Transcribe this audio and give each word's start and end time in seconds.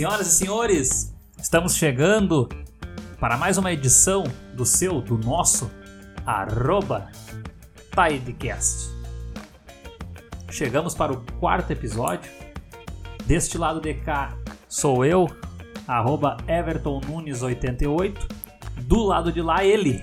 Senhoras 0.00 0.28
e 0.28 0.30
senhores, 0.30 1.14
estamos 1.38 1.76
chegando 1.76 2.48
para 3.18 3.36
mais 3.36 3.58
uma 3.58 3.70
edição 3.70 4.24
do 4.54 4.64
seu, 4.64 5.02
do 5.02 5.18
nosso, 5.18 5.70
arroba 6.24 7.12
Tidecast. 7.94 8.88
Chegamos 10.50 10.94
para 10.94 11.12
o 11.12 11.20
quarto 11.38 11.70
episódio. 11.70 12.32
Deste 13.26 13.58
lado 13.58 13.78
de 13.78 13.92
cá 13.92 14.34
sou 14.66 15.04
eu, 15.04 15.28
arroba 15.86 16.38
Everton 16.48 17.02
Nunes88. 17.02 18.16
Do 18.80 19.04
lado 19.04 19.30
de 19.30 19.42
lá 19.42 19.62
ele, 19.62 20.02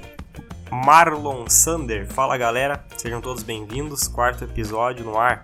Marlon 0.70 1.50
Sander. 1.50 2.06
Fala 2.06 2.38
galera, 2.38 2.86
sejam 2.96 3.20
todos 3.20 3.42
bem-vindos. 3.42 4.08
Quarto 4.08 4.44
episódio 4.44 5.04
no 5.04 5.18
ar. 5.18 5.44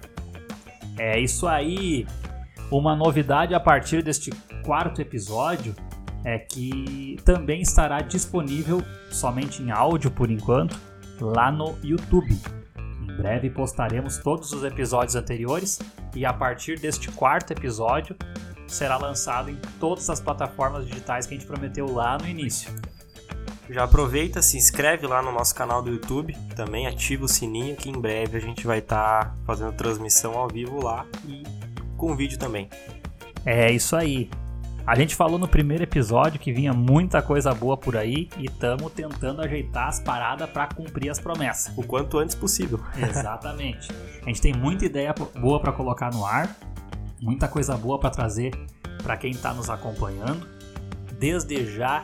É 0.99 1.19
isso 1.19 1.47
aí. 1.47 2.05
Uma 2.73 2.95
novidade 2.95 3.53
a 3.53 3.59
partir 3.59 4.01
deste 4.01 4.31
quarto 4.65 4.99
episódio 4.99 5.75
é 6.25 6.39
que 6.39 7.19
também 7.23 7.61
estará 7.61 8.01
disponível 8.01 8.81
somente 9.11 9.61
em 9.61 9.69
áudio 9.69 10.09
por 10.09 10.31
enquanto 10.31 10.75
lá 11.21 11.51
no 11.51 11.77
YouTube. 11.83 12.35
Em 12.75 13.15
breve 13.15 13.51
postaremos 13.51 14.17
todos 14.17 14.51
os 14.53 14.63
episódios 14.63 15.15
anteriores 15.15 15.79
e 16.15 16.25
a 16.25 16.33
partir 16.33 16.79
deste 16.79 17.11
quarto 17.11 17.51
episódio 17.51 18.15
será 18.67 18.97
lançado 18.97 19.51
em 19.51 19.57
todas 19.79 20.09
as 20.09 20.19
plataformas 20.19 20.87
digitais 20.87 21.27
que 21.27 21.35
a 21.35 21.37
gente 21.37 21.45
prometeu 21.45 21.85
lá 21.93 22.17
no 22.17 22.27
início. 22.27 22.73
Já 23.69 23.83
aproveita, 23.83 24.41
se 24.41 24.57
inscreve 24.57 25.05
lá 25.05 25.21
no 25.21 25.31
nosso 25.31 25.53
canal 25.53 25.83
do 25.83 25.91
YouTube, 25.91 26.35
também 26.55 26.87
ativa 26.87 27.25
o 27.25 27.27
sininho 27.27 27.75
que 27.75 27.87
em 27.87 28.01
breve 28.01 28.35
a 28.35 28.41
gente 28.41 28.65
vai 28.65 28.79
estar 28.79 29.25
tá 29.25 29.35
fazendo 29.45 29.73
transmissão 29.73 30.33
ao 30.33 30.47
vivo 30.47 30.83
lá 30.83 31.05
e 31.27 31.62
com 32.03 32.15
vídeo 32.15 32.37
também. 32.37 32.69
É 33.45 33.71
isso 33.71 33.95
aí. 33.95 34.29
A 34.85 34.95
gente 34.95 35.15
falou 35.15 35.39
no 35.39 35.47
primeiro 35.47 35.83
episódio 35.83 36.37
que 36.37 36.51
vinha 36.51 36.73
muita 36.73 37.21
coisa 37.21 37.53
boa 37.53 37.77
por 37.77 37.95
aí 37.95 38.27
e 38.37 38.47
estamos 38.47 38.91
tentando 38.91 39.41
ajeitar 39.41 39.87
as 39.87 40.01
paradas 40.01 40.49
para 40.49 40.67
cumprir 40.67 41.09
as 41.09 41.17
promessas. 41.17 41.73
O 41.77 41.83
quanto 41.83 42.19
antes 42.19 42.35
possível. 42.35 42.81
Exatamente. 42.99 43.89
A 44.21 44.25
gente 44.25 44.41
tem 44.41 44.53
muita 44.53 44.83
ideia 44.85 45.15
boa 45.39 45.61
para 45.61 45.71
colocar 45.71 46.11
no 46.11 46.25
ar, 46.25 46.53
muita 47.21 47.47
coisa 47.47 47.77
boa 47.77 47.97
para 47.97 48.09
trazer 48.09 48.51
para 49.01 49.15
quem 49.15 49.31
está 49.31 49.53
nos 49.53 49.69
acompanhando. 49.69 50.45
Desde 51.17 51.65
já 51.77 52.03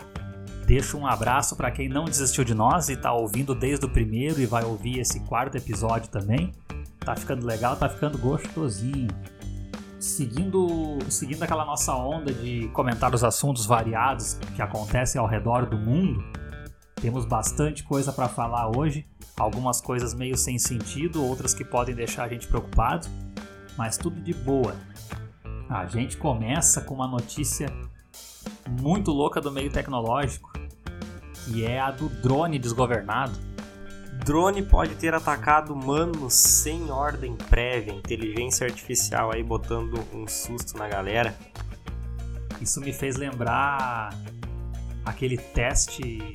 Deixo 0.65 0.99
um 0.99 1.07
abraço 1.07 1.55
para 1.55 1.71
quem 1.71 1.89
não 1.89 2.05
desistiu 2.05 2.43
de 2.43 2.53
nós 2.53 2.89
e 2.89 2.93
está 2.93 3.11
ouvindo 3.11 3.55
desde 3.55 3.87
o 3.87 3.89
primeiro 3.89 4.39
e 4.39 4.45
vai 4.45 4.63
ouvir 4.63 4.99
esse 4.99 5.19
quarto 5.21 5.57
episódio 5.57 6.11
também. 6.11 6.51
Tá 6.99 7.15
ficando 7.15 7.43
legal, 7.43 7.75
tá 7.75 7.89
ficando 7.89 8.19
gostosinho. 8.19 9.07
Seguindo, 9.99 10.97
seguindo 11.09 11.43
aquela 11.43 11.65
nossa 11.65 11.93
onda 11.93 12.33
de 12.33 12.69
comentar 12.69 13.13
os 13.13 13.23
assuntos 13.23 13.65
variados 13.65 14.35
que 14.55 14.61
acontecem 14.61 15.19
ao 15.19 15.27
redor 15.27 15.65
do 15.65 15.77
mundo, 15.77 16.23
temos 16.95 17.25
bastante 17.25 17.83
coisa 17.83 18.13
para 18.13 18.29
falar 18.29 18.75
hoje. 18.77 19.05
Algumas 19.37 19.81
coisas 19.81 20.13
meio 20.13 20.37
sem 20.37 20.57
sentido, 20.57 21.23
outras 21.23 21.53
que 21.53 21.65
podem 21.65 21.93
deixar 21.93 22.23
a 22.23 22.27
gente 22.29 22.47
preocupado, 22.47 23.07
mas 23.77 23.97
tudo 23.97 24.21
de 24.21 24.33
boa. 24.33 24.75
A 25.69 25.85
gente 25.85 26.17
começa 26.17 26.81
com 26.81 26.95
uma 26.95 27.07
notícia 27.07 27.67
muito 28.81 29.11
louca 29.11 29.41
do 29.41 29.51
meio 29.51 29.71
tecnológico 29.71 30.49
que 31.45 31.65
é 31.65 31.79
a 31.79 31.89
do 31.89 32.09
drone 32.09 32.59
desgovernado. 32.59 33.33
Drone 34.23 34.63
pode 34.63 34.95
ter 34.95 35.13
atacado 35.13 35.73
humanos 35.73 36.33
sem 36.33 36.91
ordem 36.91 37.35
prévia, 37.35 37.93
inteligência 37.93 38.67
artificial 38.67 39.31
aí 39.31 39.43
botando 39.43 39.99
um 40.13 40.27
susto 40.27 40.77
na 40.77 40.87
galera. 40.87 41.35
Isso 42.61 42.81
me 42.81 42.91
fez 42.91 43.15
lembrar 43.15 44.13
aquele 45.05 45.37
teste 45.37 46.31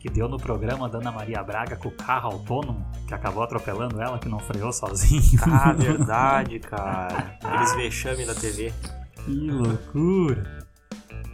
que 0.00 0.08
deu 0.08 0.28
no 0.28 0.38
programa 0.38 0.88
da 0.88 0.98
Ana 0.98 1.12
Maria 1.12 1.42
Braga 1.42 1.76
com 1.76 1.88
o 1.88 1.92
carro 1.92 2.30
autônomo, 2.32 2.86
que 3.06 3.12
acabou 3.12 3.42
atropelando 3.42 4.00
ela, 4.00 4.18
que 4.18 4.28
não 4.28 4.38
freou 4.38 4.72
sozinho. 4.72 5.40
Ah, 5.42 5.72
verdade, 5.76 6.58
cara. 6.60 7.36
Aqueles 7.42 7.74
vexame 7.74 8.24
da 8.24 8.34
TV. 8.34 8.72
Que 9.24 9.50
loucura. 9.50 10.57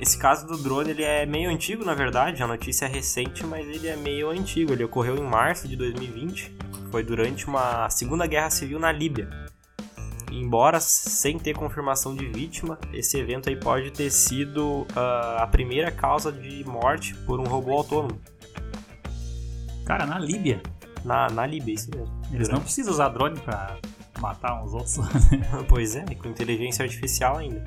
Esse 0.01 0.19
caso 0.19 0.47
do 0.47 0.59
drone 0.59 0.91
ele 0.91 1.05
é 1.05 1.25
meio 1.25 1.49
antigo, 1.51 1.85
na 1.85 1.95
verdade, 1.95 2.43
a 2.43 2.47
notícia 2.47 2.87
é 2.87 2.89
recente, 2.89 3.47
mas 3.47 3.67
ele 3.67 3.87
é 3.87 3.97
meio 3.97 4.31
antigo. 4.31 4.73
Ele 4.73 4.85
ocorreu 4.85 5.17
em 5.17 5.23
março 5.23 5.69
de 5.69 5.77
2020, 5.77 6.53
foi 6.91 7.03
durante 7.03 7.47
uma 7.47 7.89
Segunda 7.91 8.27
Guerra 8.27 8.51
Civil 8.51 8.79
na 8.79 8.91
Líbia. 8.91 9.29
Embora 10.33 10.81
sem 10.81 11.39
ter 11.39 11.55
confirmação 11.55 12.15
de 12.15 12.27
vítima, 12.27 12.77
esse 12.93 13.17
evento 13.17 13.49
aí 13.49 13.57
pode 13.57 13.93
ter 13.93 14.11
sido 14.11 14.83
uh, 14.83 15.39
a 15.39 15.47
primeira 15.47 15.93
causa 15.93 16.33
de 16.33 16.65
morte 16.65 17.15
por 17.25 17.39
um 17.39 17.45
robô 17.45 17.75
autônomo. 17.75 18.21
Cara, 19.87 20.07
na 20.07 20.19
Líbia? 20.19 20.61
Na, 21.05 21.29
na 21.29 21.47
Líbia, 21.47 21.75
isso 21.75 21.89
mesmo. 21.91 22.13
Eles 22.33 22.49
durante... 22.49 22.53
não 22.53 22.61
precisam 22.61 22.93
usar 22.93 23.11
drone 23.11 23.39
pra 23.39 23.77
matar 24.19 24.61
uns 24.61 24.73
outros. 24.73 24.97
pois 25.69 25.95
é, 25.95 26.05
com 26.17 26.29
inteligência 26.29 26.83
artificial 26.83 27.37
ainda. 27.37 27.63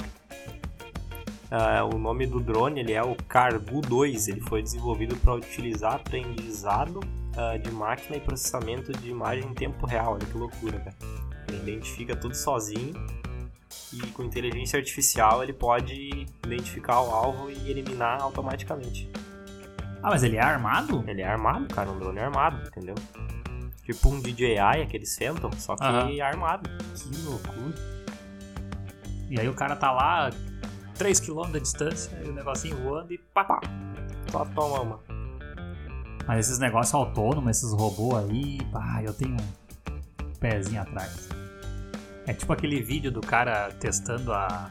Uh, 1.49 1.95
o 1.95 1.97
nome 1.97 2.27
do 2.27 2.41
drone 2.41 2.81
ele 2.81 2.93
é 2.93 3.01
o 3.01 3.15
Cargo 3.15 3.81
2. 3.81 4.27
Ele 4.27 4.41
foi 4.41 4.61
desenvolvido 4.61 5.15
para 5.17 5.33
utilizar 5.33 5.95
aprendizado 5.95 6.99
uh, 6.99 7.57
de 7.59 7.71
máquina 7.71 8.17
e 8.17 8.19
processamento 8.19 8.91
de 8.91 9.09
imagem 9.09 9.49
em 9.49 9.53
tempo 9.53 9.85
real. 9.85 10.13
Olha 10.13 10.25
que 10.25 10.37
loucura, 10.37 10.79
cara. 10.79 10.95
Ele 11.47 11.71
identifica 11.71 12.15
tudo 12.15 12.35
sozinho 12.35 12.93
e 13.93 14.01
com 14.07 14.23
inteligência 14.23 14.77
artificial 14.77 15.41
ele 15.41 15.53
pode 15.53 16.25
identificar 16.45 17.01
o 17.01 17.11
alvo 17.11 17.49
e 17.49 17.69
eliminar 17.69 18.21
automaticamente. 18.21 19.09
Ah, 20.03 20.09
mas 20.09 20.23
ele 20.23 20.35
é 20.35 20.41
armado? 20.41 21.03
Ele 21.07 21.21
é 21.21 21.27
armado, 21.27 21.73
cara. 21.73 21.89
Um 21.89 21.97
drone 21.97 22.19
armado, 22.19 22.67
entendeu? 22.67 22.95
Tipo 23.83 24.09
um 24.09 24.19
DJI, 24.19 24.81
aqueles 24.83 25.17
Phantom, 25.17 25.51
só 25.53 25.77
que 25.77 25.83
uhum. 25.83 26.21
armado. 26.21 26.69
Que 26.93 27.21
loucura. 27.23 27.73
E 29.29 29.39
aí 29.39 29.47
o 29.47 29.53
cara 29.53 29.75
tá 29.75 29.91
lá 29.91 30.29
3km 30.97 31.51
da 31.51 31.59
distância 31.59 32.11
e 32.23 32.29
o 32.29 32.33
negocinho 32.33 32.75
voando 32.77 33.13
e 33.13 33.17
pá, 33.17 33.43
pá. 33.43 33.61
Só 34.31 34.45
toma 34.45 34.81
uma. 34.81 34.99
Mas 36.27 36.47
esses 36.47 36.59
negócios 36.59 36.93
autônomos, 36.93 37.57
esses 37.57 37.71
robôs 37.71 38.25
aí, 38.25 38.57
pá, 38.71 39.01
eu 39.03 39.13
tenho 39.13 39.35
um 39.35 40.33
pezinho 40.39 40.81
atrás. 40.81 41.29
É 42.25 42.33
tipo 42.33 42.51
aquele 42.51 42.81
vídeo 42.81 43.11
do 43.11 43.21
cara 43.21 43.71
testando 43.79 44.33
a, 44.33 44.69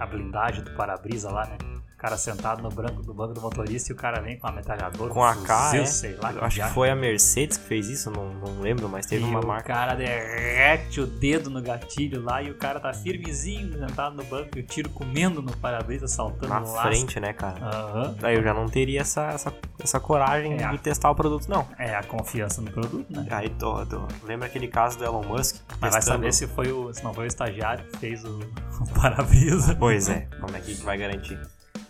a 0.00 0.06
blindagem 0.06 0.64
do 0.64 0.72
para-brisa 0.72 1.30
lá, 1.30 1.46
né? 1.46 1.73
Cara 2.04 2.18
sentado 2.18 2.62
no 2.62 2.68
branco 2.68 3.02
do 3.02 3.14
banco 3.14 3.32
do 3.32 3.40
motorista 3.40 3.90
e 3.90 3.94
o 3.94 3.96
cara 3.96 4.20
vem 4.20 4.38
com 4.38 4.46
a 4.46 4.52
metralhadora. 4.52 5.10
Com 5.10 5.24
a 5.24 5.34
K, 5.36 5.76
é? 5.78 5.86
sei 5.86 6.14
lá. 6.16 6.32
Eu 6.32 6.44
acho 6.44 6.60
que 6.60 6.68
foi 6.68 6.90
a 6.90 6.94
Mercedes 6.94 7.56
que 7.56 7.64
fez 7.64 7.88
isso, 7.88 8.10
não, 8.10 8.34
não 8.34 8.60
lembro, 8.60 8.90
mas 8.90 9.06
teve 9.06 9.24
e 9.24 9.26
uma 9.26 9.40
marca. 9.40 9.72
O 9.72 9.74
cara 9.74 9.94
derrete 9.94 11.00
o 11.00 11.06
dedo 11.06 11.48
no 11.48 11.62
gatilho 11.62 12.22
lá 12.22 12.42
e 12.42 12.50
o 12.50 12.56
cara 12.56 12.78
tá 12.78 12.92
firmezinho 12.92 13.72
sentado 13.72 14.16
no 14.16 14.24
banco 14.24 14.50
e 14.58 14.60
o 14.60 14.62
tiro 14.62 14.90
comendo 14.90 15.40
no 15.40 15.56
para-brisa, 15.56 16.06
saltando 16.06 16.48
Na 16.52 16.62
frente, 16.82 17.18
né, 17.18 17.32
cara? 17.32 17.58
Uhum. 17.64 18.14
Aí 18.22 18.36
eu 18.36 18.42
já 18.42 18.52
não 18.52 18.66
teria 18.66 19.00
essa, 19.00 19.30
essa, 19.30 19.54
essa 19.80 19.98
coragem 19.98 20.52
é 20.52 20.56
de 20.56 20.64
a... 20.64 20.76
testar 20.76 21.10
o 21.10 21.14
produto, 21.14 21.48
não. 21.48 21.66
É 21.78 21.94
a 21.94 22.02
confiança 22.02 22.60
no 22.60 22.70
produto, 22.70 23.10
né? 23.10 23.26
Aí 23.30 23.48
tô, 23.48 23.86
tô... 23.86 24.02
lembra 24.24 24.46
aquele 24.46 24.68
caso 24.68 24.98
do 24.98 25.04
Elon 25.06 25.24
Musk? 25.24 25.56
Mas 25.80 25.94
vai 25.94 26.02
saber 26.02 26.34
se 26.34 26.46
foi 26.46 26.70
o. 26.70 26.92
se 26.92 27.02
não 27.02 27.14
foi 27.14 27.24
o 27.24 27.28
estagiário 27.28 27.82
que 27.86 27.96
fez 27.96 28.22
o, 28.26 28.40
o 28.78 28.86
para-brisa. 29.00 29.74
Pois 29.74 30.10
é, 30.10 30.28
como 30.38 30.54
é 30.54 30.60
que 30.60 30.74
vai 30.74 30.98
garantir? 30.98 31.40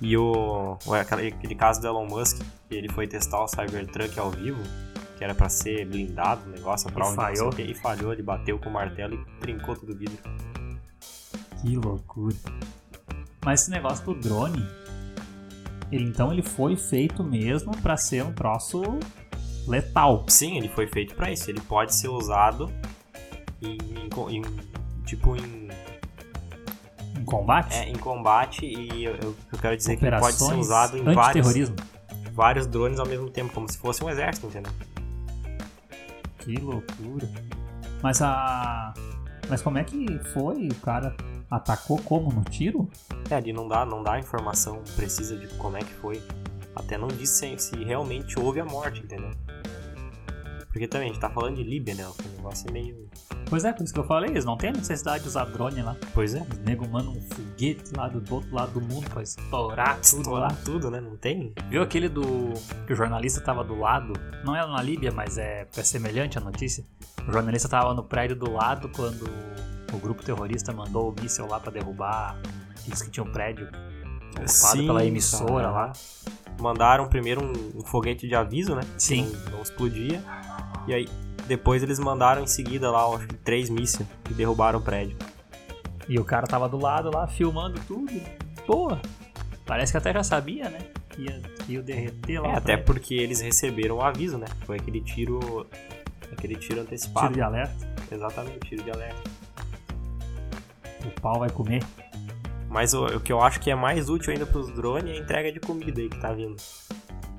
E 0.04 0.18
o, 0.18 0.76
aquele 1.00 1.54
caso 1.54 1.80
do 1.80 1.86
Elon 1.86 2.06
Musk, 2.06 2.42
que 2.68 2.74
ele 2.74 2.90
foi 2.90 3.08
testar 3.08 3.42
o 3.42 3.48
Cybertruck 3.48 4.20
ao 4.20 4.30
vivo, 4.30 4.62
que 5.16 5.24
era 5.24 5.34
para 5.34 5.48
ser 5.48 5.86
blindado 5.86 6.46
o 6.46 6.52
negócio, 6.52 6.92
pra 6.92 7.10
e 7.10 7.14
falhou. 7.14 7.50
e 7.58 7.74
falhou, 7.74 8.12
ele 8.12 8.22
bateu 8.22 8.58
com 8.58 8.68
o 8.68 8.72
martelo 8.72 9.14
e 9.14 9.40
trincou 9.40 9.74
todo 9.74 9.94
o 9.94 9.96
vidro. 9.96 10.18
Que 11.58 11.74
loucura. 11.74 12.36
Mas 13.42 13.62
esse 13.62 13.70
negócio 13.70 14.04
do 14.04 14.14
drone, 14.14 14.62
ele, 15.90 16.04
então 16.04 16.30
ele 16.30 16.42
foi 16.42 16.76
feito 16.76 17.24
mesmo 17.24 17.74
para 17.78 17.96
ser 17.96 18.22
um 18.24 18.32
troço 18.34 18.82
letal. 19.66 20.26
Sim, 20.28 20.58
ele 20.58 20.68
foi 20.68 20.86
feito 20.86 21.14
para 21.14 21.32
isso. 21.32 21.50
Ele 21.50 21.62
pode 21.62 21.94
ser 21.94 22.08
usado 22.08 22.70
em, 23.62 23.78
em, 23.78 24.36
em 24.36 24.42
tipo 25.06 25.34
em 25.34 25.70
em 27.24 27.26
combate? 27.26 27.74
É, 27.74 27.88
em 27.88 27.96
combate 27.96 28.66
e 28.66 29.04
eu, 29.04 29.16
eu 29.16 29.58
quero 29.58 29.74
dizer 29.76 29.96
que 29.96 30.10
pode 30.10 30.36
ser 30.36 30.54
usado 30.54 30.98
em 30.98 31.02
vários, 31.14 31.72
vários 32.32 32.66
drones 32.66 33.00
ao 33.00 33.06
mesmo 33.06 33.30
tempo, 33.30 33.52
como 33.54 33.66
se 33.66 33.78
fosse 33.78 34.04
um 34.04 34.10
exército, 34.10 34.46
entendeu? 34.46 34.72
Que 36.38 36.56
loucura. 36.56 37.26
Mas 38.02 38.20
a. 38.20 38.92
Mas 39.48 39.62
como 39.62 39.78
é 39.78 39.84
que 39.84 40.18
foi? 40.34 40.68
O 40.68 40.74
cara 40.76 41.16
atacou 41.50 41.98
como? 41.98 42.30
No 42.30 42.44
tiro? 42.44 42.90
É, 43.30 43.36
ali 43.36 43.52
não 43.52 43.66
dá, 43.66 43.86
não 43.86 44.02
dá 44.02 44.18
informação 44.18 44.82
precisa 44.94 45.36
de 45.36 45.46
como 45.56 45.78
é 45.78 45.80
que 45.80 45.94
foi. 45.94 46.22
Até 46.76 46.98
não 46.98 47.08
disse 47.08 47.56
se 47.58 47.76
realmente 47.84 48.38
houve 48.38 48.60
a 48.60 48.64
morte, 48.64 49.00
entendeu? 49.00 49.30
Porque 50.74 50.88
também 50.88 51.08
a 51.08 51.12
gente 51.12 51.20
tá 51.20 51.30
falando 51.30 51.54
de 51.54 51.62
Líbia, 51.62 51.94
né? 51.94 52.04
O 52.04 52.36
negócio 52.36 52.68
é 52.68 52.72
meio. 52.72 53.08
Pois 53.48 53.64
é, 53.64 53.72
por 53.72 53.84
isso 53.84 53.94
que 53.94 54.00
eu 54.00 54.04
falei, 54.08 54.30
eles 54.30 54.44
não 54.44 54.56
têm 54.56 54.72
necessidade 54.72 55.22
de 55.22 55.28
usar 55.28 55.44
drone 55.44 55.80
lá. 55.80 55.96
Pois 56.12 56.34
é. 56.34 56.40
Os 56.40 56.58
nego 56.58 56.88
mandam 56.88 57.12
um 57.12 57.20
foguete 57.20 57.94
lá 57.96 58.08
do, 58.08 58.20
do 58.20 58.34
outro 58.34 58.52
lado 58.52 58.72
do 58.72 58.80
mundo 58.80 59.08
pra 59.08 59.22
estourar 59.22 60.00
tudo 60.00 60.22
Estourar 60.22 60.50
lá. 60.50 60.58
tudo, 60.64 60.90
né? 60.90 61.00
Não 61.00 61.16
tem? 61.16 61.54
Viu 61.70 61.80
aquele 61.80 62.08
do. 62.08 62.24
que 62.88 62.92
o 62.92 62.96
jornalista 62.96 63.40
tava 63.40 63.62
do 63.62 63.78
lado? 63.78 64.14
Não 64.44 64.56
era 64.56 64.66
na 64.66 64.82
Líbia, 64.82 65.12
mas 65.12 65.38
é, 65.38 65.64
é 65.76 65.82
semelhante 65.84 66.38
a 66.38 66.40
notícia. 66.40 66.84
O 67.28 67.30
jornalista 67.30 67.68
tava 67.68 67.94
no 67.94 68.02
prédio 68.02 68.34
do 68.34 68.50
lado 68.50 68.88
quando 68.88 69.30
o 69.92 69.98
grupo 69.98 70.24
terrorista 70.24 70.72
mandou 70.72 71.10
o 71.12 71.22
míssil 71.22 71.46
lá 71.46 71.60
pra 71.60 71.70
derrubar. 71.70 72.36
Disse 72.84 73.04
que 73.04 73.12
tinha 73.12 73.22
um 73.22 73.30
prédio 73.30 73.68
ocupado 74.42 74.76
Sim, 74.76 74.86
pela 74.86 75.04
emissora 75.04 75.70
lá. 75.70 75.92
Mandaram 76.60 77.08
primeiro 77.08 77.44
um, 77.44 77.78
um 77.78 77.84
foguete 77.84 78.28
de 78.28 78.34
aviso, 78.34 78.74
né? 78.74 78.82
que 78.82 79.02
Sim. 79.02 79.32
Não, 79.46 79.52
não 79.52 79.62
explodia. 79.62 80.22
E 80.86 80.94
aí, 80.94 81.08
depois 81.46 81.82
eles 81.82 81.98
mandaram 81.98 82.42
em 82.42 82.46
seguida 82.46 82.90
lá, 82.90 83.04
acho 83.14 83.26
que 83.26 83.34
três 83.36 83.68
mísseis 83.68 84.08
que 84.24 84.34
derrubaram 84.34 84.78
o 84.78 84.82
prédio. 84.82 85.16
E 86.08 86.18
o 86.18 86.24
cara 86.24 86.46
tava 86.46 86.68
do 86.68 86.78
lado 86.78 87.10
lá, 87.12 87.26
filmando 87.26 87.80
tudo. 87.86 88.12
Pô, 88.66 88.96
parece 89.64 89.92
que 89.92 89.98
até 89.98 90.12
já 90.12 90.22
sabia, 90.22 90.68
né? 90.68 90.78
Que 91.10 91.22
ia, 91.22 91.40
que 91.40 91.72
ia 91.72 91.82
derreter 91.82 92.40
lá. 92.40 92.48
É, 92.48 92.52
até 92.52 92.60
prédio. 92.60 92.84
porque 92.84 93.14
eles 93.14 93.40
receberam 93.40 93.96
o 93.96 94.02
aviso, 94.02 94.38
né? 94.38 94.46
Foi 94.64 94.76
aquele 94.76 95.00
tiro. 95.00 95.66
Aquele 96.32 96.56
tiro 96.56 96.80
antecipado. 96.80 97.28
Tiro 97.28 97.34
de 97.34 97.42
alerta. 97.42 97.94
Exatamente, 98.10 98.58
tiro 98.60 98.82
de 98.82 98.90
alerta. 98.90 99.22
O 101.04 101.20
pau 101.20 101.38
vai 101.38 101.50
comer. 101.50 101.82
Mas 102.74 102.92
o, 102.92 103.06
o 103.06 103.20
que 103.20 103.32
eu 103.32 103.40
acho 103.40 103.60
que 103.60 103.70
é 103.70 103.74
mais 103.76 104.08
útil 104.08 104.32
ainda 104.32 104.44
pros 104.44 104.68
drones 104.68 105.14
é 105.14 105.16
a 105.16 105.20
entrega 105.20 105.52
de 105.52 105.60
comida 105.60 106.00
aí 106.00 106.08
que 106.08 106.18
tá 106.18 106.32
vindo. 106.32 106.56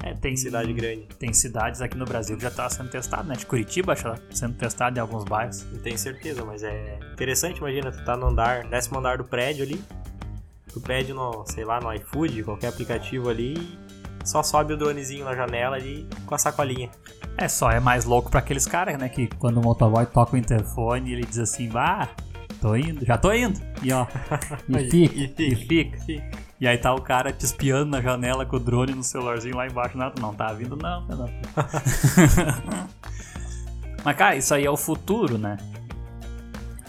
É, 0.01 0.13
tem 0.13 0.31
Em 0.31 0.37
cidade 0.37 0.71
grande. 0.71 1.07
Tem 1.19 1.33
cidades 1.33 1.81
aqui 1.81 1.97
no 1.97 2.05
Brasil 2.05 2.37
que 2.37 2.43
já 2.43 2.49
tá 2.49 2.69
sendo 2.69 2.89
testado, 2.89 3.27
né? 3.27 3.35
De 3.35 3.45
Curitiba, 3.45 3.91
acho, 3.91 4.03
tá 4.03 4.17
sendo 4.31 4.53
testado 4.53 4.97
em 4.97 5.01
alguns 5.01 5.25
bairros. 5.25 5.69
Não 5.73 5.81
tenho 5.81 5.97
certeza, 5.97 6.45
mas 6.45 6.63
é 6.63 6.99
interessante, 7.11 7.57
imagina, 7.57 7.91
tu 7.91 8.05
tá 8.05 8.15
no 8.15 8.27
andar, 8.27 8.63
décimo 8.63 8.97
andar 8.97 9.17
do 9.17 9.25
prédio 9.25 9.65
ali, 9.65 9.83
tu 10.71 10.79
pede 10.79 11.11
no, 11.11 11.43
sei 11.47 11.65
lá, 11.65 11.81
no 11.81 11.91
iFood, 11.93 12.43
qualquer 12.43 12.69
aplicativo 12.69 13.29
ali, 13.29 13.77
só 14.23 14.41
sobe 14.41 14.73
o 14.73 14.77
dronezinho 14.77 15.25
na 15.25 15.35
janela 15.35 15.75
ali 15.75 16.07
com 16.25 16.33
a 16.33 16.37
sacolinha. 16.37 16.89
É 17.37 17.49
só, 17.49 17.69
é 17.71 17.81
mais 17.81 18.05
louco 18.05 18.31
pra 18.31 18.39
aqueles 18.39 18.65
caras, 18.65 18.97
né? 18.97 19.09
Que 19.09 19.27
quando 19.35 19.57
o 19.57 19.61
motoboy 19.61 20.05
toca 20.05 20.35
o 20.35 20.37
interfone, 20.37 21.11
ele 21.11 21.25
diz 21.25 21.39
assim, 21.39 21.67
bah, 21.67 22.07
tô 22.65 22.75
indo, 22.75 23.05
já 23.05 23.15
tô 23.15 23.31
indo. 23.31 23.61
E 23.83 23.93
ó, 23.93 24.07
e 24.67 24.89
fica, 24.89 25.15
e 25.15 25.51
e 25.51 25.55
fica. 25.55 25.97
fica. 25.99 26.45
E 26.59 26.67
aí 26.67 26.77
tá 26.79 26.95
o 26.95 27.01
cara 27.01 27.31
te 27.31 27.45
espiando 27.45 27.91
na 27.91 28.01
janela 28.01 28.43
com 28.43 28.55
o 28.55 28.59
drone 28.59 28.95
no 28.95 29.03
celularzinho 29.03 29.55
lá 29.55 29.67
embaixo. 29.67 29.95
Não, 29.95 30.11
não 30.19 30.33
tá 30.33 30.51
vindo 30.51 30.75
não, 30.75 31.05
não. 31.05 31.29
Mas 34.03 34.17
cara, 34.17 34.35
isso 34.35 34.53
aí 34.53 34.65
é 34.65 34.71
o 34.71 34.77
futuro, 34.77 35.37
né? 35.37 35.57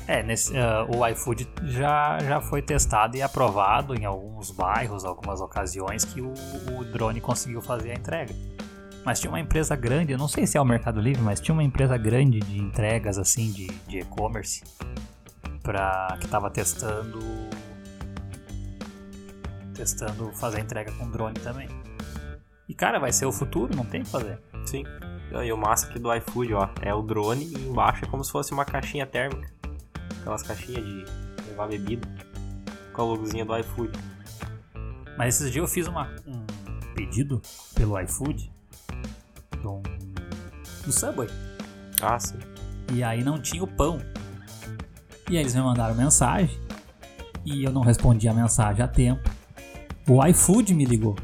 É, 0.07 0.23
nesse, 0.23 0.57
ah, 0.57 0.87
o 0.89 1.07
iFood 1.09 1.47
já, 1.65 2.19
já 2.21 2.41
foi 2.41 2.63
testado 2.63 3.17
e 3.17 3.23
aprovado 3.23 3.95
em 3.95 4.05
alguns 4.05 4.53
bairros, 4.53 5.05
algumas 5.05 5.41
ocasiões 5.41 6.05
que 6.05 6.21
o, 6.21 6.33
o 6.79 6.85
drone 6.85 7.21
conseguiu 7.21 7.61
fazer 7.61 7.91
a 7.91 7.95
entrega. 7.95 8.33
Mas 9.05 9.21
tinha 9.21 9.31
uma 9.31 9.41
empresa 9.41 9.75
grande, 9.77 10.13
eu 10.13 10.19
não 10.19 10.29
sei 10.29 10.47
se 10.47 10.57
é 10.57 10.61
o 10.61 10.65
Mercado 10.65 11.01
Livre, 11.01 11.23
mas 11.23 11.41
tinha 11.41 11.53
uma 11.53 11.65
empresa 11.65 11.97
grande 11.99 12.39
de 12.41 12.59
entregas 12.59 13.19
assim 13.19 13.51
de 13.51 13.67
de 13.89 13.99
e-commerce 13.99 14.63
para 15.67 16.17
que 16.21 16.29
tava 16.29 16.49
testando 16.49 17.19
testando 19.75 20.33
fazer 20.33 20.61
entrega 20.61 20.93
com 20.93 21.11
drone 21.11 21.35
também. 21.41 21.69
E 22.69 22.75
cara, 22.75 22.99
vai 22.99 23.13
ser 23.13 23.27
o 23.27 23.33
futuro, 23.33 23.75
não 23.77 23.85
tem 23.85 24.01
o 24.01 24.05
que 24.05 24.11
fazer. 24.11 24.41
Sim. 24.65 24.85
E 25.45 25.53
o 25.53 25.57
massa 25.57 25.87
aqui 25.89 25.99
do 25.99 26.13
iFood, 26.15 26.55
ó, 26.55 26.69
é 26.81 26.95
o 26.95 27.03
drone 27.03 27.45
e 27.45 27.69
embaixo 27.69 28.05
é 28.05 28.09
como 28.09 28.25
se 28.25 28.31
fosse 28.31 28.53
uma 28.53 28.65
caixinha 28.65 29.07
térmica. 29.07 29.53
Aquelas 30.21 30.43
caixinhas 30.43 30.85
de 30.85 31.05
levar 31.49 31.69
bebida. 31.69 32.09
Com 32.93 33.03
a 33.03 33.05
logozinha 33.05 33.45
do 33.45 33.57
iFood. 33.59 33.93
Mas 35.19 35.35
esses 35.35 35.53
dias 35.53 35.63
eu 35.65 35.69
fiz 35.69 35.87
uma- 35.87 36.11
um 36.27 36.47
pedido 36.95 37.43
pelo 37.75 38.01
iFood 38.01 38.51
do, 39.63 39.83
do 40.85 40.93
Subway. 40.93 41.29
Ah, 42.01 42.19
sim. 42.19 42.39
E 42.93 43.03
aí 43.03 43.23
não 43.23 43.39
tinha 43.41 43.63
o 43.63 43.67
pão. 43.67 43.99
E 45.29 45.37
aí 45.37 45.43
eles 45.43 45.55
me 45.55 45.61
mandaram 45.61 45.95
mensagem. 45.95 46.59
E 47.45 47.65
eu 47.65 47.73
não 47.73 47.83
respondi 47.83 48.29
a 48.29 48.35
mensagem 48.35 48.83
a 48.85 48.89
tempo. 48.89 49.29
O 50.09 50.25
iFood 50.27 50.75
me 50.75 50.85
ligou. 50.85 51.17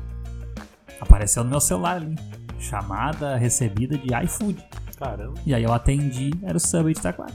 Apareceu 1.01 1.43
no 1.45 1.51
meu 1.51 1.61
celular 1.61 1.97
ali. 1.97 2.17
Chamada 2.59 3.37
recebida 3.37 3.97
de 3.99 4.15
iFood. 4.25 4.65
Caramba. 4.99 5.35
E 5.45 5.53
aí 5.55 5.63
eu 5.65 5.73
atendi, 5.73 6.31
era 6.45 6.57
o 6.57 6.61
Subway 6.61 6.95
de 6.95 7.01
Taquara. 7.01 7.33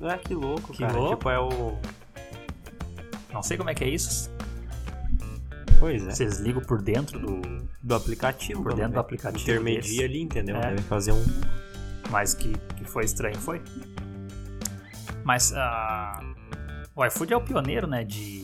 Ah, 0.00 0.16
que 0.16 0.32
louco, 0.32 0.72
Que 0.72 0.78
cara. 0.78 0.92
louco. 0.96 1.16
Tipo, 1.16 1.30
é 1.30 1.38
o. 1.40 1.76
Não 3.32 3.42
sei 3.42 3.56
como 3.58 3.68
é 3.68 3.74
que 3.74 3.84
é 3.84 3.88
isso. 3.90 4.30
Pois 5.78 6.06
é. 6.06 6.10
Vocês 6.10 6.38
ligam 6.38 6.62
por 6.62 6.80
dentro 6.80 7.18
do. 7.18 7.40
Do 7.82 7.94
aplicativo. 7.94 8.62
Por 8.62 8.74
dentro 8.74 8.92
do 8.92 9.00
aplicativo 9.00 9.42
Intermedia 9.42 9.80
desse. 9.82 10.04
ali, 10.04 10.22
entendeu? 10.22 10.56
É. 10.56 10.70
Deve 10.70 10.82
fazer 10.82 11.12
um. 11.12 11.24
Mas 12.10 12.32
que, 12.32 12.52
que 12.76 12.84
foi 12.84 13.04
estranho, 13.04 13.36
foi. 13.36 13.60
Mas 15.28 15.52
ah, 15.54 16.18
o 16.96 17.04
iFood 17.04 17.34
é 17.34 17.36
o 17.36 17.40
pioneiro, 17.42 17.86
né? 17.86 18.02
De, 18.02 18.40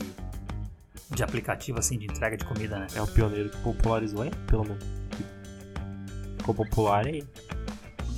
de 1.09 1.23
aplicativo 1.23 1.79
assim 1.79 1.97
de 1.97 2.05
entrega 2.05 2.37
de 2.37 2.45
comida, 2.45 2.77
né? 2.77 2.85
É 2.93 3.01
o 3.01 3.07
pioneiro 3.07 3.49
que 3.49 3.57
popularizou, 3.57 4.23
é? 4.23 4.29
Pelo 4.45 4.65
menos. 4.65 4.85
Ficou 6.37 6.53
popular 6.53 7.07
aí. 7.07 7.27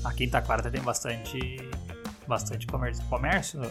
Aqui 0.04 0.26
em 0.26 0.30
Taquara 0.30 0.70
tem 0.70 0.82
bastante, 0.82 1.40
bastante 2.28 2.68
comércio, 2.68 3.06
comércio 3.06 3.62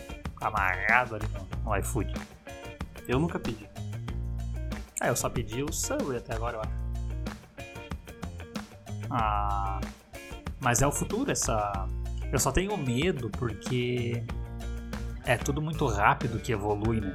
amarrado 0.41 1.17
ali 1.17 1.27
no, 1.29 1.63
no 1.63 1.77
iFood. 1.77 2.15
Eu 3.07 3.21
nunca 3.21 3.39
pedi. 3.39 3.69
Ah, 4.99 5.09
eu 5.09 5.17
só 5.17 5.29
pedi 5.29 5.63
o 5.63 5.71
Subway 5.71 6.17
até 6.17 6.35
agora, 6.35 6.57
eu 6.57 6.61
acho. 6.63 6.73
Ah, 9.11 9.79
mas 10.59 10.81
é 10.81 10.87
o 10.87 10.91
futuro 10.91 11.31
essa. 11.31 11.87
Eu 12.33 12.39
só 12.39 12.51
tenho 12.51 12.75
medo 12.79 13.29
porque 13.29 14.25
é 15.27 15.37
tudo 15.37 15.61
muito 15.61 15.87
rápido 15.87 16.39
que 16.39 16.53
evolui, 16.53 17.01
né? 17.01 17.15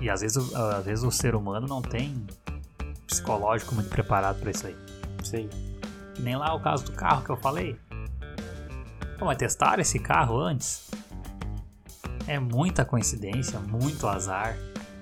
E 0.00 0.10
às 0.10 0.20
vezes, 0.20 0.36
o- 0.36 0.56
às 0.56 0.84
vezes 0.84 1.04
o 1.04 1.10
ser 1.10 1.34
humano 1.34 1.66
não 1.66 1.80
tem 1.80 2.26
psicológico 3.06 3.74
muito 3.74 3.88
preparado 3.88 4.40
pra 4.40 4.50
isso 4.50 4.66
aí. 4.66 4.76
Sim. 5.22 5.48
Que 6.14 6.22
nem 6.22 6.36
lá 6.36 6.52
o 6.54 6.60
caso 6.60 6.84
do 6.84 6.92
carro 6.92 7.24
que 7.24 7.30
eu 7.30 7.36
falei. 7.36 7.78
Pô, 9.18 9.26
mas 9.26 9.38
testaram 9.38 9.80
esse 9.80 9.98
carro 9.98 10.38
antes? 10.40 10.90
É 12.26 12.38
muita 12.38 12.84
coincidência, 12.84 13.58
muito 13.60 14.06
azar 14.08 14.56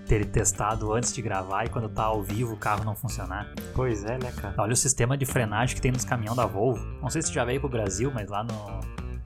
ter 0.07 0.25
testado 0.27 0.93
antes 0.93 1.13
de 1.15 1.23
gravar 1.23 1.65
e 1.65 1.69
quando 1.69 1.89
tá 1.89 2.03
ao 2.05 2.21
vivo 2.23 2.55
o 2.55 2.57
carro 2.57 2.83
não 2.85 2.95
funcionar. 2.97 3.49
Pois 3.75 4.05
é, 4.05 4.19
né, 4.19 4.33
cara? 4.33 4.55
Olha 4.59 4.73
o 4.73 4.77
sistema 4.77 5.17
de 5.17 5.25
frenagem 5.25 5.75
que 5.77 5.81
tem 5.81 5.93
nos 5.93 6.05
caminhões 6.05 6.37
da 6.37 6.47
Volvo. 6.47 6.85
Não 7.01 7.09
sei 7.09 7.23
se 7.23 7.33
já 7.33 7.45
veio 7.45 7.61
pro 7.61 7.69
Brasil, 7.69 8.11
mas 8.13 8.29
lá 8.29 8.43
no 8.43 8.81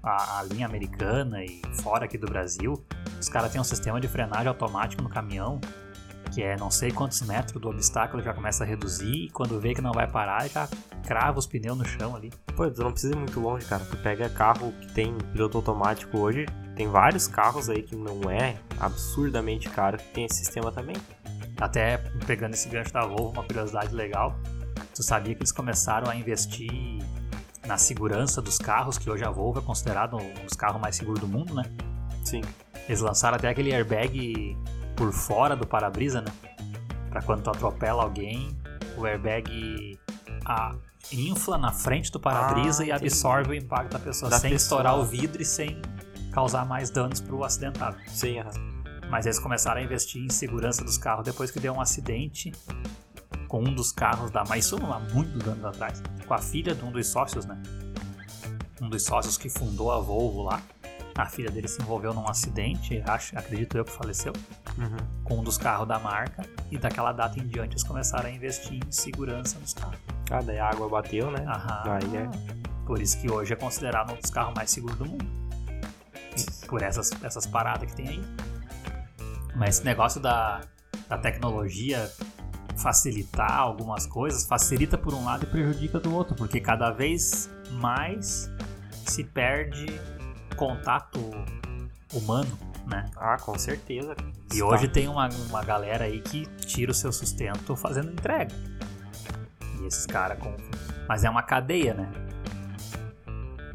a, 0.04 0.40
a 0.40 0.42
linha 0.44 0.66
americana 0.66 1.44
e 1.44 1.60
fora 1.82 2.04
aqui 2.04 2.18
do 2.18 2.26
Brasil, 2.26 2.84
os 3.18 3.28
caras 3.28 3.50
têm 3.50 3.60
um 3.60 3.64
sistema 3.64 4.00
de 4.00 4.06
frenagem 4.06 4.48
automático 4.48 5.02
no 5.02 5.08
caminhão 5.08 5.60
que 6.34 6.42
é 6.42 6.56
não 6.56 6.70
sei 6.70 6.90
quantos 6.90 7.22
metros 7.22 7.60
do 7.62 7.68
obstáculo 7.68 8.20
já 8.20 8.34
começa 8.34 8.64
a 8.64 8.66
reduzir 8.66 9.26
e 9.26 9.30
quando 9.30 9.60
vê 9.60 9.72
que 9.72 9.80
não 9.80 9.92
vai 9.92 10.10
parar 10.10 10.48
já 10.48 10.68
crava 11.06 11.38
os 11.38 11.46
pneus 11.46 11.78
no 11.78 11.84
chão 11.84 12.16
ali. 12.16 12.32
Pô, 12.56 12.68
tu 12.68 12.82
não 12.82 12.90
precisa 12.90 13.14
ir 13.14 13.16
muito 13.16 13.38
longe, 13.38 13.64
cara. 13.66 13.84
Tu 13.84 13.96
pega 13.98 14.28
carro 14.28 14.72
que 14.80 14.92
tem 14.92 15.16
piloto 15.32 15.58
automático 15.58 16.18
hoje, 16.18 16.46
tem 16.74 16.88
vários 16.88 17.28
carros 17.28 17.70
aí 17.70 17.82
que 17.82 17.94
não 17.94 18.28
é 18.28 18.56
absurdamente 18.80 19.68
caro 19.70 19.96
que 19.96 20.08
tem 20.08 20.24
esse 20.24 20.38
sistema 20.38 20.72
também. 20.72 20.96
Até 21.60 21.98
pegando 22.26 22.54
esse 22.54 22.68
gancho 22.68 22.92
da 22.92 23.06
Volvo, 23.06 23.30
uma 23.30 23.44
curiosidade 23.44 23.94
legal. 23.94 24.36
Tu 24.92 25.02
sabia 25.04 25.34
que 25.34 25.40
eles 25.40 25.52
começaram 25.52 26.10
a 26.10 26.16
investir 26.16 26.98
na 27.66 27.78
segurança 27.78 28.42
dos 28.42 28.58
carros, 28.58 28.98
que 28.98 29.08
hoje 29.10 29.24
a 29.24 29.30
Volvo 29.30 29.58
é 29.58 29.62
considerado 29.62 30.16
um 30.16 30.44
dos 30.44 30.54
carros 30.54 30.80
mais 30.80 30.96
seguros 30.96 31.20
do 31.20 31.26
mundo, 31.28 31.54
né? 31.54 31.64
Sim. 32.24 32.42
Eles 32.88 33.00
lançaram 33.00 33.36
até 33.36 33.48
aquele 33.48 33.72
airbag 33.74 34.56
por 34.96 35.12
fora 35.12 35.56
do 35.56 35.66
para-brisa, 35.66 36.20
né? 36.20 36.32
Pra 37.10 37.22
quando 37.22 37.42
tu 37.42 37.50
atropela 37.50 38.02
alguém, 38.02 38.56
o 38.98 39.06
airbag 39.06 39.98
a, 40.44 40.74
infla 41.12 41.56
na 41.56 41.72
frente 41.72 42.10
do 42.12 42.20
para-brisa 42.20 42.82
Ah, 42.82 42.86
e 42.86 42.90
entendi. 42.90 43.06
absorve 43.06 43.50
o 43.50 43.54
impacto 43.54 43.92
da 43.92 43.98
pessoa, 43.98 44.30
Da 44.30 44.38
sem 44.38 44.50
pessoa. 44.50 44.64
estourar 44.80 44.98
o 44.98 45.04
vidro 45.04 45.40
e 45.40 45.44
sem 45.44 45.80
causar 46.32 46.66
mais 46.66 46.90
danos 46.90 47.20
pro 47.20 47.42
acidentado. 47.44 47.96
Sim, 48.08 48.40
aham. 48.40 48.50
Mas 49.10 49.26
eles 49.26 49.38
começaram 49.38 49.80
a 49.80 49.84
investir 49.84 50.22
em 50.22 50.28
segurança 50.30 50.82
dos 50.82 50.98
carros 50.98 51.24
depois 51.24 51.50
que 51.50 51.60
deu 51.60 51.72
um 51.74 51.80
acidente 51.80 52.52
com 53.54 53.60
um 53.60 53.72
dos 53.72 53.92
carros 53.92 54.32
da 54.32 54.42
isso 54.42 54.76
há 54.92 54.98
muitos 54.98 55.46
anos 55.46 55.64
atrás, 55.64 56.02
com 56.26 56.34
a 56.34 56.38
filha 56.38 56.74
de 56.74 56.84
um 56.84 56.90
dos 56.90 57.06
sócios, 57.06 57.46
né? 57.46 57.56
Um 58.82 58.88
dos 58.88 59.04
sócios 59.04 59.38
que 59.38 59.48
fundou 59.48 59.92
a 59.92 60.00
Volvo 60.00 60.42
lá. 60.42 60.60
A 61.16 61.26
filha 61.26 61.52
dele 61.52 61.68
se 61.68 61.80
envolveu 61.80 62.12
num 62.12 62.28
acidente, 62.28 63.00
acho, 63.06 63.38
acredito 63.38 63.78
eu 63.78 63.84
que 63.84 63.92
faleceu, 63.92 64.32
Uhum. 64.76 64.96
com 65.22 65.38
um 65.38 65.44
dos 65.44 65.56
carros 65.56 65.86
da 65.86 66.00
marca. 66.00 66.44
E 66.68 66.76
daquela 66.76 67.12
data 67.12 67.38
em 67.38 67.46
diante 67.46 67.74
eles 67.74 67.84
começaram 67.84 68.26
a 68.28 68.32
investir 68.32 68.84
em 68.84 68.90
segurança 68.90 69.56
nos 69.60 69.72
carros. 69.72 70.00
Ah, 70.32 70.42
daí 70.42 70.58
a 70.58 70.68
água 70.70 70.88
bateu, 70.88 71.30
né? 71.30 71.44
Aham. 71.46 71.82
Aí 71.92 72.16
é. 72.16 72.28
Por 72.84 73.00
isso 73.00 73.20
que 73.20 73.30
hoje 73.30 73.52
é 73.52 73.56
considerado 73.56 74.14
um 74.14 74.16
dos 74.16 74.30
carros 74.30 74.52
mais 74.56 74.68
seguros 74.72 74.98
do 74.98 75.06
mundo. 75.06 75.24
E 76.36 76.66
por 76.66 76.82
essas, 76.82 77.12
essas 77.22 77.46
paradas 77.46 77.88
que 77.88 77.94
tem 77.94 78.08
aí. 78.08 78.24
Mas 79.54 79.76
esse 79.76 79.84
negócio 79.84 80.20
da, 80.20 80.60
da 81.08 81.16
tecnologia 81.18 82.10
facilitar 82.76 83.58
algumas 83.58 84.06
coisas, 84.06 84.46
facilita 84.46 84.98
por 84.98 85.14
um 85.14 85.24
lado 85.24 85.44
e 85.44 85.46
prejudica 85.46 86.00
do 86.00 86.14
outro, 86.14 86.34
porque 86.34 86.60
cada 86.60 86.90
vez 86.90 87.50
mais 87.72 88.50
se 89.06 89.24
perde 89.24 89.86
contato 90.56 91.20
humano, 92.12 92.58
né? 92.86 93.10
Ah, 93.16 93.36
com 93.38 93.58
certeza. 93.58 94.14
E 94.52 94.62
hoje 94.62 94.88
tem 94.88 95.08
uma, 95.08 95.28
uma 95.48 95.64
galera 95.64 96.04
aí 96.04 96.20
que 96.20 96.46
tira 96.66 96.90
o 96.90 96.94
seu 96.94 97.12
sustento 97.12 97.74
fazendo 97.76 98.12
entrega. 98.12 98.54
E 99.80 99.86
esses 99.86 100.06
caras 100.06 100.38
com. 100.38 100.54
Mas 101.08 101.24
é 101.24 101.30
uma 101.30 101.42
cadeia, 101.42 101.94
né? 101.94 102.10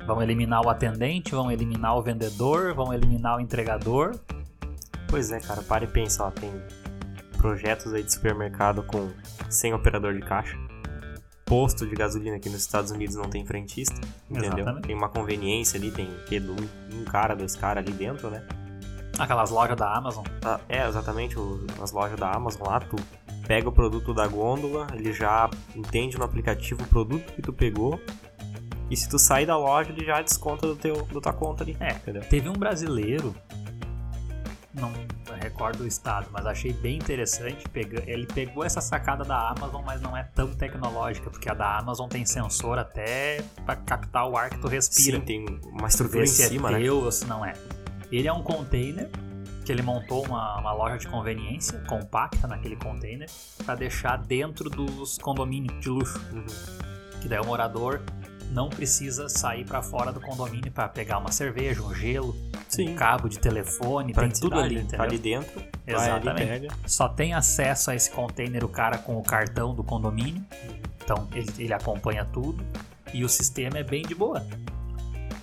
Vão 0.05 0.21
eliminar 0.21 0.65
o 0.65 0.69
atendente, 0.69 1.31
vão 1.31 1.51
eliminar 1.51 1.95
o 1.95 2.01
vendedor, 2.01 2.73
vão 2.73 2.93
eliminar 2.93 3.37
o 3.37 3.39
entregador. 3.39 4.19
Pois 5.07 5.31
é, 5.31 5.39
cara, 5.39 5.61
para 5.61 5.83
e 5.83 5.87
pensa, 5.87 6.23
ó, 6.23 6.31
tem 6.31 6.51
projetos 7.39 7.93
aí 7.93 8.03
de 8.03 8.13
supermercado 8.13 8.83
com 8.83 9.09
sem 9.49 9.73
operador 9.73 10.13
de 10.13 10.19
caixa. 10.19 10.57
Posto 11.45 11.87
de 11.87 11.95
gasolina 11.95 12.35
aqui 12.35 12.49
nos 12.49 12.61
Estados 12.61 12.91
Unidos 12.91 13.15
não 13.15 13.29
tem 13.29 13.43
frentista, 13.43 13.99
entendeu? 14.29 14.59
Exatamente. 14.59 14.87
Tem 14.87 14.95
uma 14.95 15.09
conveniência 15.09 15.79
ali, 15.79 15.89
tem 15.89 16.07
que 16.27 16.39
um, 16.39 16.99
um 16.99 17.03
cara, 17.05 17.33
dois 17.33 17.55
caras 17.55 17.83
ali 17.83 17.91
dentro, 17.91 18.29
né? 18.29 18.45
Aquelas 19.17 19.49
lojas 19.49 19.75
da 19.75 19.91
Amazon. 19.91 20.23
Ah, 20.45 20.59
é, 20.69 20.87
exatamente, 20.87 21.39
o, 21.39 21.65
as 21.81 21.91
lojas 21.91 22.19
da 22.19 22.31
Amazon 22.31 22.67
lá, 22.67 22.79
tu 22.79 22.97
pega 23.47 23.67
o 23.67 23.71
produto 23.71 24.13
da 24.13 24.27
gôndola, 24.27 24.87
ele 24.93 25.11
já 25.11 25.49
entende 25.75 26.19
no 26.19 26.23
aplicativo 26.23 26.83
o 26.83 26.87
produto 26.87 27.33
que 27.33 27.41
tu 27.41 27.51
pegou, 27.51 27.99
e 28.91 28.95
se 28.95 29.09
tu 29.09 29.17
sair 29.17 29.45
da 29.45 29.57
loja, 29.57 29.91
ele 29.91 30.05
já 30.05 30.21
desconta 30.21 30.67
do 30.67 30.75
teu, 30.75 31.03
da 31.05 31.21
tua 31.21 31.33
conta 31.33 31.63
ali. 31.63 31.75
É, 31.79 31.93
entendeu? 31.93 32.21
Teve 32.23 32.47
um 32.47 32.53
brasileiro, 32.53 33.35
não 34.73 34.91
recordo 35.59 35.83
o 35.83 35.87
estado, 35.87 36.27
mas 36.31 36.45
achei 36.45 36.71
bem 36.71 36.95
interessante. 36.95 37.65
Ele 38.07 38.25
pegou 38.25 38.63
essa 38.63 38.79
sacada 38.79 39.25
da 39.25 39.49
Amazon, 39.49 39.83
mas 39.85 40.01
não 40.01 40.15
é 40.15 40.23
tão 40.23 40.47
tecnológica, 40.55 41.29
porque 41.29 41.49
a 41.49 41.53
da 41.53 41.77
Amazon 41.77 42.07
tem 42.07 42.25
sensor 42.25 42.79
até 42.79 43.43
para 43.65 43.75
captar 43.75 44.25
o 44.29 44.37
ar 44.37 44.49
que 44.49 44.57
tu 44.57 44.69
respira. 44.69 45.19
Sim, 45.19 45.25
tem 45.25 45.45
uma 45.65 45.89
estrutura 45.89 46.19
ver 46.19 46.23
em 46.23 46.27
se 46.27 46.47
cima, 46.47 46.69
é 46.69 46.71
né? 46.71 46.79
teu 46.79 47.11
se 47.11 47.25
não 47.25 47.43
é. 47.43 47.53
Ele 48.09 48.25
é 48.25 48.31
um 48.31 48.41
container 48.41 49.09
que 49.65 49.71
ele 49.71 49.81
montou 49.81 50.25
uma, 50.25 50.57
uma 50.59 50.71
loja 50.71 50.97
de 50.97 51.07
conveniência 51.09 51.77
compacta 51.87 52.47
naquele 52.47 52.77
container 52.77 53.29
para 53.65 53.75
deixar 53.75 54.17
dentro 54.17 54.69
dos 54.69 55.17
condomínios 55.17 55.77
de 55.81 55.89
luxo. 55.89 56.21
Uhum. 56.31 56.45
Que 57.21 57.27
daí 57.27 57.39
o 57.39 57.45
morador 57.45 58.01
não 58.49 58.69
precisa 58.69 59.29
sair 59.29 59.65
para 59.65 59.81
fora 59.81 60.11
do 60.11 60.19
condomínio 60.19 60.71
para 60.71 60.87
pegar 60.87 61.17
uma 61.19 61.31
cerveja, 61.31 61.81
um 61.81 61.93
gelo, 61.93 62.35
Sim. 62.67 62.89
um 62.89 62.95
cabo 62.95 63.29
de 63.29 63.39
telefone, 63.39 64.13
tem 64.13 64.29
tudo 64.29 64.59
ali, 64.59 64.75
tá 64.75 64.81
entendeu? 64.81 65.01
ali 65.01 65.17
dentro. 65.17 65.63
Exatamente. 65.85 66.51
ali. 66.51 66.67
Só 66.85 67.07
tem 67.07 67.33
acesso 67.33 67.91
a 67.91 67.95
esse 67.95 68.09
container 68.11 68.63
o 68.63 68.69
cara 68.69 68.97
com 68.97 69.17
o 69.17 69.23
cartão 69.23 69.73
do 69.73 69.83
condomínio. 69.83 70.43
Então 71.03 71.27
ele, 71.33 71.51
ele 71.57 71.73
acompanha 71.73 72.25
tudo 72.25 72.63
e 73.13 73.23
o 73.23 73.29
sistema 73.29 73.77
é 73.77 73.83
bem 73.83 74.03
de 74.03 74.15
boa. 74.15 74.45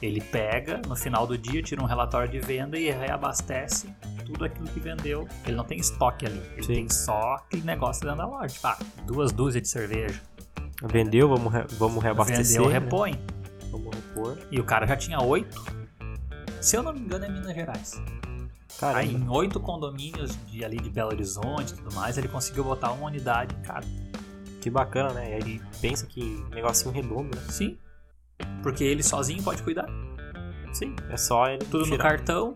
Ele 0.00 0.20
pega 0.20 0.80
no 0.86 0.94
final 0.94 1.26
do 1.26 1.38
dia, 1.38 1.62
tira 1.62 1.82
um 1.82 1.86
relatório 1.86 2.28
de 2.28 2.38
venda 2.38 2.78
e 2.78 2.90
reabastece 2.90 3.88
tudo 4.26 4.44
aquilo 4.44 4.66
que 4.68 4.78
vendeu. 4.78 5.26
Ele 5.46 5.56
não 5.56 5.64
tem 5.64 5.78
estoque 5.78 6.26
ali, 6.26 6.42
ele 6.52 6.62
Sim. 6.62 6.74
tem 6.74 6.88
só 6.90 7.36
aquele 7.36 7.62
negócio 7.62 8.02
dentro 8.02 8.18
da 8.18 8.26
loja. 8.26 8.54
Tipo, 8.54 8.66
ah, 8.66 8.78
duas 9.06 9.32
dúzias 9.32 9.62
de 9.62 9.68
cerveja. 9.68 10.20
Vendeu, 10.82 11.28
vamos, 11.28 11.52
re- 11.52 11.66
vamos 11.78 12.02
reabastecer. 12.02 12.60
Vendeu, 12.62 12.68
né? 12.68 12.78
repõe. 12.78 13.20
Vamos 13.70 13.94
repor. 13.94 14.38
E 14.50 14.60
o 14.60 14.64
cara 14.64 14.86
já 14.86 14.96
tinha 14.96 15.20
oito. 15.20 15.64
Se 16.60 16.76
eu 16.76 16.82
não 16.82 16.92
me 16.92 17.00
engano, 17.00 17.24
é 17.24 17.28
Minas 17.28 17.54
Gerais. 17.54 18.00
Caramba. 18.78 18.98
Aí 18.98 19.14
em 19.14 19.28
oito 19.28 19.58
condomínios 19.58 20.36
de, 20.46 20.64
ali 20.64 20.76
de 20.78 20.90
Belo 20.90 21.10
Horizonte 21.10 21.72
e 21.72 21.76
tudo 21.76 21.94
mais, 21.94 22.18
ele 22.18 22.28
conseguiu 22.28 22.62
botar 22.64 22.92
uma 22.92 23.06
unidade 23.06 23.54
em 23.54 23.62
cada. 23.62 23.86
Que 24.60 24.68
bacana, 24.68 25.12
né? 25.14 25.30
E 25.30 25.34
aí 25.42 25.62
pensa 25.80 26.04
que 26.06 26.44
negocinho 26.50 26.92
redondo, 26.92 27.34
né? 27.36 27.42
Sim. 27.48 27.78
Porque 28.62 28.84
ele 28.84 29.02
sozinho 29.02 29.42
pode 29.42 29.62
cuidar. 29.62 29.86
Sim, 30.74 30.94
é 31.08 31.16
só 31.16 31.48
ele 31.48 31.64
Tudo 31.64 31.86
no 31.86 31.92
tirar 31.92 32.02
cartão. 32.10 32.52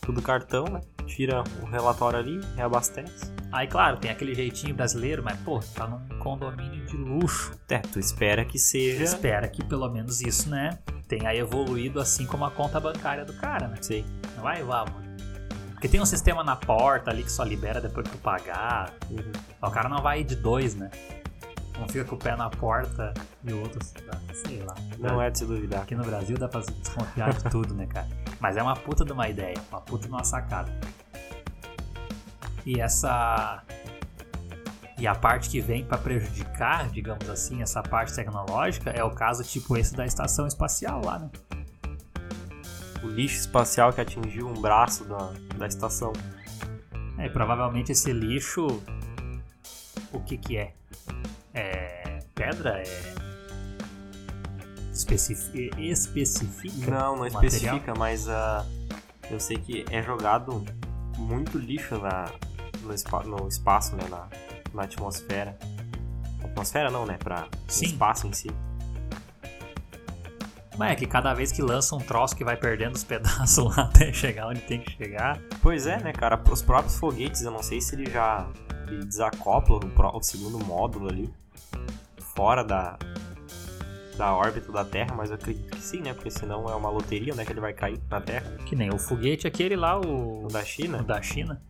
tudo 0.00 0.22
cartão, 0.22 0.64
né? 0.66 0.80
Tira 1.08 1.42
o 1.62 1.66
relatório 1.66 2.18
ali, 2.18 2.40
reabastece. 2.54 3.32
Aí, 3.50 3.66
claro, 3.66 3.96
tem 3.96 4.10
aquele 4.10 4.34
jeitinho 4.34 4.74
brasileiro, 4.74 5.22
mas, 5.22 5.38
pô, 5.40 5.58
tá 5.74 5.86
num 5.86 6.18
condomínio 6.18 6.84
de 6.86 6.96
luxo. 6.96 7.52
É, 7.68 7.78
tu 7.78 7.98
espera 7.98 8.44
que 8.44 8.58
seja. 8.58 9.02
Espera 9.02 9.48
que 9.48 9.64
pelo 9.64 9.88
menos 9.88 10.20
isso, 10.20 10.48
né, 10.50 10.78
tenha 11.08 11.34
evoluído 11.34 11.98
assim 11.98 12.26
como 12.26 12.44
a 12.44 12.50
conta 12.50 12.78
bancária 12.78 13.24
do 13.24 13.32
cara, 13.32 13.66
né? 13.66 13.76
Sim. 13.80 14.04
Não 14.36 14.42
vai, 14.42 14.62
vamos. 14.62 14.92
Porque 15.72 15.88
tem 15.88 16.00
um 16.00 16.06
sistema 16.06 16.42
na 16.42 16.56
porta 16.56 17.10
ali 17.10 17.22
que 17.22 17.30
só 17.30 17.44
libera 17.44 17.80
depois 17.80 18.06
que 18.08 18.16
tu 18.16 18.20
pagar. 18.20 18.92
Uhum. 19.08 19.32
O 19.62 19.70
cara 19.70 19.88
não 19.88 20.02
vai 20.02 20.24
de 20.24 20.34
dois, 20.34 20.74
né? 20.74 20.90
Um 21.80 21.86
fica 21.88 22.04
com 22.04 22.16
o 22.16 22.18
pé 22.18 22.34
na 22.34 22.50
porta 22.50 23.14
e 23.44 23.52
o 23.52 23.60
outro, 23.60 23.78
sei 24.34 24.62
lá. 24.62 24.74
Não 24.98 25.22
é 25.22 25.30
de 25.30 25.38
se 25.38 25.46
duvidar. 25.46 25.82
Aqui 25.82 25.94
no 25.94 26.04
Brasil 26.04 26.36
dá 26.36 26.48
pra 26.48 26.60
desconfiar 26.60 27.32
de 27.32 27.44
tudo, 27.50 27.72
né, 27.74 27.86
cara? 27.86 28.08
Mas 28.40 28.56
é 28.56 28.62
uma 28.62 28.74
puta 28.74 29.04
de 29.04 29.12
uma 29.12 29.28
ideia, 29.28 29.56
uma 29.70 29.80
puta 29.80 30.06
de 30.06 30.12
uma 30.12 30.24
sacada. 30.24 30.72
E 32.66 32.80
essa. 32.80 33.62
E 34.98 35.06
a 35.06 35.14
parte 35.14 35.48
que 35.48 35.60
vem 35.60 35.84
pra 35.84 35.96
prejudicar, 35.96 36.90
digamos 36.90 37.30
assim, 37.30 37.62
essa 37.62 37.82
parte 37.82 38.12
tecnológica 38.12 38.90
é 38.90 39.04
o 39.04 39.10
caso 39.10 39.44
tipo 39.44 39.76
esse 39.76 39.94
da 39.94 40.04
estação 40.04 40.46
espacial 40.46 41.00
lá, 41.04 41.20
né? 41.20 41.30
O 43.04 43.06
lixo 43.06 43.38
espacial 43.38 43.92
que 43.92 44.00
atingiu 44.00 44.48
um 44.48 44.60
braço 44.60 45.04
da, 45.04 45.32
da 45.56 45.66
estação. 45.68 46.12
É, 47.16 47.28
provavelmente 47.28 47.92
esse 47.92 48.12
lixo. 48.12 48.66
O 50.12 50.20
que 50.20 50.36
que 50.36 50.56
é? 50.56 50.74
É. 51.54 52.18
Pedra? 52.34 52.82
É. 52.82 53.14
Especifi... 54.92 55.70
Especifica? 55.78 56.90
Não, 56.90 57.16
não 57.16 57.28
o 57.28 57.32
material? 57.32 57.44
especifica, 57.44 57.94
mas 57.94 58.28
ah, 58.28 58.64
eu 59.30 59.38
sei 59.38 59.56
que 59.58 59.84
é 59.90 60.02
jogado 60.02 60.64
muito 61.16 61.56
lixo 61.58 61.98
na, 61.98 62.30
no, 62.82 62.92
espa- 62.94 63.22
no 63.24 63.46
espaço, 63.48 63.94
né? 63.96 64.04
Na, 64.10 64.26
na 64.74 64.82
atmosfera. 64.82 65.56
Atmosfera 66.44 66.90
não, 66.90 67.06
né? 67.06 67.16
Pra 67.18 67.46
Sim. 67.68 67.86
espaço 67.86 68.26
em 68.26 68.32
si. 68.32 68.50
Mas 70.76 70.92
é 70.92 70.94
que 70.94 71.06
cada 71.06 71.34
vez 71.34 71.50
que 71.50 71.60
lança 71.60 71.96
um 71.96 71.98
troço 71.98 72.36
que 72.36 72.44
vai 72.44 72.56
perdendo 72.56 72.94
os 72.94 73.02
pedaços 73.04 73.64
lá 73.76 73.84
até 73.84 74.12
chegar 74.12 74.46
onde 74.48 74.60
tem 74.60 74.80
que 74.80 74.92
chegar. 74.92 75.40
Pois 75.60 75.86
é, 75.86 75.98
né, 76.00 76.12
cara? 76.12 76.40
Os 76.50 76.62
próprios 76.62 76.96
foguetes, 76.98 77.42
eu 77.42 77.50
não 77.50 77.62
sei 77.62 77.80
se 77.80 77.94
ele 77.96 78.08
já 78.10 78.46
desacopla 78.96 79.76
o, 79.78 80.16
o 80.16 80.22
segundo 80.22 80.58
módulo 80.64 81.08
ali, 81.08 81.28
fora 82.34 82.62
da, 82.62 82.98
da 84.16 84.34
órbita 84.34 84.70
da 84.72 84.84
Terra, 84.84 85.14
mas 85.16 85.30
eu 85.30 85.36
acredito 85.36 85.70
que 85.76 85.82
sim, 85.82 86.00
né? 86.00 86.12
Porque 86.14 86.30
senão 86.30 86.66
é 86.68 86.74
uma 86.74 86.90
loteria, 86.90 87.34
né? 87.34 87.44
Que 87.44 87.52
ele 87.52 87.60
vai 87.60 87.72
cair 87.72 88.00
na 88.10 88.20
Terra. 88.20 88.56
Que 88.66 88.74
nem 88.76 88.90
o 88.92 88.98
foguete 88.98 89.46
aquele 89.46 89.76
lá, 89.76 89.98
o, 90.00 90.44
O 90.44 90.48
da 90.48 90.64
China. 90.64 90.98
o 91.00 91.04
da 91.04 91.20
China. 91.22 91.60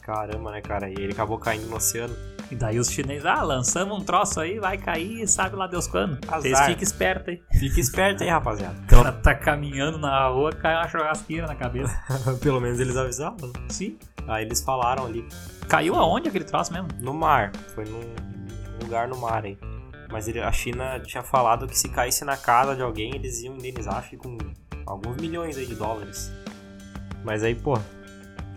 Caramba, 0.00 0.50
né, 0.50 0.60
cara? 0.60 0.88
E 0.88 0.94
ele 0.94 1.12
acabou 1.12 1.38
caindo 1.38 1.66
no 1.68 1.76
oceano. 1.76 2.14
E 2.50 2.54
daí 2.56 2.78
os 2.78 2.90
chineses, 2.90 3.24
ah, 3.24 3.40
lançamos 3.42 3.96
um 3.96 4.04
troço 4.04 4.38
aí, 4.40 4.58
vai 4.58 4.76
cair, 4.76 5.26
sabe 5.26 5.56
lá 5.56 5.66
Deus 5.66 5.86
quando. 5.86 6.18
Azar. 6.26 6.42
Vocês 6.42 6.60
fiquem 6.66 6.82
espertos 6.82 7.28
aí. 7.28 7.42
Fica 7.58 7.80
esperto 7.80 8.22
aí, 8.22 8.28
rapaziada. 8.28 8.74
O 8.84 8.86
cara 8.88 9.12
tá 9.12 9.34
caminhando 9.34 9.96
na 9.96 10.26
rua, 10.28 10.52
cai 10.52 10.74
uma 10.74 10.86
churrasqueira 10.88 11.46
na 11.46 11.54
cabeça. 11.54 11.96
Pelo 12.42 12.60
menos 12.60 12.78
eles 12.80 12.96
avisaram. 12.96 13.36
né? 13.40 13.52
Sim. 13.70 13.96
Aí 14.26 14.44
eles 14.44 14.60
falaram 14.60 15.06
ali 15.06 15.26
Caiu 15.72 15.94
aonde 15.94 16.28
aquele 16.28 16.44
troço 16.44 16.70
mesmo? 16.70 16.86
no 17.00 17.14
mar. 17.14 17.50
Foi 17.74 17.86
num 17.86 18.14
lugar 18.82 19.08
no 19.08 19.16
mar 19.16 19.42
aí. 19.42 19.56
Mas 20.10 20.28
ele- 20.28 20.42
a 20.42 20.52
China 20.52 21.00
tinha 21.00 21.22
falado 21.22 21.66
que 21.66 21.78
se 21.78 21.88
caísse 21.88 22.26
na 22.26 22.36
casa 22.36 22.76
de 22.76 22.82
alguém, 22.82 23.14
eles 23.14 23.40
iam 23.42 23.54
indenizar, 23.54 23.96
acho 23.96 24.10
que 24.10 24.16
com 24.18 24.36
alguns 24.84 25.16
milhões 25.16 25.56
aí 25.56 25.64
de 25.64 25.74
dólares. 25.74 26.30
Mas 27.24 27.42
aí, 27.42 27.54
pô, 27.54 27.78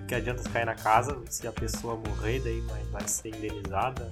que 0.06 0.14
adianta 0.14 0.44
se 0.44 0.50
cair 0.50 0.66
na 0.66 0.76
casa 0.76 1.18
se 1.30 1.48
a 1.48 1.54
pessoa 1.54 1.96
morrer, 1.96 2.42
daí 2.44 2.60
vai, 2.68 2.82
vai 2.92 3.08
ser 3.08 3.30
indenizada. 3.30 4.12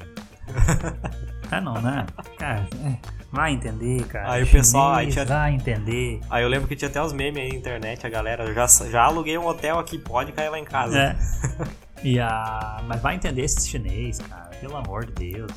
Ah, 1.52 1.60
não, 1.60 1.74
né? 1.82 2.06
Cara, 2.38 2.66
é, 2.86 2.98
vai 3.30 3.52
entender, 3.52 4.06
cara. 4.06 4.32
Aí 4.32 4.44
o 4.44 4.48
pessoal- 4.48 4.94
aí 4.94 5.08
tinha- 5.12 5.26
Vai 5.26 5.54
entender. 5.56 6.22
Aí 6.30 6.42
eu 6.42 6.48
lembro 6.48 6.70
que 6.70 6.76
tinha 6.78 6.88
até 6.90 7.02
os 7.04 7.12
memes 7.12 7.44
aí 7.44 7.50
na 7.50 7.56
internet, 7.58 8.08
a 8.08 8.10
galera, 8.10 8.46
eu 8.46 8.54
já, 8.54 8.66
já 8.90 9.04
aluguei 9.04 9.38
um 9.38 9.46
hotel 9.46 9.78
aqui, 9.78 9.98
pode 9.98 10.32
cair 10.32 10.48
lá 10.48 10.58
em 10.58 10.64
casa. 10.64 10.98
É. 10.98 11.16
E 12.04 12.20
a... 12.20 12.82
Mas 12.88 13.02
vai 13.02 13.16
entender 13.16 13.44
esses 13.44 13.68
chinês, 13.68 14.20
cara. 14.20 14.50
Pelo 14.60 14.76
amor 14.78 15.06
de 15.06 15.32
Deus. 15.34 15.52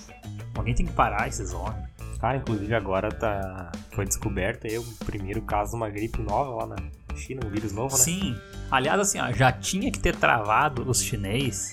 Alguém 0.56 0.74
tem 0.74 0.86
que 0.86 0.92
parar 0.92 1.28
esses 1.28 1.52
homens. 1.52 1.86
Cara, 2.20 2.38
inclusive 2.38 2.74
agora 2.74 3.10
tá, 3.12 3.70
foi 3.92 4.04
descoberto 4.06 4.66
aí 4.66 4.78
o 4.78 4.84
primeiro 5.04 5.42
caso 5.42 5.72
de 5.72 5.76
uma 5.76 5.90
gripe 5.90 6.20
nova 6.22 6.64
lá 6.64 6.66
na 6.66 6.76
China, 7.16 7.42
um 7.44 7.50
vírus 7.50 7.72
novo, 7.72 7.94
né? 7.96 8.02
Sim. 8.02 8.36
Aliás, 8.70 8.98
assim, 8.98 9.20
ó, 9.20 9.30
já 9.32 9.52
tinha 9.52 9.90
que 9.92 9.98
ter 9.98 10.16
travado 10.16 10.88
os 10.88 11.02
chinês 11.02 11.72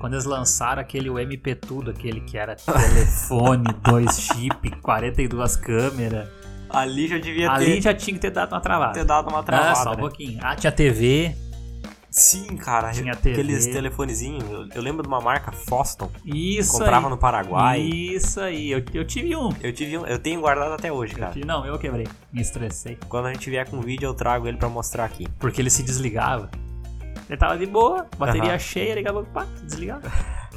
quando 0.00 0.14
eles 0.14 0.24
lançaram 0.24 0.80
aquele 0.80 1.08
o 1.10 1.18
MP 1.18 1.54
tudo, 1.54 1.90
aquele 1.90 2.20
que 2.22 2.36
era 2.38 2.54
telefone, 2.56 3.64
dois 3.82 4.18
chip, 4.20 4.70
42 4.80 5.56
câmeras. 5.56 6.28
Ali 6.70 7.06
já 7.06 7.18
devia 7.18 7.50
Ali 7.52 7.66
ter, 7.74 7.80
já 7.82 7.94
tinha 7.94 8.14
que 8.14 8.20
ter 8.20 8.30
dado 8.30 8.52
uma 8.52 8.60
travada. 8.60 8.92
ter 8.94 9.04
dado 9.04 9.28
uma 9.28 9.40
Ah, 9.40 9.42
travada. 9.42 9.74
só 9.76 9.90
um 9.90 9.94
né? 9.94 10.00
pouquinho. 10.00 10.40
Ah, 10.42 10.56
tinha 10.56 10.72
TV. 10.72 11.36
Sim, 12.16 12.56
cara. 12.56 12.92
Tinha 12.92 13.16
TV. 13.16 13.32
Aqueles 13.32 13.66
telefonezinhos. 13.66 14.44
Eu, 14.48 14.68
eu 14.76 14.80
lembro 14.82 15.02
de 15.02 15.08
uma 15.08 15.20
marca 15.20 15.50
Foston. 15.50 16.08
Isso 16.24 16.70
comprava 16.78 17.06
aí. 17.08 17.10
no 17.10 17.18
Paraguai. 17.18 17.80
Isso 17.80 18.40
aí. 18.40 18.70
Eu, 18.70 18.84
eu 18.94 19.04
tive 19.04 19.34
um. 19.34 19.48
Eu 19.60 19.72
tive 19.72 19.98
um, 19.98 20.06
eu 20.06 20.16
tenho 20.20 20.40
guardado 20.40 20.72
até 20.74 20.92
hoje, 20.92 21.14
Eu 21.14 21.18
cara. 21.18 21.32
tive- 21.32 21.44
não, 21.44 21.66
eu 21.66 21.76
quebrei. 21.76 22.06
Me 22.32 22.40
estressei. 22.40 22.96
Quando 23.08 23.26
a 23.26 23.32
gente 23.32 23.50
vier 23.50 23.68
com 23.68 23.80
vídeo, 23.80 24.06
eu 24.06 24.14
trago 24.14 24.46
ele 24.46 24.56
pra 24.56 24.68
mostrar 24.68 25.04
aqui. 25.04 25.26
Porque 25.40 25.60
ele 25.60 25.70
se 25.70 25.82
desligava. 25.82 26.48
Ele 27.28 27.36
tava 27.36 27.58
de 27.58 27.66
boa, 27.66 28.06
bateria 28.16 28.50
Aham. 28.50 28.58
cheia, 28.58 28.94
daqui 28.94 29.08
a 29.08 29.12
pouco, 29.12 29.30
pá, 29.32 29.44
desligava. 29.64 30.02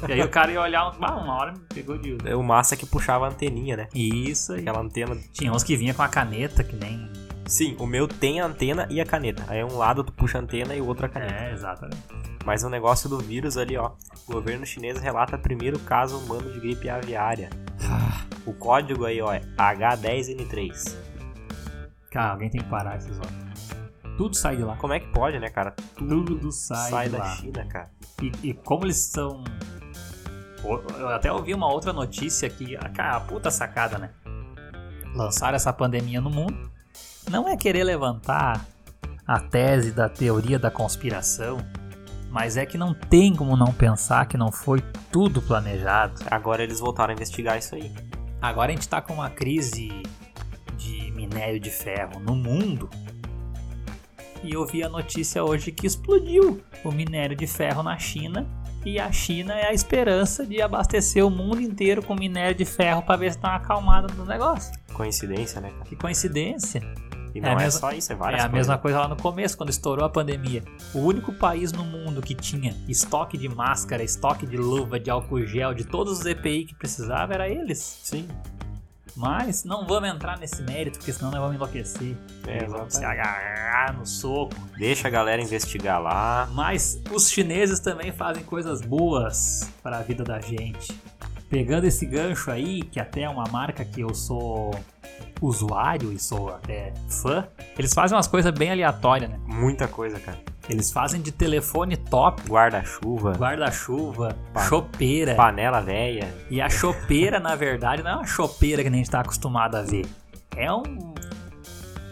e 0.06 0.12
aí 0.12 0.20
o 0.22 0.28
cara 0.28 0.52
ia 0.52 0.60
olhar, 0.60 0.94
ah, 1.00 1.16
uma 1.16 1.34
hora 1.34 1.52
me 1.54 1.58
pegou 1.74 1.98
de 1.98 2.12
uso. 2.12 2.38
O 2.38 2.42
massa 2.42 2.74
é 2.74 2.76
que 2.78 2.86
puxava 2.86 3.24
a 3.24 3.30
anteninha, 3.30 3.76
né? 3.76 3.88
Isso 3.92 4.52
aí. 4.52 4.60
Aquela 4.60 4.78
antena. 4.80 5.16
Tinha 5.32 5.50
uns 5.52 5.64
que 5.64 5.76
vinha 5.76 5.92
com 5.92 6.02
a 6.02 6.08
caneta, 6.08 6.62
que 6.62 6.76
nem. 6.76 7.10
Sim, 7.48 7.74
o 7.78 7.86
meu 7.86 8.06
tem 8.06 8.40
a 8.40 8.46
antena 8.46 8.86
e 8.90 9.00
a 9.00 9.06
caneta. 9.06 9.42
Aí 9.48 9.64
um 9.64 9.76
lado 9.78 10.04
tu 10.04 10.12
puxa 10.12 10.38
a 10.38 10.40
antena 10.42 10.74
e 10.74 10.80
o 10.82 10.86
outro 10.86 11.06
a 11.06 11.08
caneta. 11.08 11.34
É, 11.34 11.52
exatamente. 11.52 12.02
Mas 12.44 12.62
o 12.62 12.68
negócio 12.68 13.08
do 13.08 13.18
vírus 13.18 13.56
ali, 13.56 13.76
ó. 13.76 13.92
O 14.28 14.32
governo 14.32 14.66
chinês 14.66 15.00
relata 15.00 15.38
primeiro 15.38 15.78
caso 15.78 16.18
humano 16.18 16.52
de 16.52 16.60
gripe 16.60 16.88
aviária. 16.90 17.48
O 18.44 18.52
código 18.52 19.06
aí, 19.06 19.20
ó, 19.20 19.32
é 19.32 19.40
H10N3. 19.56 20.94
Cara, 22.10 22.32
alguém 22.32 22.50
tem 22.50 22.60
que 22.60 22.68
parar 22.68 22.96
esses 22.96 23.18
olhos. 23.18 24.16
Tudo 24.18 24.34
sai 24.36 24.56
de 24.56 24.62
lá. 24.62 24.76
Como 24.76 24.92
é 24.92 25.00
que 25.00 25.08
pode, 25.08 25.38
né, 25.38 25.48
cara? 25.48 25.70
Tudo 25.96 26.50
sai, 26.52 26.90
Sai 26.90 27.06
de 27.06 27.12
da 27.12 27.18
lá. 27.18 27.36
China, 27.36 27.64
cara. 27.66 27.90
E, 28.22 28.32
e 28.48 28.52
como 28.54 28.84
eles 28.84 28.96
são. 28.98 29.42
Eu 30.98 31.08
até 31.08 31.32
ouvi 31.32 31.54
uma 31.54 31.72
outra 31.72 31.92
notícia 31.92 32.50
que. 32.50 32.76
ah, 32.76 32.88
Cara, 32.90 33.16
a 33.16 33.20
puta 33.20 33.50
sacada, 33.50 33.96
né? 33.96 34.10
Lançaram 35.14 35.56
essa 35.56 35.72
pandemia 35.72 36.20
no 36.20 36.28
mundo. 36.30 36.70
Não 37.30 37.46
é 37.46 37.56
querer 37.56 37.84
levantar 37.84 38.64
a 39.26 39.38
tese 39.38 39.92
da 39.92 40.08
teoria 40.08 40.58
da 40.58 40.70
conspiração, 40.70 41.58
mas 42.30 42.56
é 42.56 42.64
que 42.64 42.78
não 42.78 42.94
tem 42.94 43.34
como 43.34 43.54
não 43.54 43.72
pensar 43.72 44.26
que 44.26 44.38
não 44.38 44.50
foi 44.50 44.82
tudo 45.12 45.42
planejado. 45.42 46.22
Agora 46.30 46.62
eles 46.62 46.80
voltaram 46.80 47.10
a 47.10 47.14
investigar 47.14 47.58
isso 47.58 47.74
aí. 47.74 47.92
Agora 48.40 48.72
a 48.72 48.74
gente 48.74 48.88
tá 48.88 49.02
com 49.02 49.12
uma 49.12 49.28
crise 49.28 50.02
de 50.78 51.10
minério 51.12 51.60
de 51.60 51.70
ferro 51.70 52.18
no 52.18 52.34
mundo. 52.34 52.88
E 54.42 54.54
eu 54.54 54.64
vi 54.64 54.82
a 54.82 54.88
notícia 54.88 55.44
hoje 55.44 55.70
que 55.70 55.86
explodiu 55.86 56.62
o 56.82 56.90
minério 56.90 57.36
de 57.36 57.46
ferro 57.46 57.82
na 57.82 57.98
China. 57.98 58.46
E 58.86 58.98
a 58.98 59.12
China 59.12 59.52
é 59.52 59.66
a 59.66 59.72
esperança 59.74 60.46
de 60.46 60.62
abastecer 60.62 61.26
o 61.26 61.28
mundo 61.28 61.60
inteiro 61.60 62.02
com 62.02 62.14
minério 62.14 62.54
de 62.54 62.64
ferro 62.64 63.02
para 63.02 63.16
ver 63.16 63.32
se 63.32 63.38
dá 63.38 63.48
uma 63.48 63.56
acalmada 63.56 64.14
no 64.14 64.24
negócio. 64.24 64.72
Coincidência, 64.94 65.60
né, 65.60 65.70
cara? 65.70 65.84
Que 65.84 65.96
coincidência. 65.96 66.80
E 67.34 67.38
É 67.38 67.42
não 67.42 67.48
a 67.50 67.52
é, 67.52 67.56
mesma- 67.56 67.80
só 67.80 67.92
isso, 67.92 68.12
é 68.12 68.14
É 68.14 68.18
várias 68.18 68.40
a 68.40 68.48
coisas. 68.48 68.58
mesma 68.68 68.78
coisa 68.78 69.00
lá 69.00 69.08
no 69.08 69.16
começo, 69.16 69.56
quando 69.56 69.70
estourou 69.70 70.04
a 70.04 70.08
pandemia. 70.08 70.62
O 70.94 71.00
único 71.00 71.32
país 71.32 71.72
no 71.72 71.84
mundo 71.84 72.20
que 72.22 72.34
tinha 72.34 72.74
estoque 72.88 73.36
de 73.38 73.48
máscara, 73.48 74.02
estoque 74.02 74.46
de 74.46 74.56
luva, 74.56 74.98
de 74.98 75.10
álcool 75.10 75.44
gel, 75.46 75.74
de 75.74 75.84
todos 75.84 76.20
os 76.20 76.26
EPI 76.26 76.64
que 76.66 76.74
precisava, 76.74 77.34
era 77.34 77.48
eles. 77.48 78.00
Sim, 78.02 78.26
Mas 79.16 79.64
não 79.64 79.84
vamos 79.84 80.08
entrar 80.10 80.38
nesse 80.38 80.62
mérito, 80.62 80.98
porque 80.98 81.12
senão 81.12 81.32
nós 81.32 81.40
vamos 81.40 81.56
enlouquecer. 81.56 82.14
É, 82.46 82.64
vamos 82.66 82.94
se 82.94 83.04
agarrar 83.04 83.92
no 83.98 84.06
soco. 84.06 84.54
deixa 84.78 85.08
a 85.08 85.10
galera 85.10 85.42
investigar 85.42 86.00
lá. 86.00 86.48
Mas 86.52 87.00
os 87.12 87.28
chineses 87.28 87.80
também 87.80 88.12
fazem 88.12 88.44
coisas 88.44 88.80
boas 88.80 89.68
para 89.82 89.98
a 89.98 90.02
vida 90.02 90.22
da 90.22 90.38
gente. 90.40 90.96
Pegando 91.48 91.84
esse 91.86 92.04
gancho 92.04 92.50
aí, 92.50 92.82
que 92.82 93.00
até 93.00 93.22
é 93.22 93.28
uma 93.28 93.44
marca 93.50 93.84
que 93.84 94.00
eu 94.02 94.14
sou 94.14 94.70
usuário 95.40 96.12
e 96.12 96.18
sou 96.18 96.50
até 96.50 96.92
fã, 97.08 97.46
eles 97.78 97.94
fazem 97.94 98.16
umas 98.16 98.26
coisas 98.26 98.52
bem 98.52 98.70
aleatórias, 98.70 99.30
né? 99.30 99.38
Muita 99.46 99.88
coisa, 99.88 100.18
cara. 100.20 100.38
Eles 100.68 100.92
fazem 100.92 101.22
de 101.22 101.32
telefone 101.32 101.96
top, 101.96 102.42
Guarda-chuva, 102.46 103.32
guarda-chuva, 103.32 104.36
Pa- 104.52 104.66
chopeira. 104.66 105.34
panela 105.34 105.80
velha. 105.80 106.28
E 106.50 106.60
a 106.60 106.68
chopeira, 106.68 107.40
na 107.40 107.54
verdade, 107.54 108.02
não 108.02 108.10
é 108.10 108.14
uma 108.16 108.26
chopeira 108.26 108.82
que 108.82 108.90
nem 108.90 109.00
a 109.00 109.02
gente 109.04 109.10
tá 109.10 109.20
acostumado 109.20 109.76
a 109.76 109.82
ver. 109.82 110.04
É 110.54 110.70
um. 110.70 111.14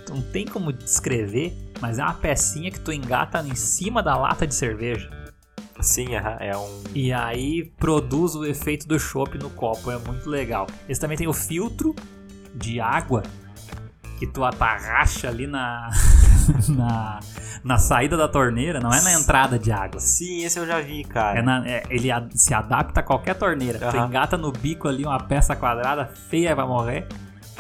Não 0.08 0.22
tem 0.32 0.46
como 0.46 0.72
descrever, 0.72 1.52
mas 1.80 1.98
é 1.98 2.02
uma 2.02 2.14
pecinha 2.14 2.70
que 2.70 2.80
tu 2.80 2.90
engata 2.92 3.40
em 3.46 3.54
cima 3.54 4.02
da 4.02 4.16
lata 4.16 4.46
de 4.46 4.54
cerveja. 4.54 5.10
Sim, 5.80 6.14
aham, 6.16 6.36
é 6.40 6.56
um. 6.56 6.82
E 6.94 7.12
aí 7.12 7.64
produz 7.78 8.34
o 8.34 8.44
efeito 8.44 8.86
do 8.88 8.98
chopp 8.98 9.36
no 9.38 9.50
copo. 9.50 9.90
É 9.90 9.98
muito 9.98 10.28
legal. 10.28 10.66
Eles 10.86 10.98
também 10.98 11.16
tem 11.16 11.28
o 11.28 11.32
filtro 11.32 11.94
de 12.54 12.80
água 12.80 13.22
que 14.18 14.26
tu 14.26 14.42
atarracha 14.42 15.28
ali 15.28 15.46
na, 15.46 15.90
na, 16.70 17.20
na 17.62 17.76
saída 17.78 18.16
da 18.16 18.26
torneira, 18.26 18.80
não 18.80 18.90
é 18.90 19.02
na 19.02 19.12
entrada 19.12 19.58
de 19.58 19.70
água. 19.70 20.00
Sim, 20.00 20.42
esse 20.42 20.58
eu 20.58 20.66
já 20.66 20.80
vi, 20.80 21.04
cara. 21.04 21.38
É 21.38 21.42
na- 21.42 21.68
é- 21.68 21.82
ele 21.90 22.10
a- 22.10 22.26
se 22.34 22.54
adapta 22.54 23.00
a 23.00 23.02
qualquer 23.02 23.34
torneira. 23.34 23.78
Tu 23.78 23.84
Aham. 23.84 24.06
engata 24.06 24.38
no 24.38 24.50
bico 24.50 24.88
ali 24.88 25.04
uma 25.04 25.18
peça 25.20 25.54
quadrada 25.54 26.06
feia 26.30 26.54
vai 26.54 26.66
morrer 26.66 27.06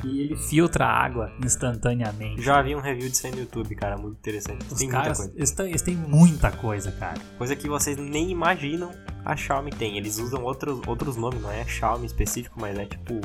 e 0.06 0.20
ele 0.20 0.36
filtra 0.36 0.86
a 0.86 1.04
água 1.04 1.32
instantaneamente. 1.44 2.42
Já 2.42 2.62
vi 2.62 2.74
um 2.74 2.80
review 2.80 3.08
disso 3.08 3.26
aí 3.26 3.32
no 3.32 3.40
YouTube, 3.40 3.74
cara. 3.74 3.96
Muito 3.96 4.16
interessante. 4.18 4.64
Os 4.70 4.78
tem 4.78 4.88
caras, 4.88 5.18
muita 5.18 5.32
coisa. 5.32 5.38
eles, 5.38 5.50
têm- 5.52 5.66
eles 5.68 5.82
têm 5.82 5.94
muita 5.96 6.50
coisa, 6.52 6.92
cara. 6.92 7.18
Coisa 7.38 7.56
que 7.56 7.68
vocês 7.68 7.96
nem 7.96 8.30
imaginam 8.30 8.90
a 9.24 9.34
Xiaomi 9.36 9.70
tem. 9.70 9.96
Eles 9.96 10.18
usam 10.18 10.42
outros, 10.42 10.80
outros 10.86 11.16
nomes, 11.16 11.40
não 11.42 11.50
é 11.50 11.64
Xiaomi 11.64 12.06
específico, 12.06 12.58
mas 12.60 12.78
é 12.78 12.84
tipo. 12.86 13.20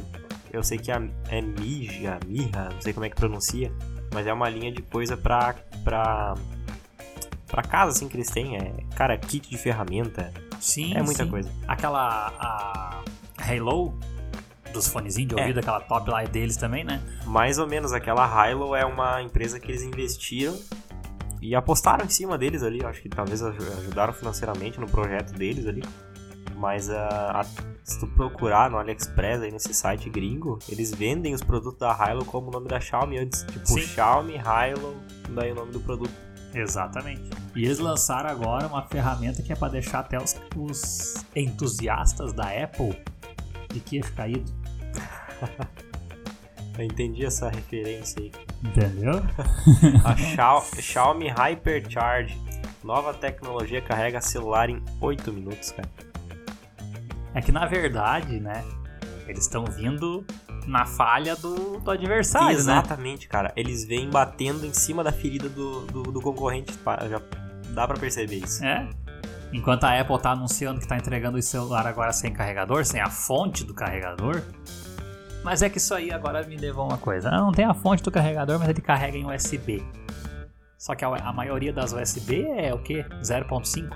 Eu 0.51 0.63
sei 0.63 0.77
que 0.77 0.91
é, 0.91 1.01
é 1.29 1.41
Mija, 1.41 2.19
Mirra, 2.27 2.69
não 2.73 2.81
sei 2.81 2.91
como 2.91 3.05
é 3.05 3.09
que 3.09 3.15
pronuncia, 3.15 3.71
mas 4.13 4.27
é 4.27 4.33
uma 4.33 4.49
linha 4.49 4.71
de 4.71 4.81
coisa 4.81 5.15
pra. 5.15 5.55
pra. 5.83 6.35
pra 7.47 7.61
casa, 7.63 7.91
assim, 7.91 8.07
que 8.09 8.17
eles 8.17 8.29
têm. 8.29 8.57
É, 8.57 8.73
cara, 8.95 9.17
kit 9.17 9.49
de 9.49 9.57
ferramenta. 9.57 10.31
Sim, 10.59 10.93
É 10.95 11.01
muita 11.01 11.23
sim. 11.23 11.29
coisa. 11.29 11.49
Aquela 11.67 12.33
a 12.39 13.01
Halo 13.39 13.93
dos 14.71 14.87
fonezinhos 14.87 15.29
de 15.29 15.39
É. 15.39 15.41
ouvido, 15.41 15.59
aquela 15.59 15.79
top 15.81 16.09
lá 16.09 16.23
é 16.23 16.27
deles 16.27 16.57
também, 16.57 16.83
né? 16.83 17.01
Mais 17.25 17.57
ou 17.59 17.67
menos, 17.67 17.91
aquela 17.93 18.49
Hilo 18.49 18.75
é 18.75 18.85
uma 18.85 19.21
empresa 19.21 19.59
que 19.59 19.71
eles 19.71 19.83
investiram 19.83 20.57
e 21.41 21.55
apostaram 21.55 22.05
em 22.05 22.09
cima 22.09 22.37
deles 22.37 22.63
ali. 22.63 22.83
Acho 22.85 23.01
que 23.01 23.09
talvez 23.09 23.41
aju- 23.43 23.73
ajudaram 23.79 24.13
financeiramente 24.13 24.79
no 24.79 24.87
projeto 24.87 25.33
deles 25.33 25.65
ali. 25.67 25.83
Mas 26.55 26.89
ah, 26.91 27.41
a- 27.41 27.45
se 27.83 27.99
tu 27.99 28.05
procurar 28.07 28.69
no 28.69 28.77
AliExpress 28.77 29.41
aí 29.41 29.51
nesse 29.51 29.73
site 29.73 30.09
gringo, 30.09 30.59
eles 30.69 30.93
vendem 30.93 31.33
os 31.33 31.41
produtos 31.41 31.79
da 31.79 31.91
Hilo 32.09 32.23
como 32.23 32.49
o 32.49 32.51
nome 32.51 32.67
da 32.67 32.79
Xiaomi 32.79 33.17
antes. 33.17 33.41
Tipo, 33.43 33.65
Sim. 33.67 33.81
Xiaomi, 33.81 34.35
Hilo, 34.35 34.95
daí 35.29 35.51
o 35.51 35.55
nome 35.55 35.71
do 35.71 35.79
produto. 35.79 36.11
Exatamente. 36.53 37.23
E 37.55 37.63
eles 37.65 37.79
lançaram 37.79 38.29
agora 38.29 38.67
uma 38.67 38.83
ferramenta 38.83 39.41
que 39.41 39.51
é 39.51 39.55
pra 39.55 39.69
deixar 39.69 39.99
até 40.01 40.21
os, 40.21 40.35
os 40.55 41.25
entusiastas 41.35 42.33
da 42.33 42.43
Apple 42.63 42.95
de 43.73 43.79
queixo 43.79 44.13
caído. 44.13 44.51
Eu 46.77 46.85
entendi 46.85 47.25
essa 47.25 47.49
referência 47.49 48.21
aí. 48.21 48.31
Entendeu? 48.63 49.21
A 50.05 50.15
Xiao- 50.15 50.65
Xiaomi 50.79 51.27
Hypercharge. 51.29 52.37
Nova 52.83 53.13
tecnologia 53.13 53.81
carrega 53.81 54.19
celular 54.21 54.69
em 54.69 54.81
8 54.99 55.31
minutos, 55.31 55.71
cara. 55.71 55.89
É 57.35 57.41
que 57.41 57.51
na 57.51 57.65
verdade, 57.65 58.39
né? 58.39 58.63
Eles 59.27 59.43
estão 59.43 59.65
vindo 59.65 60.25
na 60.65 60.85
falha 60.85 61.35
do, 61.35 61.79
do 61.79 61.91
adversário, 61.91 62.47
né? 62.47 62.53
Exatamente, 62.53 63.27
cara. 63.27 63.51
Eles 63.55 63.85
vêm 63.85 64.09
batendo 64.09 64.65
em 64.65 64.73
cima 64.73 65.03
da 65.03 65.11
ferida 65.11 65.47
do, 65.47 65.81
do, 65.85 66.03
do 66.03 66.21
concorrente. 66.21 66.73
Já 67.09 67.21
dá 67.73 67.87
pra 67.87 67.97
perceber 67.97 68.37
isso. 68.37 68.63
É. 68.65 68.89
Enquanto 69.53 69.83
a 69.83 69.99
Apple 69.99 70.17
tá 70.19 70.31
anunciando 70.31 70.79
que 70.79 70.87
tá 70.87 70.97
entregando 70.97 71.37
o 71.37 71.41
celular 71.41 71.85
agora 71.85 72.11
sem 72.13 72.31
carregador, 72.33 72.83
sem 72.85 72.99
a 72.99 73.09
fonte 73.09 73.63
do 73.63 73.73
carregador. 73.73 74.41
Mas 75.43 75.61
é 75.61 75.69
que 75.69 75.77
isso 75.79 75.93
aí 75.93 76.11
agora 76.11 76.43
me 76.45 76.55
levou 76.55 76.83
a 76.83 76.87
uma 76.89 76.97
coisa. 76.97 77.29
Ah, 77.29 77.37
não 77.39 77.51
tem 77.51 77.65
a 77.65 77.73
fonte 77.73 78.03
do 78.03 78.11
carregador, 78.11 78.59
mas 78.59 78.69
ele 78.69 78.81
carrega 78.81 79.17
em 79.17 79.25
USB. 79.25 79.83
Só 80.77 80.93
que 80.95 81.03
a, 81.03 81.07
a 81.09 81.33
maioria 81.33 81.71
das 81.73 81.93
USB 81.93 82.43
é 82.57 82.73
o 82.73 82.79
quê? 82.79 83.05
0.5? 83.21 83.89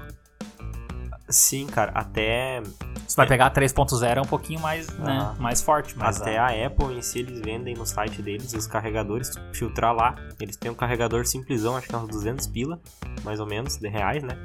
Sim, 1.27 1.65
cara. 1.65 1.91
Até, 1.95 2.62
Você 3.08 3.15
vai 3.15 3.27
pegar 3.27 3.47
a 3.47 3.51
3.0 3.51 4.17
é 4.17 4.21
um 4.21 4.25
pouquinho 4.25 4.60
mais, 4.60 4.88
né, 4.99 5.36
mais 5.39 5.62
forte, 5.62 5.97
mas 5.97 6.21
até 6.21 6.38
a- 6.38 6.45
a 6.47 6.65
Apple 6.67 6.95
em 6.95 7.01
si, 7.01 7.19
eles 7.19 7.39
vendem 7.41 7.73
no 7.75 7.86
site 7.86 8.21
deles 8.21 8.53
os 8.53 8.67
carregadores. 8.67 9.31
Filtrar 9.53 9.93
lá, 9.93 10.15
eles 10.39 10.55
têm 10.55 10.69
um 10.71 10.75
carregador 10.75 11.25
simplesão, 11.25 11.75
acho 11.75 11.88
que 11.88 11.95
é 11.95 11.97
uns 11.97 12.08
200 12.10 12.45
pila, 12.47 12.79
mais 13.23 13.39
ou 13.39 13.47
menos, 13.47 13.77
de 13.77 13.88
reais, 13.88 14.21
né? 14.23 14.38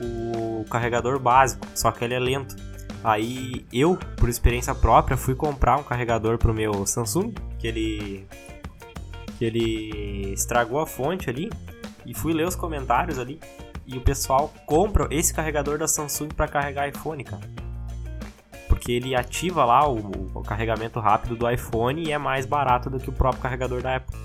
O 0.00 0.64
carregador 0.68 1.18
básico, 1.20 1.64
só 1.74 1.90
que 1.92 2.04
ele 2.04 2.14
é 2.14 2.18
lento. 2.18 2.56
Aí 3.04 3.64
eu, 3.72 3.96
por 4.16 4.28
experiência 4.28 4.74
própria, 4.74 5.16
fui 5.16 5.34
comprar 5.34 5.76
um 5.78 5.82
carregador 5.82 6.38
pro 6.38 6.52
meu 6.52 6.84
Samsung, 6.86 7.32
que 7.58 7.66
ele 7.66 8.26
que 9.38 9.44
ele 9.44 10.32
estragou 10.32 10.80
a 10.80 10.86
fonte 10.86 11.28
ali 11.28 11.50
e 12.06 12.14
fui 12.14 12.32
ler 12.32 12.46
os 12.46 12.56
comentários 12.56 13.18
ali 13.18 13.38
e 13.86 13.96
o 13.96 14.00
pessoal 14.00 14.52
compra 14.64 15.06
esse 15.10 15.32
carregador 15.32 15.78
da 15.78 15.86
Samsung 15.86 16.28
para 16.28 16.48
carregar 16.48 16.88
iPhone, 16.88 17.22
cara. 17.22 17.48
Porque 18.66 18.92
ele 18.92 19.14
ativa 19.14 19.64
lá 19.64 19.88
o, 19.88 19.98
o 20.34 20.42
carregamento 20.42 20.98
rápido 20.98 21.36
do 21.36 21.48
iPhone 21.48 22.02
e 22.02 22.10
é 22.10 22.18
mais 22.18 22.46
barato 22.46 22.90
do 22.90 22.98
que 22.98 23.10
o 23.10 23.12
próprio 23.12 23.42
carregador 23.42 23.82
da 23.82 23.96
Apple. 23.96 24.16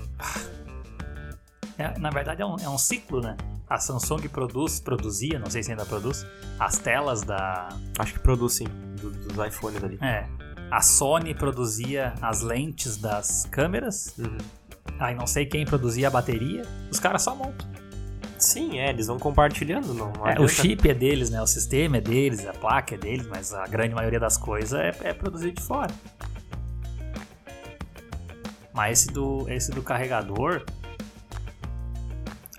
É, 1.78 1.98
na 1.98 2.10
verdade 2.10 2.42
é 2.42 2.46
um, 2.46 2.56
é 2.56 2.68
um 2.68 2.78
ciclo, 2.78 3.20
né? 3.20 3.36
A 3.72 3.78
Samsung 3.78 4.28
produz, 4.28 4.78
produzia, 4.80 5.38
não 5.38 5.48
sei 5.48 5.62
se 5.62 5.70
ainda 5.70 5.86
produz, 5.86 6.26
as 6.58 6.76
telas 6.76 7.22
da. 7.22 7.70
Acho 7.98 8.12
que 8.12 8.20
produz 8.20 8.52
sim, 8.52 8.66
do- 9.00 9.10
dos 9.10 9.46
iPhones 9.46 9.82
ali. 9.82 9.98
É. 10.02 10.26
A 10.70 10.82
Sony 10.82 11.34
produzia 11.34 12.12
as 12.20 12.42
lentes 12.42 12.98
das 12.98 13.46
câmeras. 13.50 14.14
Uhum. 14.18 14.36
Aí 14.98 15.14
não 15.14 15.26
sei 15.26 15.46
quem 15.46 15.64
produzia 15.64 16.08
a 16.08 16.10
bateria. 16.10 16.62
Os 16.90 17.00
caras 17.00 17.22
só 17.22 17.34
montam. 17.34 17.66
Sim, 18.38 18.78
é, 18.78 18.90
eles 18.90 19.06
vão 19.06 19.18
compartilhando, 19.18 19.94
não, 19.94 20.12
não 20.12 20.26
É, 20.26 20.38
o 20.38 20.46
chip 20.48 20.88
é 20.90 20.92
deles, 20.92 21.30
né? 21.30 21.40
O 21.40 21.46
sistema 21.46 21.96
é 21.96 22.00
deles, 22.00 22.46
a 22.46 22.52
placa 22.52 22.94
é 22.94 22.98
deles, 22.98 23.26
mas 23.26 23.54
a 23.54 23.66
grande 23.66 23.94
maioria 23.94 24.20
das 24.20 24.36
coisas 24.36 24.72
é, 24.78 24.92
é 25.02 25.12
produzido 25.14 25.54
de 25.54 25.62
fora. 25.62 25.94
Mas 28.74 29.00
esse 29.00 29.12
do, 29.12 29.48
esse 29.48 29.70
do 29.70 29.82
carregador, 29.82 30.62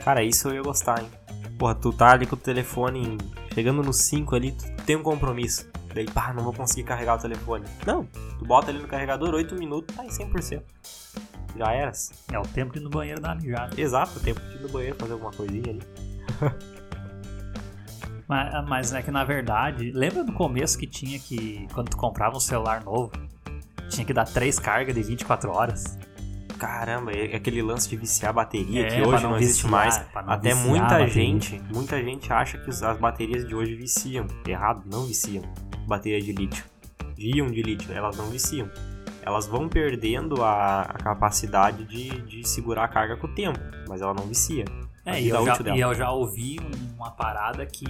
Cara, 0.03 0.21
isso 0.21 0.49
eu 0.49 0.55
ia 0.55 0.61
gostar, 0.61 1.01
hein? 1.01 1.09
Porra, 1.57 1.75
tu 1.75 1.93
tá 1.93 2.11
ali 2.11 2.25
com 2.25 2.35
o 2.35 2.39
telefone 2.39 3.17
chegando 3.53 3.81
no 3.81 3.93
5 3.93 4.35
ali, 4.35 4.51
tu 4.51 4.65
tem 4.83 4.95
um 4.95 5.03
compromisso. 5.03 5.69
Daí, 5.93 6.05
pá, 6.05 6.33
não 6.33 6.43
vou 6.43 6.51
conseguir 6.51 6.83
carregar 6.83 7.15
o 7.15 7.21
telefone. 7.21 7.65
Não, 7.85 8.03
tu 8.37 8.45
bota 8.45 8.69
ali 8.69 8.79
no 8.79 8.87
carregador, 8.87 9.33
8 9.33 9.55
minutos, 9.55 9.95
tá 9.95 10.03
em 10.03 10.09
100%. 10.09 10.61
Já 11.55 11.71
eras. 11.71 12.11
é 12.31 12.39
o 12.39 12.41
tempo 12.41 12.73
de 12.73 12.79
ir 12.79 12.81
no 12.81 12.89
banheiro 12.89 13.21
dar 13.21 13.35
mijada. 13.35 13.79
Exato, 13.79 14.19
tempo 14.19 14.41
de 14.41 14.55
ir 14.55 14.61
no 14.61 14.69
banheiro 14.69 14.95
fazer 14.97 15.13
alguma 15.13 15.31
coisinha 15.31 15.69
ali. 15.69 15.81
Mas, 18.25 18.67
mas 18.67 18.93
é 18.93 19.01
que 19.01 19.11
na 19.11 19.25
verdade, 19.25 19.91
lembra 19.91 20.23
do 20.23 20.31
começo 20.31 20.77
que 20.77 20.87
tinha 20.87 21.19
que, 21.19 21.67
quando 21.73 21.89
tu 21.89 21.97
comprava 21.97 22.37
um 22.37 22.39
celular 22.39 22.81
novo, 22.81 23.11
tinha 23.89 24.05
que 24.05 24.13
dar 24.13 24.25
três 24.25 24.57
cargas 24.57 24.95
de 24.95 25.03
24 25.03 25.51
horas? 25.51 25.97
Caramba, 26.65 27.11
é 27.11 27.35
aquele 27.35 27.61
lance 27.61 27.89
de 27.89 27.97
viciar 27.97 28.29
a 28.29 28.33
bateria 28.33 28.85
É, 28.87 28.89
que 28.89 29.01
hoje 29.01 29.23
não 29.23 29.31
não 29.31 29.37
existe 29.37 29.63
viciar, 29.63 29.71
mais. 29.71 29.97
não 30.25 30.33
Até 30.33 30.49
viciar 30.53 30.67
muita 30.67 31.07
gente, 31.07 31.61
muita 31.73 32.01
gente 32.01 32.31
acha 32.31 32.57
que 32.57 32.69
as 32.69 32.97
baterias 32.97 33.45
de 33.47 33.53
hoje 33.53 33.75
viciam. 33.75 34.25
Errado, 34.47 34.83
não 34.85 35.05
viciam. 35.05 35.43
Bateria 35.87 36.21
de 36.21 36.31
lítio. 36.31 36.63
Íon 37.17 37.47
de 37.47 37.61
lítio, 37.61 37.91
elas 37.93 38.15
não 38.17 38.27
viciam. 38.27 38.69
Elas 39.21 39.45
vão 39.45 39.67
perdendo 39.67 40.41
a, 40.43 40.81
a 40.81 40.93
capacidade 40.93 41.83
de, 41.85 42.09
de 42.21 42.47
segurar 42.47 42.85
a 42.85 42.87
carga 42.87 43.17
com 43.17 43.27
o 43.27 43.33
tempo, 43.35 43.59
mas 43.87 44.01
ela 44.01 44.13
não 44.13 44.25
vicia. 44.25 44.65
É, 45.05 45.21
e 45.21 45.27
eu, 45.29 45.45
já, 45.45 45.57
e 45.75 45.79
eu 45.81 45.93
já 45.93 46.11
ouvi 46.11 46.59
uma 46.95 47.11
parada 47.11 47.65
que 47.65 47.85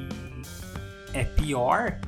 é 1.13 1.23
pior. 1.23 1.99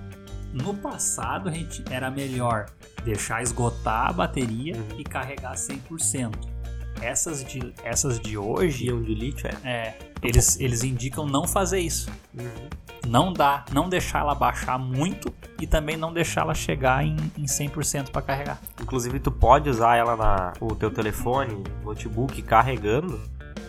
No 0.52 0.74
passado, 0.74 1.50
a 1.50 1.52
gente 1.52 1.84
era 1.92 2.10
melhor 2.10 2.68
deixar 3.04 3.44
esgotar 3.44 4.10
a 4.10 4.14
bateria 4.14 4.76
Uhum. 4.76 5.00
e 5.00 5.04
carregar 5.04 5.54
100%. 5.54 6.55
Essas 7.02 7.44
de, 7.44 7.74
essas 7.84 8.20
de 8.20 8.38
hoje, 8.38 8.88
Íon 8.88 9.02
de 9.02 9.14
lítio 9.14 9.48
é. 9.48 9.70
é, 9.70 9.98
eles, 10.22 10.60
eles 10.60 10.84
indicam 10.84 11.26
não 11.26 11.48
fazer 11.48 11.80
isso. 11.80 12.10
Uhum. 12.34 12.70
Não 13.08 13.32
dá, 13.32 13.64
não 13.72 13.88
deixar 13.88 14.20
ela 14.20 14.34
baixar 14.34 14.80
muito 14.80 15.32
e 15.62 15.68
também 15.68 15.96
não 15.96 16.12
deixar 16.12 16.42
ela 16.42 16.56
chegar 16.56 17.06
em, 17.06 17.16
em 17.38 17.46
100% 17.46 18.10
para 18.10 18.22
carregar. 18.22 18.60
Inclusive, 18.82 19.20
tu 19.20 19.32
pode 19.32 19.70
usar 19.70 19.96
ela 19.96 20.16
na 20.16 20.54
o 20.60 20.76
teu 20.76 20.90
telefone, 20.90 21.64
notebook 21.84 22.42
carregando, 22.42 23.22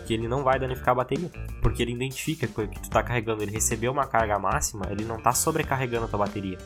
que 0.07 0.13
ele 0.13 0.27
não 0.27 0.43
vai 0.43 0.57
danificar 0.57 0.93
a 0.93 0.95
bateria, 0.95 1.29
porque 1.61 1.83
ele 1.83 1.91
identifica 1.91 2.47
que 2.47 2.67
que 2.67 2.79
tu 2.81 2.89
tá 2.89 3.03
carregando, 3.03 3.43
ele 3.43 3.51
recebeu 3.51 3.91
uma 3.91 4.07
carga 4.07 4.39
máxima, 4.39 4.85
ele 4.89 5.05
não 5.05 5.19
tá 5.19 5.33
sobrecarregando 5.33 6.05
a 6.05 6.07
tua 6.07 6.19
bateria. 6.19 6.57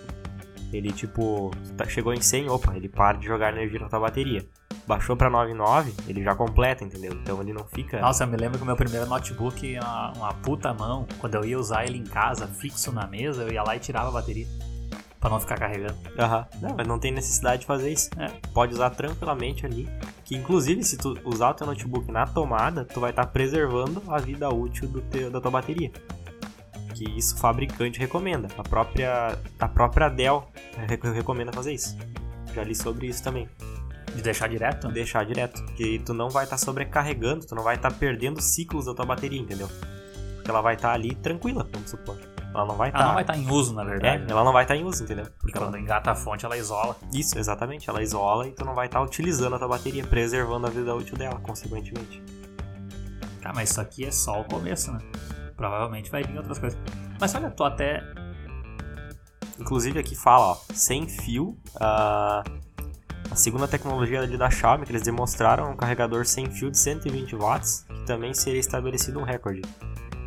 Ele 0.71 0.91
tipo, 0.91 1.51
tá- 1.75 1.87
chegou 1.87 2.13
em 2.13 2.21
100, 2.21 2.49
opa, 2.49 2.75
ele 2.77 2.87
para 2.87 3.17
de 3.17 3.25
jogar 3.25 3.51
energia 3.51 3.79
na 3.79 3.89
tua 3.89 3.99
bateria. 3.99 4.45
Baixou 4.91 5.15
pra 5.15 5.29
99, 5.29 5.93
ele 6.05 6.21
já 6.21 6.35
completa, 6.35 6.83
entendeu? 6.83 7.13
Então 7.13 7.39
ele 7.41 7.53
não 7.53 7.63
fica 7.63 8.01
Nossa, 8.01 8.25
eu 8.25 8.27
me 8.27 8.35
lembro 8.35 8.57
que 8.57 8.63
o 8.63 8.67
meu 8.67 8.75
primeiro 8.75 9.05
notebook, 9.05 9.79
uma, 9.79 10.11
uma 10.17 10.33
puta 10.33 10.73
mão, 10.73 11.07
quando 11.17 11.35
eu 11.35 11.45
ia 11.45 11.57
usar 11.57 11.85
ele 11.85 11.97
em 11.97 12.03
casa, 12.03 12.45
fixo 12.45 12.91
na 12.91 13.07
mesa, 13.07 13.43
eu 13.43 13.53
ia 13.53 13.63
lá 13.63 13.73
e 13.73 13.79
tirava 13.79 14.09
a 14.09 14.11
bateria. 14.11 14.45
Pra 15.17 15.29
não 15.29 15.39
ficar 15.39 15.57
carregando. 15.57 15.95
Aham. 16.19 16.45
Não, 16.61 16.75
mas 16.75 16.85
não 16.85 16.99
tem 16.99 17.09
necessidade 17.09 17.61
de 17.61 17.65
fazer 17.67 17.89
isso. 17.89 18.09
É. 18.17 18.27
Pode 18.53 18.73
usar 18.73 18.89
tranquilamente 18.89 19.65
ali. 19.65 19.87
Que 20.25 20.35
inclusive, 20.35 20.83
se 20.83 20.97
tu 20.97 21.17
usar 21.23 21.51
o 21.51 21.53
teu 21.53 21.67
notebook 21.67 22.11
na 22.11 22.27
tomada, 22.27 22.83
tu 22.83 22.99
vai 22.99 23.11
estar 23.11 23.27
preservando 23.27 24.03
a 24.09 24.17
vida 24.17 24.49
útil 24.53 24.89
do 24.89 24.99
teu, 24.99 25.31
da 25.31 25.39
tua 25.39 25.51
bateria. 25.51 25.89
Que 26.95 27.09
isso 27.17 27.35
o 27.35 27.37
fabricante 27.37 27.97
recomenda. 27.97 28.49
A 28.57 28.63
própria, 28.63 29.37
a 29.57 29.67
própria 29.69 30.09
Dell 30.09 30.49
rec- 30.85 31.03
recomenda 31.05 31.53
fazer 31.53 31.71
isso. 31.73 31.97
Já 32.53 32.61
li 32.63 32.75
sobre 32.75 33.07
isso 33.07 33.23
também. 33.23 33.47
De 34.15 34.21
deixar 34.21 34.47
direto? 34.47 34.87
Deixar 34.89 35.25
direto. 35.25 35.63
Que 35.75 35.99
tu 35.99 36.13
não 36.13 36.29
vai 36.29 36.43
estar 36.43 36.57
sobrecarregando, 36.57 37.45
tu 37.45 37.55
não 37.55 37.63
vai 37.63 37.75
estar 37.75 37.91
perdendo 37.91 38.41
ciclos 38.41 38.85
da 38.85 38.93
tua 38.93 39.05
bateria, 39.05 39.39
entendeu? 39.39 39.69
Porque 40.35 40.49
ela 40.51 40.61
vai 40.61 40.75
estar 40.75 40.91
ali 40.91 41.15
tranquila, 41.15 41.67
vamos 41.71 41.89
supor. 41.89 42.17
Ela 42.53 42.65
não 42.65 42.75
vai 42.75 42.89
estar. 42.89 42.99
Ela 42.99 43.07
não 43.07 43.13
vai 43.13 43.23
estar 43.23 43.37
em 43.37 43.49
uso, 43.49 43.73
na 43.73 43.83
É, 43.83 43.85
verdade. 43.85 44.25
ela 44.29 44.43
não 44.43 44.51
vai 44.51 44.63
estar 44.65 44.75
em 44.75 44.83
uso, 44.83 45.03
entendeu? 45.03 45.25
Porque 45.39 45.57
quando 45.57 45.77
engata 45.77 46.11
a 46.11 46.15
fonte, 46.15 46.45
ela 46.45 46.57
isola. 46.57 46.97
Isso, 47.13 47.39
exatamente. 47.39 47.89
Ela 47.89 48.03
isola 48.03 48.47
e 48.47 48.51
tu 48.51 48.65
não 48.65 48.75
vai 48.75 48.87
estar 48.87 49.01
utilizando 49.01 49.55
a 49.55 49.59
tua 49.59 49.69
bateria, 49.69 50.03
preservando 50.05 50.67
a 50.67 50.69
vida 50.69 50.93
útil 50.93 51.15
dela, 51.15 51.39
consequentemente. 51.39 52.21
Cara, 53.41 53.55
mas 53.55 53.69
isso 53.71 53.79
aqui 53.79 54.03
é 54.05 54.11
só 54.11 54.41
o 54.41 54.43
começo, 54.43 54.91
né? 54.91 54.99
Provavelmente 55.55 56.11
vai 56.11 56.23
vir 56.23 56.37
outras 56.37 56.59
coisas. 56.59 56.77
Mas 57.19 57.33
olha, 57.33 57.49
tô 57.49 57.63
até. 57.63 58.03
Inclusive 59.57 59.99
aqui 59.99 60.15
fala, 60.15 60.47
ó, 60.53 60.57
sem 60.73 61.07
fio. 61.07 61.57
Ah, 63.31 63.33
a 63.33 63.35
segunda 63.35 63.67
tecnologia 63.67 64.27
da 64.37 64.49
Xiaomi 64.49 64.85
que 64.85 64.91
eles 64.91 65.01
demonstraram 65.01 65.67
é 65.67 65.69
um 65.69 65.75
carregador 65.75 66.25
sem 66.25 66.49
fio 66.51 66.69
de 66.69 66.77
120 66.77 67.35
watts, 67.35 67.85
que 67.87 68.05
também 68.05 68.33
seria 68.33 68.59
estabelecido 68.59 69.19
um 69.19 69.23
recorde. 69.23 69.61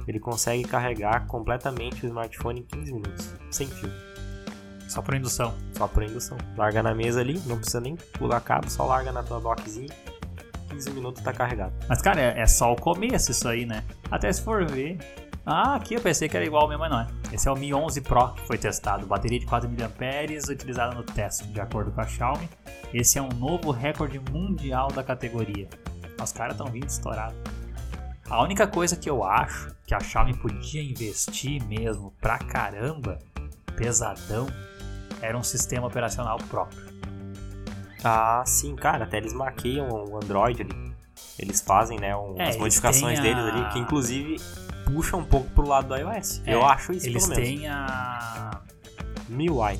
Ele 0.06 0.18
consegue 0.18 0.64
carregar 0.64 1.26
completamente 1.26 2.04
o 2.04 2.06
smartphone 2.06 2.60
em 2.60 2.62
15 2.62 2.92
minutos, 2.92 3.34
sem 3.50 3.66
fio, 3.66 3.90
Só 4.88 5.00
por 5.00 5.14
indução. 5.14 5.54
só 5.72 5.86
por 5.88 6.02
indução. 6.02 6.36
Larga 6.56 6.82
na 6.82 6.94
mesa 6.94 7.20
ali, 7.20 7.40
não 7.46 7.56
precisa 7.56 7.80
nem 7.80 7.96
pular 7.96 8.40
cabo, 8.40 8.70
só 8.70 8.84
larga 8.84 9.12
na 9.12 9.22
tua 9.22 9.40
dockzinha, 9.40 9.88
15 10.68 10.90
minutos 10.90 11.22
tá 11.22 11.32
carregado. 11.32 11.72
Mas, 11.88 12.02
cara, 12.02 12.20
é, 12.20 12.40
é 12.40 12.46
só 12.46 12.72
o 12.72 12.76
começo 12.76 13.30
isso 13.30 13.48
aí, 13.48 13.64
né? 13.64 13.82
Até 14.10 14.32
se 14.32 14.42
for 14.42 14.66
ver. 14.66 14.98
Ah, 15.46 15.74
aqui 15.74 15.94
eu 15.94 16.00
pensei 16.00 16.26
que 16.28 16.36
era 16.36 16.46
igual 16.46 16.66
meu, 16.66 16.78
mas 16.78 16.90
não 16.90 17.00
é. 17.00 17.06
Esse 17.32 17.48
é 17.48 17.50
o 17.52 17.56
Mi 17.56 17.74
11 17.74 18.00
Pro 18.00 18.32
que 18.32 18.46
foi 18.46 18.56
testado. 18.56 19.06
Bateria 19.06 19.38
de 19.38 19.44
4 19.46 19.68
mAh 19.68 20.52
utilizada 20.52 20.94
no 20.94 21.02
teste, 21.02 21.46
de 21.48 21.60
acordo 21.60 21.90
com 21.92 22.00
a 22.00 22.06
Xiaomi. 22.06 22.48
Esse 22.94 23.18
é 23.18 23.22
um 23.22 23.28
novo 23.28 23.70
recorde 23.70 24.18
mundial 24.30 24.88
da 24.88 25.02
categoria. 25.04 25.68
Os 26.22 26.32
caras 26.32 26.54
estão 26.54 26.68
vindo 26.72 26.86
estourados. 26.86 27.36
A 28.30 28.42
única 28.42 28.66
coisa 28.66 28.96
que 28.96 29.10
eu 29.10 29.22
acho 29.22 29.70
que 29.86 29.94
a 29.94 30.00
Xiaomi 30.00 30.34
podia 30.38 30.82
investir 30.82 31.62
mesmo 31.66 32.10
pra 32.22 32.38
caramba, 32.38 33.18
pesadão, 33.76 34.46
era 35.20 35.36
um 35.36 35.42
sistema 35.42 35.86
operacional 35.86 36.38
próprio. 36.48 36.80
Ah, 38.02 38.42
sim, 38.46 38.74
cara, 38.76 39.04
até 39.04 39.18
eles 39.18 39.34
maqueiam 39.34 39.88
o 39.88 40.16
Android 40.16 40.62
ali. 40.62 40.94
Eles 41.38 41.60
fazem, 41.60 41.98
né, 41.98 42.16
um, 42.16 42.34
É, 42.40 42.48
as 42.48 42.56
modificações 42.56 43.18
a- 43.18 43.22
deles 43.22 43.44
ali, 43.44 43.72
que 43.72 43.78
inclusive 43.78 44.36
puxa 44.84 45.16
um 45.16 45.24
pouco 45.24 45.48
pro 45.50 45.66
lado 45.66 45.88
do 45.88 45.96
iOS. 45.96 46.42
É, 46.46 46.54
Eu 46.54 46.64
acho 46.64 46.92
isso, 46.92 47.06
Eles 47.06 47.26
pelo 47.26 47.36
menos. 47.40 47.58
têm 47.60 47.68
a. 47.68 48.60
MIUI. 49.28 49.78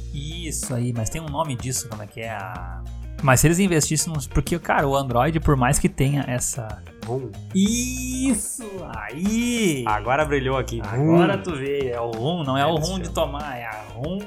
Isso 0.49 0.75
aí, 0.75 0.93
mas 0.97 1.11
tem 1.11 1.21
um 1.21 1.29
nome 1.29 1.55
disso, 1.57 1.89
como 1.89 2.03
é 2.03 2.07
que 2.07 2.21
é 2.21 2.31
a. 2.31 2.83
Mas 3.23 3.41
se 3.41 3.47
eles 3.47 3.59
investissem 3.59 4.13
nos. 4.13 4.27
Porque, 4.27 4.59
cara, 4.59 4.87
o 4.89 4.97
Android, 4.97 5.39
por 5.41 5.57
mais 5.57 5.79
que 5.79 5.89
tenha 5.89 6.25
essa. 6.27 6.83
Rum. 7.07 7.31
Isso 7.55 8.65
aí! 8.95 9.85
Agora 9.87 10.25
brilhou 10.25 10.57
aqui. 10.57 10.81
Agora 10.83 11.37
Rum. 11.37 11.43
tu 11.43 11.55
vê, 11.57 11.91
é 11.91 12.01
o 12.01 12.11
RUM, 12.11 12.43
não 12.45 12.57
é 12.57 12.65
o 12.67 12.77
Eles 12.77 12.89
RUM 12.89 12.99
de 12.99 13.11
tomar, 13.11 13.59
é 13.59 13.67
a 13.67 13.83
RUM 13.93 14.19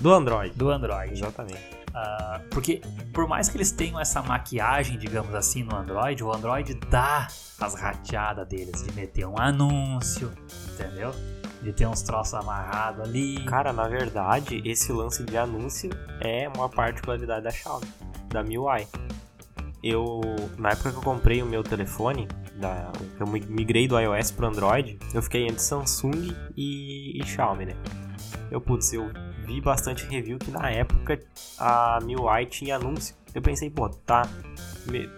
Do 0.00 0.12
Android. 0.12 0.54
do 0.56 0.70
Android. 0.70 1.12
Exatamente. 1.12 1.60
Ah, 1.94 2.40
porque, 2.50 2.80
por 3.12 3.28
mais 3.28 3.48
que 3.48 3.56
eles 3.56 3.70
tenham 3.70 4.00
essa 4.00 4.22
maquiagem, 4.22 4.98
digamos 4.98 5.34
assim, 5.34 5.62
no 5.62 5.76
Android, 5.76 6.24
o 6.24 6.32
Android 6.32 6.74
dá 6.90 7.28
as 7.60 7.74
rateadas 7.74 8.48
deles 8.48 8.82
de 8.82 8.92
meter 8.92 9.26
um 9.26 9.38
anúncio, 9.38 10.32
entendeu? 10.72 11.12
De 11.62 11.72
ter 11.72 11.86
uns 11.86 12.02
troços 12.02 12.34
amarrados 12.34 13.02
ali. 13.06 13.44
Cara, 13.44 13.72
na 13.72 13.86
verdade, 13.86 14.62
esse 14.64 14.90
lance 14.92 15.22
de 15.22 15.36
anúncio 15.36 15.90
é 16.20 16.48
uma 16.56 16.68
particularidade 16.68 17.44
da 17.44 17.50
Xiaomi, 17.50 17.86
da 18.28 18.42
MIUI. 18.42 18.86
Eu, 19.82 20.20
na 20.58 20.70
época 20.70 20.90
que 20.92 20.96
eu 20.96 21.02
comprei 21.02 21.42
o 21.42 21.46
meu 21.46 21.62
telefone, 21.62 22.26
da, 22.56 22.90
eu 23.18 23.26
mi- 23.26 23.44
migrei 23.48 23.86
do 23.88 23.98
iOS 23.98 24.30
pro 24.30 24.46
Android, 24.46 24.98
eu 25.12 25.20
fiquei 25.22 25.44
entre 25.44 25.60
Samsung 25.60 26.34
e, 26.56 27.20
e 27.20 27.26
Xiaomi, 27.26 27.66
né? 27.66 27.74
Eu, 28.50 28.60
putz, 28.60 28.92
eu 28.92 29.10
vi 29.44 29.60
bastante 29.60 30.06
review 30.06 30.38
que 30.38 30.50
na 30.50 30.70
época 30.70 31.18
a 31.58 31.98
MIUI 32.02 32.46
tinha 32.46 32.76
anúncio. 32.76 33.14
Eu 33.34 33.40
pensei, 33.40 33.70
pô, 33.70 33.88
tá, 33.88 34.28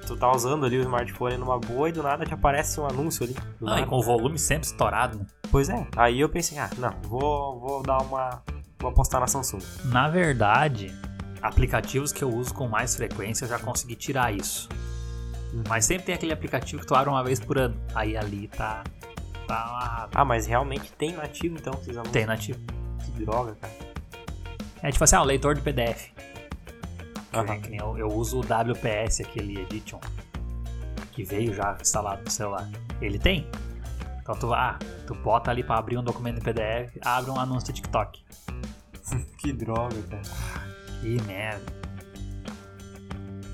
tu 0.07 0.17
tá 0.17 0.31
usando 0.31 0.65
ali 0.65 0.79
o 0.79 0.83
smartphone 0.83 1.37
numa 1.37 1.59
boa 1.59 1.89
e 1.89 1.93
do 1.93 2.03
nada 2.03 2.25
te 2.25 2.33
aparece 2.33 2.81
um 2.81 2.87
anúncio 2.87 3.25
ali. 3.25 3.35
Ah, 3.39 3.47
e 3.61 3.65
nada. 3.65 3.87
com 3.87 3.97
o 3.97 4.03
volume 4.03 4.39
sempre 4.39 4.67
estourado, 4.67 5.19
né? 5.19 5.27
Pois 5.51 5.69
é, 5.69 5.87
aí 5.97 6.21
eu 6.21 6.29
pensei, 6.29 6.59
ah, 6.59 6.71
não, 6.79 6.95
vou, 7.03 7.61
vou 7.61 7.83
dar 7.83 7.99
uma. 7.99 8.43
Vou 8.79 8.91
apostar 8.91 9.21
na 9.21 9.27
Samsung. 9.27 9.61
Na 9.87 10.09
verdade, 10.09 10.95
aplicativos 11.43 12.13
que 12.13 12.23
eu 12.23 12.29
uso 12.29 12.53
com 12.55 12.69
mais 12.69 12.95
frequência 12.95 13.45
eu 13.45 13.49
já 13.49 13.59
consegui 13.59 13.97
tirar 13.97 14.35
isso. 14.35 14.69
Mas 15.69 15.85
sempre 15.85 16.07
tem 16.07 16.15
aquele 16.15 16.33
aplicativo 16.33 16.83
que 16.83 16.89
tu 16.89 16.95
abre 16.95 17.11
uma 17.11 17.23
vez 17.23 17.39
por 17.39 17.59
ano. 17.59 17.77
Aí 17.95 18.17
ali 18.17 18.49
tá. 18.49 18.83
tá 19.47 19.63
amarrado. 19.63 20.11
Ah, 20.15 20.25
mas 20.25 20.47
realmente 20.47 20.93
tem 20.93 21.13
nativo 21.13 21.57
então? 21.59 21.73
Vocês. 21.75 21.97
Tem 22.11 22.27
nativo. 22.27 22.59
Que 23.05 23.25
droga, 23.25 23.55
cara. 23.61 23.73
É 24.85 24.91
tipo 24.93 25.03
assim, 25.03 25.17
ah, 25.17 25.23
um 25.23 25.25
leitor 25.25 25.55
de 25.55 25.63
PDF. 25.63 26.11
Aham. 27.33 27.45
nem- 27.45 27.61
que 27.61 27.71
nem 27.71 27.81
eu, 27.81 27.99
eu 27.99 28.07
uso 28.09 28.39
o 28.39 28.43
WPS, 28.43 29.23
aquele 29.23 29.61
Edition. 29.63 29.99
Que 31.13 31.25
veio 31.25 31.53
já 31.55 31.77
instalado 31.81 32.23
no 32.25 32.31
celular. 32.31 32.69
Ele 33.01 33.19
tem. 33.19 33.49
Então 34.21 34.35
tu, 34.37 34.53
ah, 34.55 34.79
tu 35.07 35.15
bota 35.15 35.51
ali 35.51 35.63
pra 35.65 35.79
abrir 35.79 35.99
um 35.99 36.03
documento 36.05 36.39
em 36.39 36.43
PDF, 36.43 36.97
abre 37.05 37.31
um 37.31 37.39
anúncio 37.41 37.73
de 37.73 37.81
TikTok. 37.81 38.23
Que 39.39 39.53
droga, 39.53 39.95
cara. 40.09 40.23
Que 41.01 41.21
merda. 41.23 41.65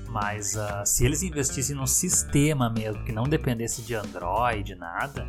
Mas 0.07 0.55
ah, 0.57 0.85
se 0.85 1.05
eles 1.05 1.21
investissem 1.23 1.75
num 1.75 1.85
sistema 1.87 2.69
mesmo, 2.69 3.03
que 3.03 3.11
não 3.11 3.23
dependesse 3.23 3.81
de 3.81 3.93
Android, 3.95 4.75
nada, 4.75 5.27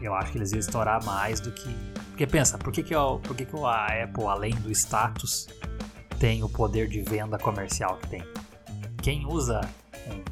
eu 0.00 0.14
acho 0.14 0.32
que 0.32 0.38
eles 0.38 0.52
iam 0.52 0.58
estourar 0.60 1.02
mais 1.04 1.40
do 1.40 1.50
que. 1.52 1.74
Porque 2.20 2.32
pensa, 2.32 2.58
por 2.58 2.70
que, 2.70 2.82
que, 2.82 2.94
eu- 2.94 3.18
por 3.22 3.34
que, 3.34 3.46
que 3.46 3.56
a 3.64 4.04
Apple, 4.04 4.24
além 4.26 4.54
do 4.56 4.70
status, 4.72 5.48
tem 6.18 6.44
o 6.44 6.50
poder 6.50 6.86
de 6.86 7.00
venda 7.00 7.38
comercial 7.38 7.96
que 7.96 8.08
tem? 8.08 8.22
Quem 9.02 9.24
usa 9.26 9.62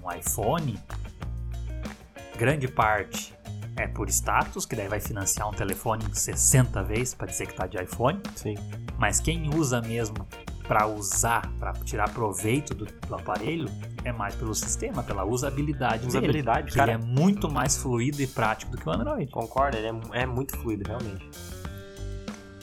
um 0.05 0.13
iPhone, 0.13 0.79
grande 2.37 2.69
parte 2.69 3.33
é 3.75 3.87
por 3.87 4.07
status, 4.11 4.67
que 4.67 4.77
daí 4.77 4.87
vai 4.87 5.01
financiar 5.01 5.49
um 5.49 5.53
telefone 5.55 6.05
60 6.13 6.83
vezes 6.83 7.15
para 7.15 7.27
dizer 7.27 7.47
que 7.47 7.55
tá 7.55 7.67
de 7.67 7.83
iPhone. 7.83 8.21
Sim. 8.37 8.55
Mas 8.99 9.19
quem 9.19 9.49
usa 9.55 9.81
mesmo 9.81 10.29
para 10.65 10.87
usar, 10.87 11.51
para 11.59 11.73
tirar 11.73 12.11
proveito 12.11 12.75
do, 12.75 12.85
do 12.85 13.15
aparelho, 13.15 13.67
é 14.05 14.13
mais 14.13 14.35
pelo 14.35 14.55
sistema, 14.55 15.03
pela 15.03 15.25
usabilidade, 15.25 16.01
dele. 16.01 16.09
Usabilidade, 16.09 16.71
Que 16.71 16.77
cara. 16.77 16.93
ele 16.93 17.03
é 17.03 17.07
muito 17.07 17.51
mais 17.51 17.79
fluido 17.79 18.21
e 18.21 18.27
prático 18.27 18.73
do 18.73 18.77
que 18.77 18.87
o 18.87 18.93
Android. 18.93 19.31
Concorda? 19.33 19.79
Ele 19.79 19.87
é, 20.13 20.21
é 20.21 20.27
muito 20.27 20.55
fluido, 20.59 20.87
realmente. 20.87 21.27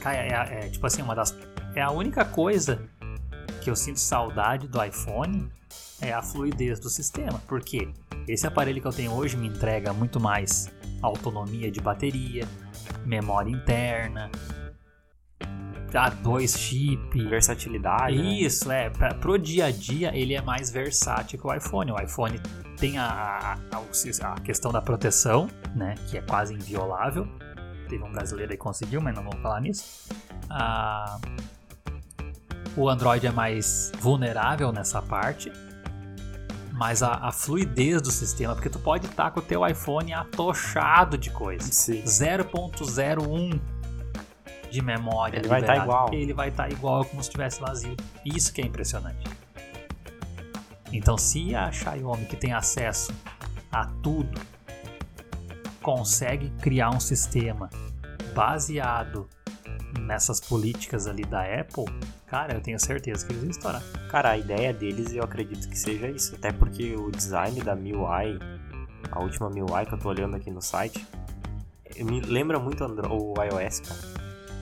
Cara, 0.06 0.18
é, 0.18 0.65
é, 0.65 0.70
tipo 0.70 0.86
assim, 0.86 1.02
uma 1.02 1.15
das. 1.15 1.36
É 1.74 1.82
a 1.82 1.89
única 1.89 2.24
coisa 2.24 2.80
que 3.62 3.70
eu 3.72 3.76
sinto 3.76 4.00
saudade 4.00 4.68
do 4.68 4.84
iPhone 4.84 5.50
é 6.00 6.13
a 6.13 6.22
fluidez 6.22 6.80
do 6.80 6.89
sistema. 6.89 7.41
Porque 7.48 7.89
esse 8.28 8.46
aparelho 8.46 8.80
que 8.80 8.88
eu 8.88 8.94
tenho 8.94 9.12
hoje 9.12 9.36
me 9.36 9.48
entrega 9.48 9.91
muito 9.94 10.20
mais 10.20 10.72
autonomia 11.02 11.72
de 11.72 11.82
bateria, 11.82 12.48
memória 13.04 13.50
interna, 13.50 14.30
dá 15.91 16.10
dois 16.10 16.56
chip. 16.56 17.28
Versatilidade. 17.28 18.15
né? 18.15 18.24
Isso, 18.34 18.72
é. 18.72 18.91
Pra, 18.91 19.12
pro 19.15 19.39
dia 19.39 19.65
a 19.65 19.72
dia 19.72 20.15
ele 20.15 20.36
é 20.36 20.41
mais 20.41 20.70
versátil 20.70 21.39
que 21.39 21.48
o 21.48 21.52
iPhone. 21.52 21.91
O 21.91 22.00
iPhone 22.00 22.39
tem 22.78 23.00
a, 23.00 23.06
a, 23.06 23.54
a- 23.54 24.34
a 24.36 24.39
questão 24.41 24.72
da 24.72 24.84
proteção, 24.84 25.50
né? 25.76 25.96
Que 26.12 26.20
é 26.20 26.22
quase 26.22 26.54
inviolável. 26.54 27.28
Teve 27.88 28.04
um 28.04 28.12
brasileiro 28.12 28.52
aí 28.52 28.58
que 28.58 28.63
conseguiu, 28.63 29.02
mas 29.02 29.15
não 29.15 29.24
vamos 29.24 29.41
falar 29.41 29.62
nisso. 29.62 30.10
Ah, 30.50 31.19
o 32.76 32.89
Android 32.89 33.26
é 33.26 33.32
mais 33.32 33.91
vulnerável 34.00 34.71
nessa 34.71 35.02
parte. 35.02 35.52
Mas 36.71 37.02
a, 37.02 37.13
a 37.13 37.32
fluidez 37.32 38.02
do 38.02 38.12
sistema, 38.12 38.54
porque 38.54 38.69
tu 38.69 38.80
pode 38.80 39.06
estar 39.06 39.32
com 39.32 39.39
o 39.39 39.43
teu 39.43 39.65
iPhone 39.65 40.13
atochado 40.13 41.17
de 41.17 41.30
coisa. 41.30 41.71
Sim. 41.71 42.04
0.01 42.04 43.62
de 44.69 44.82
memória. 44.82 45.39
Ele 45.39 45.48
vai 45.48 45.62
tá 45.62 45.74
liberada. 45.74 45.84
igual. 45.84 46.13
Ele 46.13 46.34
vai 46.34 46.50
estar 46.50 46.69
igual 46.69 47.06
como 47.06 47.24
se 47.24 47.30
estivesse 47.30 47.62
vazio. 47.62 47.95
Isso 48.26 48.52
que 48.52 48.62
é 48.62 48.65
impressionante. 48.65 49.26
Então, 50.91 51.17
se 51.17 51.56
a 51.56 51.71
Xiaomi 51.71 52.26
que 52.26 52.36
tem 52.36 52.52
acesso 52.52 53.13
a 53.71 53.86
tudo 54.04 54.39
consegue 55.86 56.50
criar 56.63 56.89
um 56.89 57.00
sistema 57.00 57.69
baseado 58.34 59.30
nessas 60.00 60.39
políticas 60.39 61.06
ali 61.06 61.24
da 61.24 61.43
Apple, 61.43 61.86
cara, 62.26 62.56
eu 62.56 62.62
tenho 62.62 62.80
certeza 62.80 63.24
que 63.24 63.32
eles 63.32 63.43
iam 63.43 63.52
estourar. 63.52 63.84
Cara, 64.10 64.32
a 64.32 64.38
ideia 64.38 64.74
deles 64.74 65.13
eu 65.13 65.24
acredito 65.24 65.69
que 65.69 65.78
seja 65.78 66.08
isso. 66.10 66.34
Até 66.34 66.52
porque 66.52 66.95
o 66.95 67.12
design 67.12 67.62
da 67.62 67.76
MIUI, 67.76 68.39
a 69.12 69.19
última 69.21 69.48
MIUI 69.48 69.86
que 69.86 69.93
eu 69.93 70.00
tô 70.00 70.10
olhando 70.10 70.36
aqui 70.36 70.50
no 70.50 70.60
site, 70.60 71.06
me 72.00 72.19
lembra 72.19 72.58
muito 72.58 72.84
Andro 72.84 73.13
o 73.13 73.36
iOS, 73.43 73.82
cara. 73.82 74.02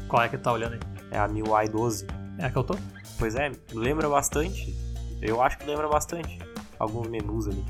Qual 0.10 0.22
é 0.22 0.28
que 0.28 0.38
tu 0.38 0.44
tá 0.44 0.52
olhando 0.52 0.74
aí? 0.74 0.80
É 1.10 1.20
a 1.20 1.28
MIUI 1.30 1.70
12. 1.70 2.06
É 2.38 2.48
a 2.48 2.52
que 2.52 2.58
eu 2.58 2.66
tô? 2.66 2.76
Pois 3.18 3.34
é, 3.36 3.50
lembra 3.72 4.10
bastante. 4.10 4.76
Eu 5.22 5.42
acho 5.42 5.58
que 5.58 5.66
lembra 5.66 5.88
bastante. 5.88 6.38
Alguns 6.78 7.08
menus 7.08 7.48
ali. 7.48 7.64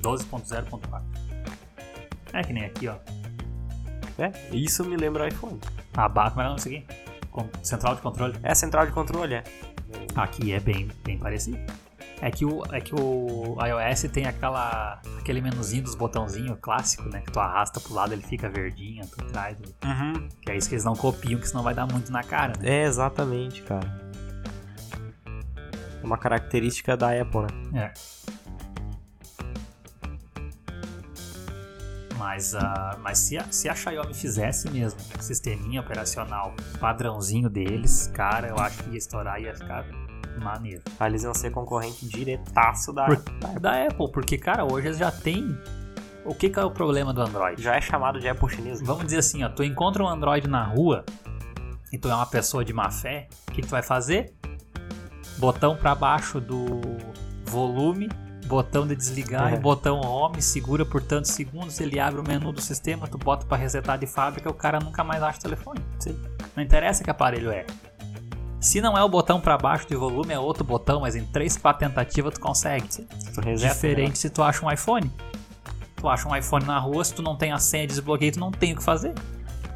12.0.4. 0.00 1.11
É 2.32 2.42
que 2.42 2.52
nem 2.52 2.64
aqui, 2.64 2.88
ó. 2.88 2.96
É, 4.18 4.32
isso 4.52 4.84
me 4.84 4.96
lembra 4.96 5.24
o 5.24 5.28
iPhone. 5.28 5.58
A 5.94 6.08
barra, 6.08 6.30
como 6.30 6.42
é 6.42 6.44
o 6.44 6.48
nome 6.48 6.56
disso 6.56 6.68
aqui? 6.68 6.86
Central 7.62 7.94
de 7.94 8.02
controle. 8.02 8.34
É 8.42 8.52
a 8.52 8.54
central 8.54 8.86
de 8.86 8.92
controle, 8.92 9.34
é. 9.34 9.44
Aqui 10.14 10.52
é 10.52 10.60
bem, 10.60 10.88
bem 11.04 11.18
parecido. 11.18 11.58
É 12.20 12.30
que, 12.30 12.44
o, 12.44 12.62
é 12.70 12.80
que 12.80 12.94
o 12.94 13.56
iOS 13.66 14.02
tem 14.12 14.26
aquela, 14.26 15.00
aquele 15.18 15.40
menuzinho 15.40 15.82
dos 15.82 15.96
botãozinhos 15.96 16.56
clássico, 16.60 17.08
né? 17.08 17.20
Que 17.20 17.32
tu 17.32 17.40
arrasta 17.40 17.80
pro 17.80 17.94
lado 17.94 18.12
ele 18.12 18.22
fica 18.22 18.48
verdinho, 18.48 19.04
tu 19.08 19.24
traz. 19.24 19.56
ali. 19.56 19.74
Uhum. 19.84 20.28
Que 20.40 20.52
é 20.52 20.56
isso 20.56 20.68
que 20.68 20.76
eles 20.76 20.84
não 20.84 20.94
copiam, 20.94 21.40
que 21.40 21.48
senão 21.48 21.64
vai 21.64 21.74
dar 21.74 21.86
muito 21.86 22.12
na 22.12 22.22
cara, 22.22 22.52
né? 22.60 22.82
É, 22.82 22.84
exatamente, 22.84 23.62
cara. 23.62 24.00
É 26.00 26.06
uma 26.06 26.16
característica 26.16 26.96
da 26.96 27.08
Apple, 27.08 27.46
né? 27.72 27.92
É. 27.92 27.92
Mas, 32.22 32.54
ah, 32.54 32.96
mas 33.02 33.18
se, 33.18 33.36
a, 33.36 33.44
se 33.50 33.68
a 33.68 33.74
Xiaomi 33.74 34.14
fizesse 34.14 34.70
mesmo 34.70 34.98
o 35.18 35.22
sisteminha 35.22 35.80
operacional 35.80 36.54
padrãozinho 36.78 37.50
deles, 37.50 38.10
cara, 38.14 38.46
eu 38.48 38.58
acho 38.58 38.82
que 38.84 38.90
ia 38.90 38.98
estourar 38.98 39.40
e 39.40 39.44
ia 39.44 39.54
ficar 39.54 39.84
maneiro. 40.40 40.82
Aí 41.00 41.10
Eles 41.10 41.24
iam 41.24 41.34
ser 41.34 41.50
concorrente 41.50 42.06
diretaço 42.08 42.92
da 42.92 43.06
Por- 43.06 43.14
Apple. 43.16 43.60
Da 43.60 43.86
Apple, 43.86 44.10
porque, 44.12 44.38
cara, 44.38 44.64
hoje 44.64 44.86
eles 44.86 44.98
já 44.98 45.10
tem. 45.10 45.58
O 46.24 46.32
que, 46.34 46.48
que 46.48 46.58
é 46.60 46.64
o 46.64 46.70
problema 46.70 47.12
do 47.12 47.20
Android? 47.20 47.60
Já 47.60 47.74
é 47.74 47.80
chamado 47.80 48.20
de 48.20 48.28
Apple 48.28 48.48
chinesa. 48.48 48.84
Vamos 48.84 49.04
dizer 49.04 49.18
assim, 49.18 49.42
ó, 49.42 49.48
tu 49.48 49.64
encontra 49.64 50.02
um 50.04 50.08
Android 50.08 50.46
na 50.48 50.62
rua 50.64 51.04
e 51.92 51.98
tu 51.98 52.08
é 52.08 52.14
uma 52.14 52.26
pessoa 52.26 52.64
de 52.64 52.72
má 52.72 52.88
fé, 52.90 53.28
o 53.48 53.52
que, 53.52 53.60
que 53.62 53.66
tu 53.66 53.70
vai 53.72 53.82
fazer? 53.82 54.32
Botão 55.38 55.76
pra 55.76 55.94
baixo 55.96 56.40
do 56.40 56.80
volume, 57.44 58.08
botão 58.52 58.86
de 58.86 58.94
desligar 58.94 59.50
É. 59.52 59.56
e 59.56 59.58
botão 59.58 59.98
home, 60.00 60.42
segura 60.42 60.84
por 60.84 61.02
tantos 61.02 61.30
segundos, 61.30 61.80
ele 61.80 61.98
abre 61.98 62.20
o 62.20 62.22
menu 62.22 62.52
do 62.52 62.60
sistema, 62.60 63.08
tu 63.08 63.16
bota 63.16 63.46
pra 63.46 63.56
resetar 63.56 63.98
de 63.98 64.06
fábrica, 64.06 64.50
o 64.50 64.54
cara 64.54 64.78
nunca 64.78 65.02
mais 65.02 65.22
acha 65.22 65.38
o 65.38 65.42
telefone. 65.42 65.80
Não 66.54 66.62
interessa 66.62 67.02
que 67.02 67.10
aparelho 67.10 67.50
é. 67.50 67.64
Se 68.60 68.80
não 68.80 68.96
é 68.96 69.02
o 69.02 69.08
botão 69.08 69.40
pra 69.40 69.56
baixo 69.56 69.88
de 69.88 69.96
volume, 69.96 70.34
é 70.34 70.38
outro 70.38 70.62
botão, 70.62 71.00
mas 71.00 71.16
em 71.16 71.24
3, 71.24 71.56
4 71.56 71.88
tentativas 71.88 72.34
tu 72.34 72.40
consegue. 72.40 72.86
Tu 73.34 73.40
reseta, 73.40 73.72
Diferente 73.74 74.18
se 74.18 74.28
tu 74.28 74.42
acha 74.42 74.64
um 74.64 74.70
iPhone. 74.70 75.10
Tu 75.96 76.08
acha 76.08 76.28
um 76.28 76.36
iPhone 76.36 76.64
na 76.66 76.78
rua, 76.78 77.02
se 77.04 77.14
tu 77.14 77.22
não 77.22 77.34
tem 77.36 77.52
a 77.52 77.58
senha 77.58 77.86
de 77.86 77.94
desbloqueio, 77.94 78.32
tu 78.32 78.38
não 78.40 78.50
tem 78.52 78.74
o 78.74 78.76
que 78.76 78.82
fazer. 78.84 79.14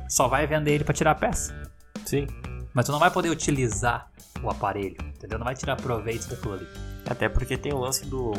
Só 0.09 0.29
vai 0.29 0.47
vender 0.47 0.73
ele 0.73 0.85
pra 0.85 0.93
tirar 0.95 1.12
a 1.12 1.15
peça. 1.15 1.53
né? 1.55 1.62
Sim. 2.05 2.27
Mas 2.75 2.85
tu 2.85 2.93
não 2.93 2.99
vai 2.99 3.11
poder 3.11 3.31
utilizar 3.31 4.09
o 4.43 4.51
aparelho, 4.51 4.97
entendeu? 5.17 5.39
Não 5.39 5.47
vai 5.47 5.55
tirar 5.55 5.77
proveito 5.77 6.29
daquilo 6.29 6.55
ali. 6.55 6.67
Até 7.09 7.29
porque 7.29 7.57
tem 7.57 7.73
o 7.73 7.79
lance 7.79 8.05
do 8.07 8.33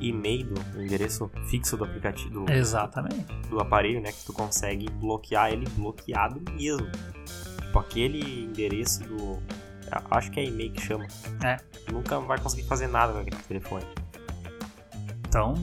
e-mail, 0.00 0.46
do 0.46 0.82
endereço 0.82 1.30
fixo 1.48 1.76
do 1.76 1.84
aplicativo, 1.84 2.44
do, 2.44 2.52
Exatamente. 2.52 3.32
do 3.48 3.60
aparelho, 3.60 4.00
né? 4.00 4.12
Que 4.12 4.24
tu 4.24 4.32
consegue 4.32 4.88
bloquear 4.90 5.52
ele 5.52 5.68
bloqueado 5.70 6.40
mesmo. 6.52 6.88
Tipo, 7.60 7.78
aquele 7.78 8.44
endereço 8.44 9.02
do. 9.04 9.38
Acho 10.10 10.30
que 10.30 10.40
é 10.40 10.44
e-mail 10.44 10.72
que 10.72 10.80
chama. 10.80 11.06
É. 11.44 11.58
Nunca 11.92 12.18
vai 12.20 12.38
conseguir 12.38 12.66
fazer 12.66 12.86
nada 12.86 13.12
com 13.12 13.20
aquele 13.20 13.36
telefone. 13.36 13.84
Então, 15.28 15.54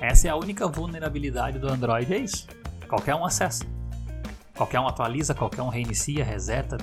essa 0.00 0.28
é 0.28 0.30
a 0.30 0.36
única 0.36 0.66
vulnerabilidade 0.66 1.58
do 1.58 1.68
Android, 1.68 2.12
é 2.12 2.18
isso. 2.18 2.46
Qualquer 2.88 3.14
um 3.14 3.24
acessa. 3.24 3.64
Qualquer 4.54 4.80
um 4.80 4.86
atualiza, 4.86 5.34
qualquer 5.34 5.62
um 5.62 5.68
reinicia, 5.68 6.24
reseta, 6.24 6.78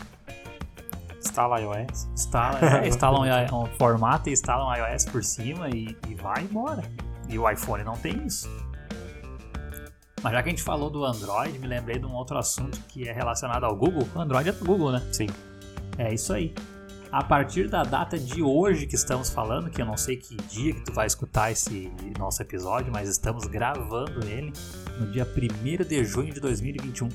Instala 1.24 1.60
iOS. 1.62 2.08
instala, 2.14 2.60
é, 2.84 2.88
instala 2.88 3.20
um, 3.20 3.64
um 3.64 3.66
formato 3.78 4.30
e 4.30 4.34
instala 4.34 4.68
um 4.68 4.76
iOS 4.76 5.06
por 5.06 5.24
cima 5.24 5.70
e, 5.70 5.98
e 6.10 6.16
vai 6.16 6.44
embora. 6.44 6.84
E 7.30 7.40
o 7.40 7.50
iPhone 7.50 7.84
não 7.84 7.96
tem 7.96 8.26
isso. 8.26 8.50
Mas 10.22 10.34
já 10.34 10.44
que 10.44 10.50
a 10.50 10.52
gente 10.52 10.64
falou 10.64 10.90
do 10.90 11.04
Android, 11.04 11.58
me 11.60 11.68
lembrei 11.68 12.00
de 12.00 12.06
um 12.06 12.14
outro 12.14 12.38
assunto 12.38 12.80
que 12.88 13.08
é 13.08 13.12
relacionado 13.12 13.66
ao 13.66 13.76
Google. 13.76 14.08
O 14.16 14.20
Android 14.20 14.50
é 14.50 14.52
do 14.52 14.66
Google, 14.66 14.92
né? 14.92 15.02
Sim. 15.12 15.28
É 15.98 16.14
isso 16.14 16.34
aí. 16.34 16.54
A 17.12 17.24
partir 17.24 17.68
da 17.68 17.84
data 17.84 18.18
de 18.18 18.42
hoje 18.42 18.88
que 18.88 18.96
estamos 18.96 19.30
falando, 19.30 19.70
que 19.70 19.82
eu 19.82 19.86
não 19.86 19.98
sei 19.98 20.18
que 20.18 20.36
dia 20.48 20.74
que 20.74 20.82
tu 20.82 20.94
vai 20.94 21.06
escutar 21.06 21.52
esse 21.52 21.92
nosso 22.18 22.42
episódio, 22.42 22.92
mas 22.92 23.08
estamos 23.08 23.46
gravando 23.46 24.26
ele 24.26 24.52
no 25.00 25.12
dia 25.12 25.28
1 25.28 25.84
de 25.84 26.04
junho 26.04 26.34
de 26.34 26.40
2021. 26.40 27.10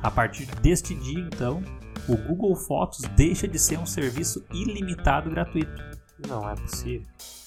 A 0.00 0.10
partir 0.10 0.46
deste 0.62 0.94
dia, 0.94 1.20
então, 1.20 1.62
o 2.08 2.16
Google 2.16 2.54
Fotos 2.56 3.00
deixa 3.16 3.46
de 3.46 3.58
ser 3.58 3.78
um 3.78 3.86
serviço 3.86 4.44
ilimitado 4.52 5.30
gratuito. 5.30 5.82
Não 6.28 6.48
é 6.48 6.54
possível. 6.54 7.06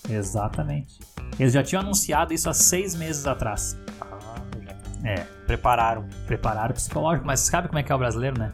Exatamente. 0.09 0.99
Eles 1.39 1.53
já 1.53 1.63
tinham 1.63 1.81
anunciado 1.81 2.33
isso 2.33 2.49
há 2.49 2.53
seis 2.53 2.95
meses 2.95 3.25
atrás. 3.25 3.77
Ah, 4.01 4.35
já. 4.63 5.09
É, 5.09 5.15
Prepararam. 5.45 6.07
prepararam 6.25 6.73
psicológico, 6.73 7.25
mas 7.25 7.39
sabe 7.41 7.67
como 7.67 7.79
é 7.79 7.83
que 7.83 7.91
é 7.91 7.95
o 7.95 7.97
brasileiro, 7.97 8.37
né? 8.39 8.51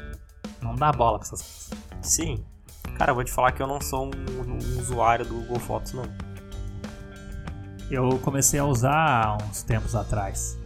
Não 0.62 0.76
dá 0.76 0.92
bola 0.92 1.20
pra 1.20 1.28
essas 1.28 1.42
coisas. 1.42 1.70
Sim. 2.02 2.44
Cara, 2.98 3.12
eu 3.12 3.16
vou 3.16 3.24
te 3.24 3.32
falar 3.32 3.52
que 3.52 3.62
eu 3.62 3.68
não 3.68 3.82
sou 3.82 4.08
um, 4.08 4.12
um 4.52 4.80
usuário 4.80 5.26
do 5.26 5.34
Google 5.36 5.60
Fotos, 5.60 5.94
não. 5.94 6.04
Eu 7.90 8.20
comecei 8.20 8.60
a 8.60 8.66
usar 8.66 9.26
há 9.26 9.38
uns 9.44 9.64
tempos 9.64 9.96
atrás. 9.96 10.58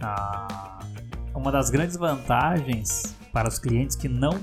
Ah, 0.00 0.78
uma 1.34 1.50
das 1.50 1.70
grandes 1.70 1.96
vantagens 1.96 3.14
para 3.36 3.50
os 3.50 3.58
clientes 3.58 3.94
que 3.94 4.08
não 4.08 4.40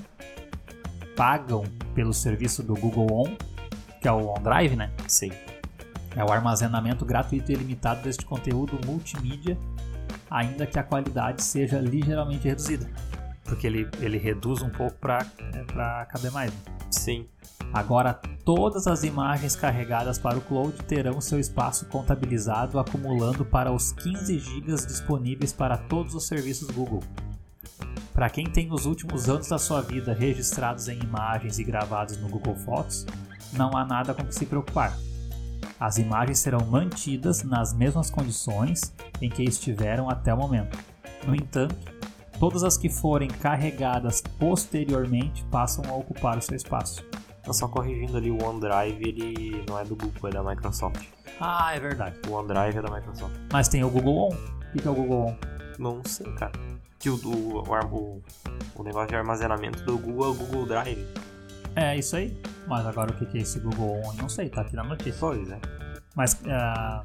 pagam 1.16 1.64
pelo 1.96 2.14
serviço 2.14 2.62
do 2.62 2.76
Google 2.76 3.08
On, 3.12 3.36
que 4.00 4.08
é 4.08 4.12
o 4.12 4.28
OneDrive, 4.28 4.76
né? 4.76 4.92
Sim. 5.08 5.32
É 6.16 6.24
o 6.24 6.32
armazenamento 6.32 7.04
gratuito 7.04 7.52
e 7.52 7.56
ilimitado 7.56 8.04
deste 8.04 8.24
conteúdo 8.24 8.80
multimídia, 8.86 9.58
ainda 10.30 10.68
que 10.68 10.78
a 10.78 10.84
qualidade 10.84 11.42
seja 11.42 11.80
ligeiramente 11.80 12.48
reduzida. 12.48 12.88
Porque 13.44 13.66
ele, 13.66 13.90
ele 14.00 14.20
reduz 14.20 14.62
um 14.62 14.70
pouco 14.70 14.96
para 15.00 15.26
caber 16.12 16.32
mais. 16.32 16.52
né? 16.52 16.60
Sim. 16.92 17.28
Agora, 17.74 18.14
todas 18.46 18.86
as 18.86 19.04
imagens 19.04 19.56
carregadas 19.56 20.20
para 20.20 20.38
o 20.38 20.42
cloud 20.42 20.78
terão 20.84 21.20
seu 21.20 21.40
espaço 21.40 21.88
contabilizado, 21.88 22.78
acumulando 22.78 23.44
para 23.44 23.72
os 23.72 23.92
15 23.92 24.38
GB 24.38 24.68
disponíveis 24.86 25.52
para 25.52 25.78
todos 25.78 26.14
os 26.14 26.28
serviços 26.28 26.70
Google. 26.70 27.02
Para 28.13 28.30
quem 28.30 28.45
tem 28.45 28.71
os 28.71 28.86
últimos 28.86 29.28
anos 29.28 29.47
da 29.47 29.58
sua 29.58 29.82
vida 29.82 30.13
registrados 30.13 30.88
em 30.88 30.99
imagens 30.99 31.58
e 31.58 31.63
gravados 31.63 32.15
no 32.17 32.30
Google 32.30 32.56
Fotos, 32.56 33.08
não 33.54 33.76
há 33.76 33.84
nada 33.84 34.13
com 34.13 34.23
que 34.23 34.36
se 34.36 34.45
preocupar. 34.45 34.95
As 35.80 35.97
imagens 35.97 36.38
serão 36.38 36.63
mantidas 36.63 37.43
nas 37.43 37.73
mesmas 37.73 38.12
condições 38.12 38.93
em 39.19 39.30
que 39.30 39.43
estiveram 39.43 40.10
até 40.10 40.32
o 40.32 40.38
momento. 40.38 40.78
No 41.26 41.34
entanto, 41.34 41.76
todas 42.39 42.63
as 42.63 42.78
que 42.78 42.88
forem 42.88 43.28
carregadas 43.28 44.21
posteriormente 44.39 45.43
passam 45.45 45.84
a 45.89 45.95
ocupar 45.95 46.38
o 46.38 46.41
seu 46.41 46.56
espaço. 46.56 47.04
Eu 47.45 47.54
só 47.54 47.67
corrigindo 47.67 48.15
ali, 48.15 48.30
o 48.30 48.41
OneDrive, 48.41 49.10
ele 49.10 49.65
não 49.67 49.80
é 49.80 49.84
do 49.84 49.95
Google, 49.95 50.30
é 50.30 50.32
da 50.32 50.43
Microsoft. 50.43 51.04
Ah, 51.41 51.76
é 51.76 51.80
verdade. 51.80 52.17
O 52.30 52.32
OneDrive 52.32 52.78
é 52.78 52.82
da 52.82 52.91
Microsoft. 52.91 53.36
Mas 53.52 53.67
tem 53.67 53.84
o 53.84 53.89
Google 53.89 54.30
On. 54.30 54.36
O 54.73 54.78
que 54.78 54.88
é 54.88 54.91
o 54.91 54.93
Google 54.93 55.28
On? 55.28 55.36
Não 55.80 56.02
sei, 56.06 56.32
cara. 56.34 56.73
Que 57.04 57.10
o, 57.10 57.16
o, 57.16 57.60
o, 57.60 58.24
o, 58.76 58.84
negócio 58.84 59.10
de 59.10 59.16
armazenamento 59.18 59.84
do 59.84 59.98
Google 59.98 60.26
é 60.26 60.30
o 60.30 60.34
Google 60.36 60.66
Drive. 60.66 61.06
É 61.76 61.98
isso 61.98 62.16
aí. 62.16 62.42
Mas 62.66 62.88
agora 62.88 63.12
o 63.12 63.13
que 63.13 63.38
é 63.38 63.42
esse 63.42 63.60
Google 63.60 64.02
On? 64.06 64.13
Não 64.13 64.30
sei, 64.30 64.48
tá 64.48 64.62
aqui 64.62 64.74
na 64.74 64.86
notícia. 64.86 65.18
Pois 65.20 65.52
é. 65.52 65.60
Mas, 66.16 66.39
ah, 66.48 67.04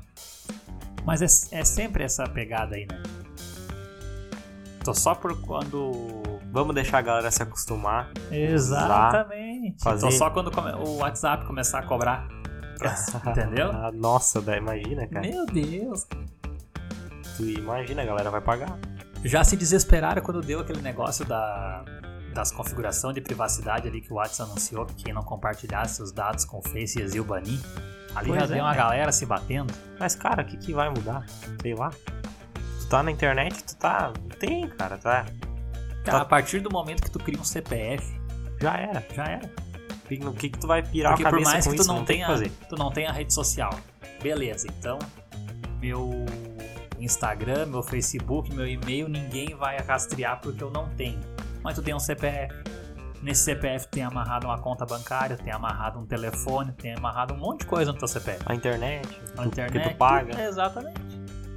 mas 1.05 1.21
é, 1.21 1.59
é 1.59 1.65
sempre 1.65 2.05
essa 2.05 2.29
pegada 2.29 2.77
aí, 2.77 2.87
né? 2.89 3.03
Tô 4.85 4.95
só 4.95 5.17
por 5.17 5.37
quando. 5.41 6.23
Vamos 6.53 6.77
deixar 6.77 6.99
a 6.99 7.03
galera 7.03 7.31
se 7.33 7.43
acostumar. 7.43 8.13
Exatamente. 8.31 9.83
fazer- 9.83 10.07
Tô 10.07 10.13
só 10.13 10.31
quando 10.31 10.53
come- 10.53 10.75
o 10.75 10.99
WhatsApp 10.99 11.45
começar 11.45 11.81
a 11.81 11.83
cobrar. 11.83 12.29
Entendeu? 13.27 13.73
Nossa, 13.95 14.41
daí 14.41 14.59
imagina, 14.59 15.09
cara. 15.09 15.29
Meu 15.29 15.45
Deus. 15.45 16.07
Tu 17.37 17.43
imagina, 17.47 18.03
a 18.03 18.05
galera 18.07 18.31
vai 18.31 18.41
pagar. 18.41 18.79
Já 19.25 19.43
se 19.45 19.57
desesperaram 19.57 20.23
quando 20.23 20.41
deu 20.41 20.61
aquele 20.61 20.81
negócio 20.81 21.25
da, 21.25 21.85
das 22.33 22.51
configurações 22.53 23.15
de 23.15 23.21
privacidade 23.21 23.89
ali 23.89 24.01
que 24.01 24.13
o 24.13 24.17
WhatsApp 24.17 24.51
anunciou 24.51 24.87
que 24.87 24.95
quem 24.95 25.13
não 25.13 25.23
compartilhasse 25.23 26.03
os 26.03 26.13
dados 26.13 26.45
com 26.45 26.59
o 26.59 26.63
Face 26.63 26.99
ia 27.01 27.23
banir. 27.23 27.61
Ali 28.15 28.29
Pois 28.29 28.41
já 28.41 28.45
é, 28.47 28.49
deu 28.57 28.65
uma 28.65 28.75
galera 28.75 29.13
se 29.13 29.27
batendo. 29.27 29.73
Mas, 29.99 30.15
cara, 30.15 30.43
o 30.43 30.47
que, 30.47 30.57
que 30.57 30.73
vai 30.73 30.89
mudar? 30.89 31.27
Sei 31.61 31.75
lá. 31.75 31.91
Tu 32.81 32.89
tá 32.89 33.03
na 33.03 33.11
internet, 33.11 33.63
tu 33.65 33.77
tá. 33.77 34.13
Tem, 34.39 34.69
cara, 34.69 34.97
tá. 34.99 35.25
Cara, 36.05 36.19
Tá. 36.19 36.23
a 36.23 36.25
partir 36.25 36.61
do 36.61 36.71
momento 36.71 37.03
que 37.03 37.11
tu 37.11 37.19
cria 37.19 37.39
um 37.39 37.45
CPF, 37.45 38.19
Já 38.61 38.79
era. 38.79 39.07
já 39.15 39.25
era. 39.25 39.51
O 40.27 40.33
que, 40.33 40.49
que, 40.49 40.59
tu 40.59 40.67
vai 40.67 40.83
pirar 40.83 41.13
Porque 41.13 41.23
a 41.27 41.29
por 41.29 41.33
cabeça 41.33 41.51
mais 41.53 41.65
com 41.67 41.71
que 41.73 41.77
tu 41.77 41.83
isso? 41.83 41.93
não, 41.93 42.03
tenha, 42.05 42.51
tu 42.67 42.77
não 42.77 42.91
tenha 42.91 43.13
rede 43.13 43.35
social. 43.35 43.79
Beleza, 44.23 44.67
então 44.69 44.99
meu 45.83 46.25
Instagram, 47.01 47.67
meu 47.67 47.83
Facebook, 47.83 48.53
meu 48.55 48.67
e-mail, 48.67 49.09
ninguém 49.09 49.55
vai 49.55 49.79
rastrear 49.79 50.41
porque 50.41 50.63
eu 50.63 50.71
não 50.71 50.89
tenho. 50.91 51.21
Mas 51.63 51.75
tu 51.75 51.83
tem 51.83 51.95
um 51.95 51.99
CPF. 52.01 52.55
Nesse 53.23 53.43
CPF 53.45 53.89
tem 53.89 54.05
amarrado 54.05 54.47
uma 54.47 54.59
conta 54.59 54.87
bancária, 54.87 55.37
tem 55.37 55.53
amarrado 55.53 55.99
um 55.99 56.07
telefone, 56.07 56.71
tem 56.73 56.95
amarrado 56.95 57.35
um 57.35 57.37
monte 57.37 57.61
de 57.61 57.67
coisa 57.67 57.93
no 57.93 57.99
teu 57.99 58.07
CPF. 58.07 58.41
A 58.47 58.55
internet, 58.55 59.09
A 59.37 59.43
tu- 59.43 59.49
internet. 59.49 59.83
que 59.85 59.91
tu 59.91 59.97
paga. 59.97 60.41
Exatamente. 60.41 61.01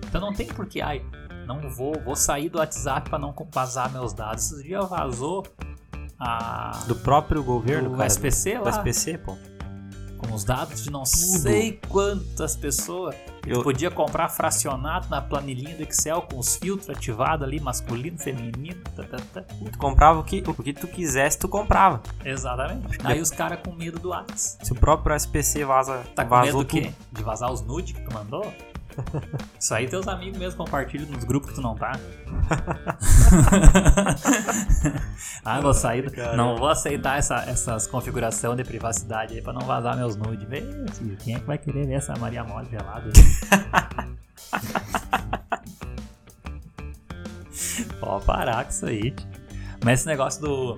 Então 0.08 0.20
não 0.20 0.34
tem 0.34 0.48
por 0.48 0.66
que, 0.66 0.82
ai, 0.82 1.06
não 1.46 1.60
vou, 1.70 1.94
vou 2.04 2.16
sair 2.16 2.50
do 2.50 2.58
WhatsApp 2.58 3.10
para 3.10 3.20
não 3.20 3.34
vazar 3.54 3.92
meus 3.92 4.12
dados. 4.12 4.46
Esses 4.52 4.64
dias 4.64 4.90
vazou 4.90 5.46
a 6.20 6.72
Do 6.88 6.96
próprio 6.96 7.44
governo, 7.44 7.90
do 7.92 7.96
cara. 7.98 8.08
SPC 8.08 8.58
do 8.58 8.64
lá, 8.66 8.72
SPC, 8.72 9.18
pô. 9.20 9.38
Os 10.34 10.44
dados 10.44 10.84
de 10.84 10.90
não 10.90 11.06
sei 11.06 11.80
quantas 11.90 12.56
pessoas. 12.56 13.16
Eu- 13.46 13.64
podia 13.64 13.90
comprar 13.90 14.30
fracionado 14.30 15.08
na 15.10 15.20
planilhinha 15.22 15.76
do 15.76 15.82
Excel 15.84 16.22
com 16.22 16.38
os 16.38 16.56
filtros 16.56 16.90
ativados 16.90 17.44
ali, 17.48 17.60
masculino, 17.60 18.18
feminino. 18.20 18.80
tá, 18.96 19.04
tá, 19.04 19.18
tá. 19.34 19.42
Tu 19.72 19.78
comprava 19.80 20.20
o 20.20 20.24
que, 20.24 20.44
o 20.46 20.54
que 20.54 20.74
tu 20.74 20.88
quisesse, 20.88 21.40
tu 21.40 21.48
comprava. 21.48 22.02
Exatamente. 22.24 22.98
Aí 23.04 23.20
os 23.20 23.32
caras 23.32 23.60
com 23.64 23.72
medo 23.74 23.98
do 24.00 24.10
WhatsApp. 24.10 24.66
Se 24.66 24.72
o 24.72 24.76
próprio 24.76 25.16
SPC 25.16 25.66
vaza, 25.66 26.04
Tá 26.16 26.24
com 26.24 26.40
medo 26.40 26.60
do 26.60 26.66
quê? 26.66 26.82
tudo. 26.82 26.96
De 27.12 27.24
vazar 27.24 27.52
os 27.52 27.62
nudes 27.62 27.94
que 27.94 28.02
tu 28.02 28.14
mandou? 28.14 28.54
Isso 29.60 29.74
aí 29.74 29.88
teus 29.88 30.08
amigos 30.08 30.38
mesmo 30.38 30.58
compartilham 30.58 31.08
nos 31.08 31.24
grupos 31.24 31.50
que 31.50 31.56
tu 31.56 31.62
não 31.62 31.76
tá. 31.76 31.92
ah, 35.46 35.62
vou 35.62 35.74
sair. 35.74 36.10
Caramba. 36.12 36.38
Não 36.38 36.58
vou 36.58 36.70
aceitar 36.70 37.18
essa, 37.18 37.38
essas 37.48 37.88
configurações 37.88 38.58
de 38.58 38.64
privacidade 38.64 39.36
aí 39.36 39.42
pra 39.42 39.54
não 39.54 39.62
vazar 39.62 39.96
meus 39.96 40.16
nudes. 40.16 40.48
Vê, 40.48 40.62
filho, 40.94 41.18
quem 41.18 41.36
é 41.36 41.40
que 41.40 41.46
vai 41.46 41.58
querer 41.58 41.88
ver 41.88 41.94
essa 41.94 42.14
Maria 42.18 42.44
Mole 42.44 42.70
gelada? 42.70 43.10
Pode 48.00 48.26
parar 48.26 48.66
com 48.66 48.72
isso 48.72 48.86
aí. 48.86 49.16
Mas 49.84 50.02
esse 50.02 50.08
negócio 50.08 50.42
do, 50.42 50.76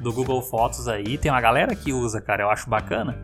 do 0.00 0.12
Google 0.12 0.42
Fotos 0.42 0.88
aí, 0.88 1.16
tem 1.16 1.30
uma 1.30 1.40
galera 1.40 1.74
que 1.74 1.92
usa, 1.92 2.20
cara, 2.20 2.42
eu 2.42 2.50
acho 2.50 2.68
bacana. 2.68 3.16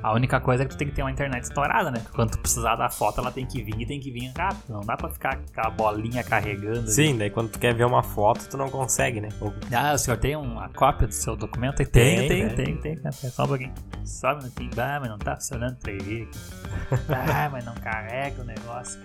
A 0.00 0.12
única 0.14 0.38
coisa 0.40 0.62
é 0.62 0.66
que 0.66 0.74
tu 0.74 0.78
tem 0.78 0.88
que 0.88 0.94
ter 0.94 1.02
uma 1.02 1.10
internet 1.10 1.42
estourada, 1.42 1.90
né? 1.90 2.00
Quando 2.14 2.30
tu 2.30 2.38
precisar 2.38 2.76
da 2.76 2.88
foto, 2.88 3.20
ela 3.20 3.32
tem 3.32 3.44
que 3.44 3.60
vir 3.62 3.80
e 3.80 3.84
tem 3.86 3.98
que 3.98 4.12
vir 4.12 4.30
rápido. 4.36 4.62
Não 4.68 4.80
dá 4.80 4.96
pra 4.96 5.08
ficar 5.10 5.36
com 5.38 5.60
a 5.60 5.70
bolinha 5.70 6.22
carregando. 6.22 6.78
ali. 6.78 6.90
Sim, 6.90 7.18
daí 7.18 7.30
quando 7.30 7.50
tu 7.50 7.58
quer 7.58 7.74
ver 7.74 7.84
uma 7.84 8.02
foto, 8.02 8.48
tu 8.48 8.56
não 8.56 8.68
consegue, 8.70 9.20
né? 9.20 9.28
Ou- 9.40 9.52
Ah, 9.76 9.92
o 9.94 9.98
senhor 9.98 10.16
tem 10.16 10.36
uma 10.36 10.68
cópia 10.68 11.08
do 11.08 11.12
seu 11.14 11.34
documento? 11.34 11.76
Tem, 11.78 11.86
Tem, 11.90 12.28
tem, 12.28 12.44
né? 12.44 12.54
tem, 12.54 12.76
tem. 12.76 12.96
cara. 12.96 13.10
Só 13.12 13.42
um 13.44 13.48
pouquinho. 13.48 13.74
Só 14.04 14.34
um 14.34 14.36
minutinho. 14.38 14.70
Ah, 14.78 14.98
mas 15.00 15.10
não 15.10 15.18
tá 15.18 15.34
funcionando 15.34 15.76
3G 15.78 16.22
aqui. 16.22 16.38
Ah, 17.12 17.48
mas 17.50 17.64
não 17.64 17.74
carrega 17.74 18.40
o 18.40 18.44
negócio. 18.44 19.00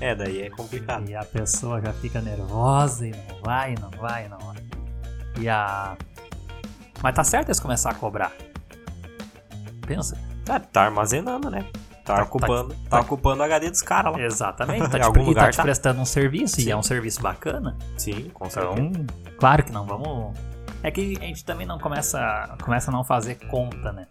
É, 0.00 0.14
daí 0.14 0.40
é 0.40 0.48
complicado. 0.50 1.06
E 1.10 1.14
a 1.14 1.22
pessoa 1.24 1.82
já 1.82 1.92
fica 1.92 2.20
nervosa 2.22 3.06
e 3.06 3.10
não 3.10 3.42
vai, 3.44 3.74
não 3.78 3.90
vai, 3.90 4.26
não 4.28 4.38
vai. 4.38 4.56
E 5.38 5.46
a. 5.50 5.94
Mas 7.02 7.14
tá 7.14 7.22
certo 7.22 7.48
eles 7.48 7.60
começar 7.60 7.90
a 7.90 7.94
cobrar. 7.94 8.32
Pensa. 9.86 10.16
Tá, 10.50 10.58
tá 10.60 10.82
armazenando, 10.82 11.48
né? 11.50 11.64
Tá, 12.04 12.16
Tá- 12.16 12.22
ocupando, 12.24 12.74
tá, 12.74 12.90
tá- 12.90 13.00
ocupando 13.00 13.40
o 13.40 13.44
HD 13.44 13.70
dos 13.70 13.82
caras 13.82 14.12
lá. 14.12 14.20
Exatamente. 14.20 14.80
Tá 14.90 14.98
te, 14.98 15.02
algum 15.04 15.20
e 15.20 15.22
tá 15.22 15.28
lugar 15.28 15.50
te 15.52 15.56
tá. 15.58 15.62
prestando 15.62 16.00
um 16.00 16.04
serviço 16.04 16.58
e 16.60 16.64
Sim. 16.64 16.70
é 16.72 16.76
um 16.76 16.82
serviço 16.82 17.20
bacana. 17.22 17.76
Sim, 17.96 18.30
com 18.34 18.46
Então, 18.46 18.74
certeza. 18.74 19.06
claro 19.38 19.62
que 19.62 19.70
não 19.70 19.86
vamos. 19.86 20.36
É 20.82 20.90
que 20.90 21.16
a 21.20 21.24
gente 21.26 21.44
também 21.44 21.66
não 21.66 21.78
começa, 21.78 22.56
começa 22.64 22.90
a 22.90 22.92
não 22.92 23.04
fazer 23.04 23.36
conta, 23.46 23.92
né? 23.92 24.06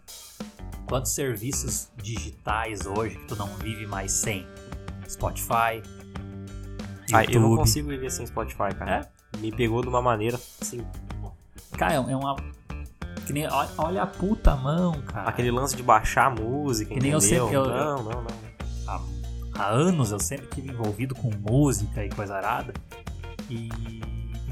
Quantos 0.88 1.12
serviços 1.12 1.90
digitais 1.96 2.86
hoje 2.86 3.16
que 3.16 3.26
tu 3.26 3.36
não 3.36 3.48
vive 3.56 3.86
mais 3.86 4.12
sem? 4.12 4.46
Spotify, 5.08 5.82
Ah, 7.12 7.24
eu 7.28 7.40
não 7.40 7.56
consigo 7.56 7.88
viver 7.88 8.10
sem 8.10 8.24
Spotify, 8.26 8.74
cara. 8.78 9.10
Me 9.38 9.50
pegou 9.52 9.82
de 9.82 9.88
uma 9.88 10.00
maneira, 10.00 10.38
assim, 10.60 10.86
Cara, 11.76 11.94
é 11.94 12.00
uma. 12.00 12.36
Que 13.32 13.40
nem, 13.40 13.46
olha, 13.48 13.68
olha 13.78 14.02
a 14.02 14.06
puta 14.06 14.56
mão, 14.56 14.92
cara. 15.02 15.28
aquele 15.28 15.50
lance 15.50 15.76
de 15.76 15.82
baixar 15.82 16.26
a 16.26 16.30
música, 16.30 16.92
Que 16.94 17.00
nem 17.00 17.12
eu 17.12 17.20
sempre- 17.20 17.54
eu- 17.54 17.64
Não, 17.66 18.02
não, 18.02 18.22
não. 18.22 18.26
há, 18.86 19.00
há 19.54 19.68
anos 19.68 20.10
eu 20.12 20.18
sempre 20.18 20.46
tive 20.48 20.70
envolvido 20.70 21.14
com 21.14 21.30
música 21.30 22.04
e 22.04 22.08
coisa 22.10 22.34
arada. 22.36 22.72
E 23.48 23.68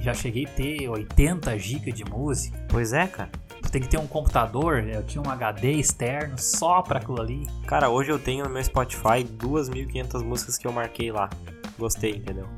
já 0.00 0.14
cheguei 0.14 0.44
a 0.46 0.48
ter 0.48 0.88
80 0.88 1.56
GB 1.58 1.92
de 1.92 2.04
música. 2.04 2.58
Pois 2.68 2.92
é, 2.92 3.06
cara. 3.06 3.30
Tu 3.62 3.70
tem 3.72 3.82
que 3.82 3.88
ter 3.88 3.98
um 3.98 4.06
computador, 4.06 4.82
eu 4.88 5.02
tinha 5.02 5.22
um 5.22 5.28
HD 5.30 5.72
externo 5.72 6.38
só 6.38 6.80
pra 6.80 6.98
aquilo 7.00 7.20
ali. 7.20 7.46
Cara, 7.66 7.90
hoje 7.90 8.10
eu 8.10 8.18
tenho 8.18 8.44
no 8.44 8.50
meu 8.50 8.64
Spotify 8.64 9.22
2.500 9.24 10.22
músicas 10.22 10.56
que 10.56 10.66
eu 10.66 10.72
marquei 10.72 11.12
lá. 11.12 11.28
Gostei, 11.78 12.12
entendeu? 12.12 12.48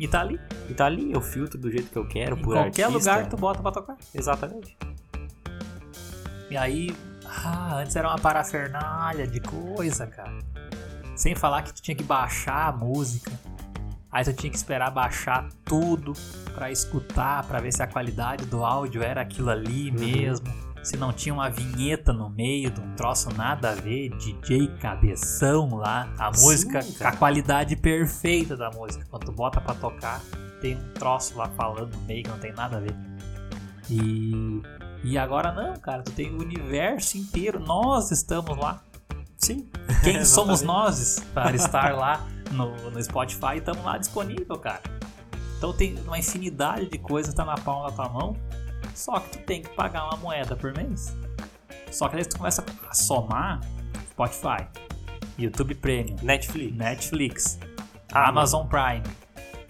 E 0.00 0.08
tá 0.08 0.20
ali. 0.22 0.40
E 0.68 0.72
tá 0.74 0.86
ali, 0.86 1.12
eu 1.12 1.20
filtro 1.20 1.58
do 1.58 1.70
jeito 1.70 1.90
que 1.90 1.96
eu 1.98 2.08
quero, 2.08 2.36
Em 2.36 2.40
por 2.42 2.54
qualquer 2.54 2.84
artista. 2.84 2.88
lugar 3.12 3.28
tu 3.28 3.36
bota 3.36 3.60
pra 3.62 3.70
tocar. 3.70 3.96
Exatamente. 4.14 4.76
E 6.50 6.56
aí, 6.56 6.96
ah, 7.26 7.76
antes 7.76 7.94
era 7.94 8.08
uma 8.08 8.18
parafernália 8.18 9.26
de 9.26 9.40
coisa, 9.40 10.06
cara. 10.06 10.38
Sem 11.14 11.34
falar 11.34 11.62
que 11.62 11.74
tu 11.74 11.82
tinha 11.82 11.94
que 11.94 12.02
baixar 12.02 12.68
a 12.68 12.72
música. 12.72 13.30
Aí 14.10 14.24
tu 14.24 14.32
tinha 14.32 14.50
que 14.50 14.56
esperar 14.56 14.90
baixar 14.90 15.48
tudo 15.64 16.14
pra 16.54 16.70
escutar, 16.70 17.44
pra 17.46 17.60
ver 17.60 17.70
se 17.72 17.82
a 17.82 17.86
qualidade 17.86 18.46
do 18.46 18.64
áudio 18.64 19.02
era 19.02 19.20
aquilo 19.20 19.50
ali 19.50 19.90
Uhum. 19.90 19.98
mesmo. 20.00 20.69
Se 20.82 20.96
não 20.96 21.12
tinha 21.12 21.34
uma 21.34 21.50
vinheta 21.50 22.12
no 22.12 22.30
meio 22.30 22.70
de 22.70 22.80
um 22.80 22.94
troço 22.94 23.28
nada 23.36 23.70
a 23.70 23.74
ver, 23.74 24.08
DJ 24.16 24.68
cabeção 24.80 25.76
lá, 25.76 26.12
a 26.18 26.32
Sim, 26.32 26.42
música, 26.42 26.80
cara. 26.98 27.10
a 27.10 27.16
qualidade 27.16 27.76
perfeita 27.76 28.56
da 28.56 28.70
música. 28.70 29.04
Quando 29.10 29.26
tu 29.26 29.32
bota 29.32 29.60
pra 29.60 29.74
tocar, 29.74 30.20
tem 30.60 30.76
um 30.76 30.92
troço 30.94 31.36
lá 31.36 31.48
falando 31.48 31.94
no 31.94 32.02
meio 32.02 32.22
que 32.24 32.30
não 32.30 32.38
tem 32.38 32.52
nada 32.52 32.78
a 32.78 32.80
ver. 32.80 32.94
E, 33.90 34.62
e 35.04 35.18
agora 35.18 35.52
não, 35.52 35.74
cara, 35.76 36.02
tu 36.02 36.12
tem 36.12 36.30
o 36.34 36.40
universo 36.40 37.18
inteiro, 37.18 37.60
nós 37.60 38.10
estamos 38.10 38.56
lá. 38.56 38.82
Sim. 39.36 39.68
Quem 40.02 40.24
somos 40.24 40.62
nós 40.62 41.22
para 41.34 41.54
estar 41.54 41.94
lá 41.94 42.26
no, 42.52 42.90
no 42.90 43.02
Spotify 43.02 43.54
e 43.54 43.58
estamos 43.58 43.84
lá 43.84 43.98
disponível, 43.98 44.58
cara. 44.58 44.82
Então 45.58 45.74
tem 45.74 45.98
uma 46.06 46.18
infinidade 46.18 46.88
de 46.88 46.98
coisas 46.98 47.32
que 47.32 47.36
tá 47.36 47.44
na 47.44 47.56
palma 47.56 47.90
da 47.90 47.96
tua 47.96 48.08
mão, 48.08 48.36
só 48.94 49.18
que 49.20 49.30
tu 49.30 49.38
tem 49.44 49.62
que 49.62 49.68
pagar 49.70 50.04
uma 50.04 50.16
moeda 50.16 50.54
por 50.56 50.72
mês. 50.76 51.14
Só 51.90 52.08
que 52.08 52.16
aí 52.16 52.24
tu 52.24 52.36
começa 52.38 52.64
a 52.88 52.94
somar 52.94 53.60
Spotify, 54.10 54.66
YouTube 55.38 55.74
Premium, 55.74 56.16
Netflix. 56.22 56.76
Netflix, 56.76 57.58
Ah, 58.12 58.28
Amazon 58.28 58.66
Prime. 58.66 59.02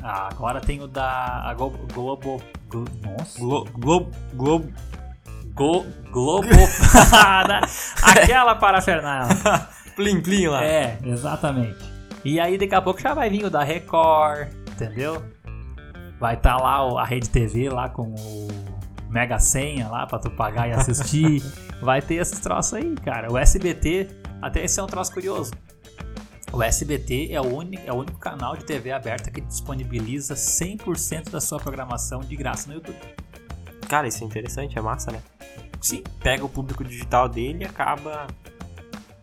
Ah, 0.02 0.28
agora 0.30 0.60
tem 0.60 0.80
o 0.82 0.86
da 0.88 1.42
a 1.44 1.54
Glo- 1.54 1.86
Globo. 1.92 2.42
Glo, 2.68 2.84
nossa. 3.02 3.38
Glo 3.38 3.64
Globo. 3.72 4.10
Globo. 4.34 4.72
Go, 5.54 5.84
Globo. 6.10 6.48
Aquela 8.02 8.54
parafernália. 8.54 9.36
Plim, 9.96 10.22
plim 10.22 10.46
lá. 10.46 10.64
É, 10.64 10.98
exatamente. 11.04 11.78
E 12.24 12.40
aí 12.40 12.56
daqui 12.56 12.74
a 12.74 12.80
pouco 12.80 13.00
já 13.00 13.12
vai 13.12 13.28
vir 13.28 13.44
o 13.44 13.50
da 13.50 13.62
Record, 13.62 14.48
entendeu? 14.70 15.22
Vai 16.18 16.34
estar 16.36 16.56
lá 16.56 16.86
o- 16.86 16.96
a 16.98 17.04
Rede 17.04 17.28
TV 17.28 17.68
lá 17.68 17.88
com 17.90 18.14
o 18.14 18.48
Mega 19.10 19.38
Senha 19.38 19.88
lá 19.88 20.06
pra 20.06 20.18
tu 20.18 20.30
pagar 20.30 20.68
e 20.68 20.72
assistir. 20.72 21.42
vai 21.82 22.00
ter 22.00 22.14
esses 22.14 22.38
troços 22.38 22.74
aí, 22.74 22.94
cara. 22.96 23.30
O 23.30 23.36
SBT, 23.36 24.08
até 24.40 24.64
esse 24.64 24.78
é 24.78 24.82
um 24.82 24.86
troço 24.86 25.12
curioso. 25.12 25.52
O 26.52 26.62
SBT 26.62 27.28
é 27.32 27.40
o, 27.40 27.46
único, 27.46 27.82
é 27.86 27.92
o 27.92 27.96
único 27.96 28.18
canal 28.18 28.56
de 28.56 28.64
TV 28.64 28.90
aberta 28.90 29.30
que 29.30 29.40
disponibiliza 29.40 30.34
100% 30.34 31.30
da 31.30 31.40
sua 31.40 31.58
programação 31.58 32.20
de 32.20 32.34
graça 32.34 32.68
no 32.68 32.74
YouTube. 32.74 32.98
Cara, 33.88 34.08
isso 34.08 34.22
é 34.22 34.26
interessante, 34.26 34.78
é 34.78 34.82
massa, 34.82 35.12
né? 35.12 35.22
Sim. 35.80 36.02
Pega 36.22 36.44
o 36.44 36.48
público 36.48 36.84
digital 36.84 37.28
dele 37.28 37.64
e 37.64 37.66
acaba. 37.66 38.26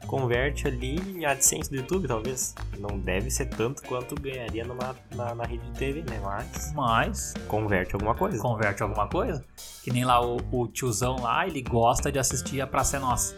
Converte 0.08 0.68
ali 0.68 0.95
em 0.95 1.26
AdSense 1.26 1.70
do 1.70 1.76
YouTube, 1.76 2.08
talvez. 2.08 2.55
Não 2.80 2.97
deve 2.97 3.30
ser 3.30 3.47
tanto 3.47 3.84
quanto 3.84 4.16
ganharia 4.16 4.64
numa, 4.66 4.95
na, 5.14 5.36
na 5.36 5.43
rede 5.43 5.64
de 5.72 5.78
TV, 5.78 6.01
né? 6.10 6.20
Mas 6.24 6.74
Mas 6.74 7.34
converte 7.47 7.93
alguma 7.93 8.16
coisa. 8.16 8.41
converte 8.41 8.82
alguma 8.82 9.08
coisa. 9.08 9.43
Que 9.84 9.91
nem 9.91 10.05
lá 10.05 10.26
o, 10.26 10.38
o 10.51 10.68
tiozão 10.68 11.20
lá, 11.22 11.45
ele 11.45 11.62
gosta 11.62 12.12
de 12.12 12.18
assistir 12.20 12.62
a 12.62 12.68
Praça 12.68 12.97
é 12.97 12.99
Nossa. 12.99 13.36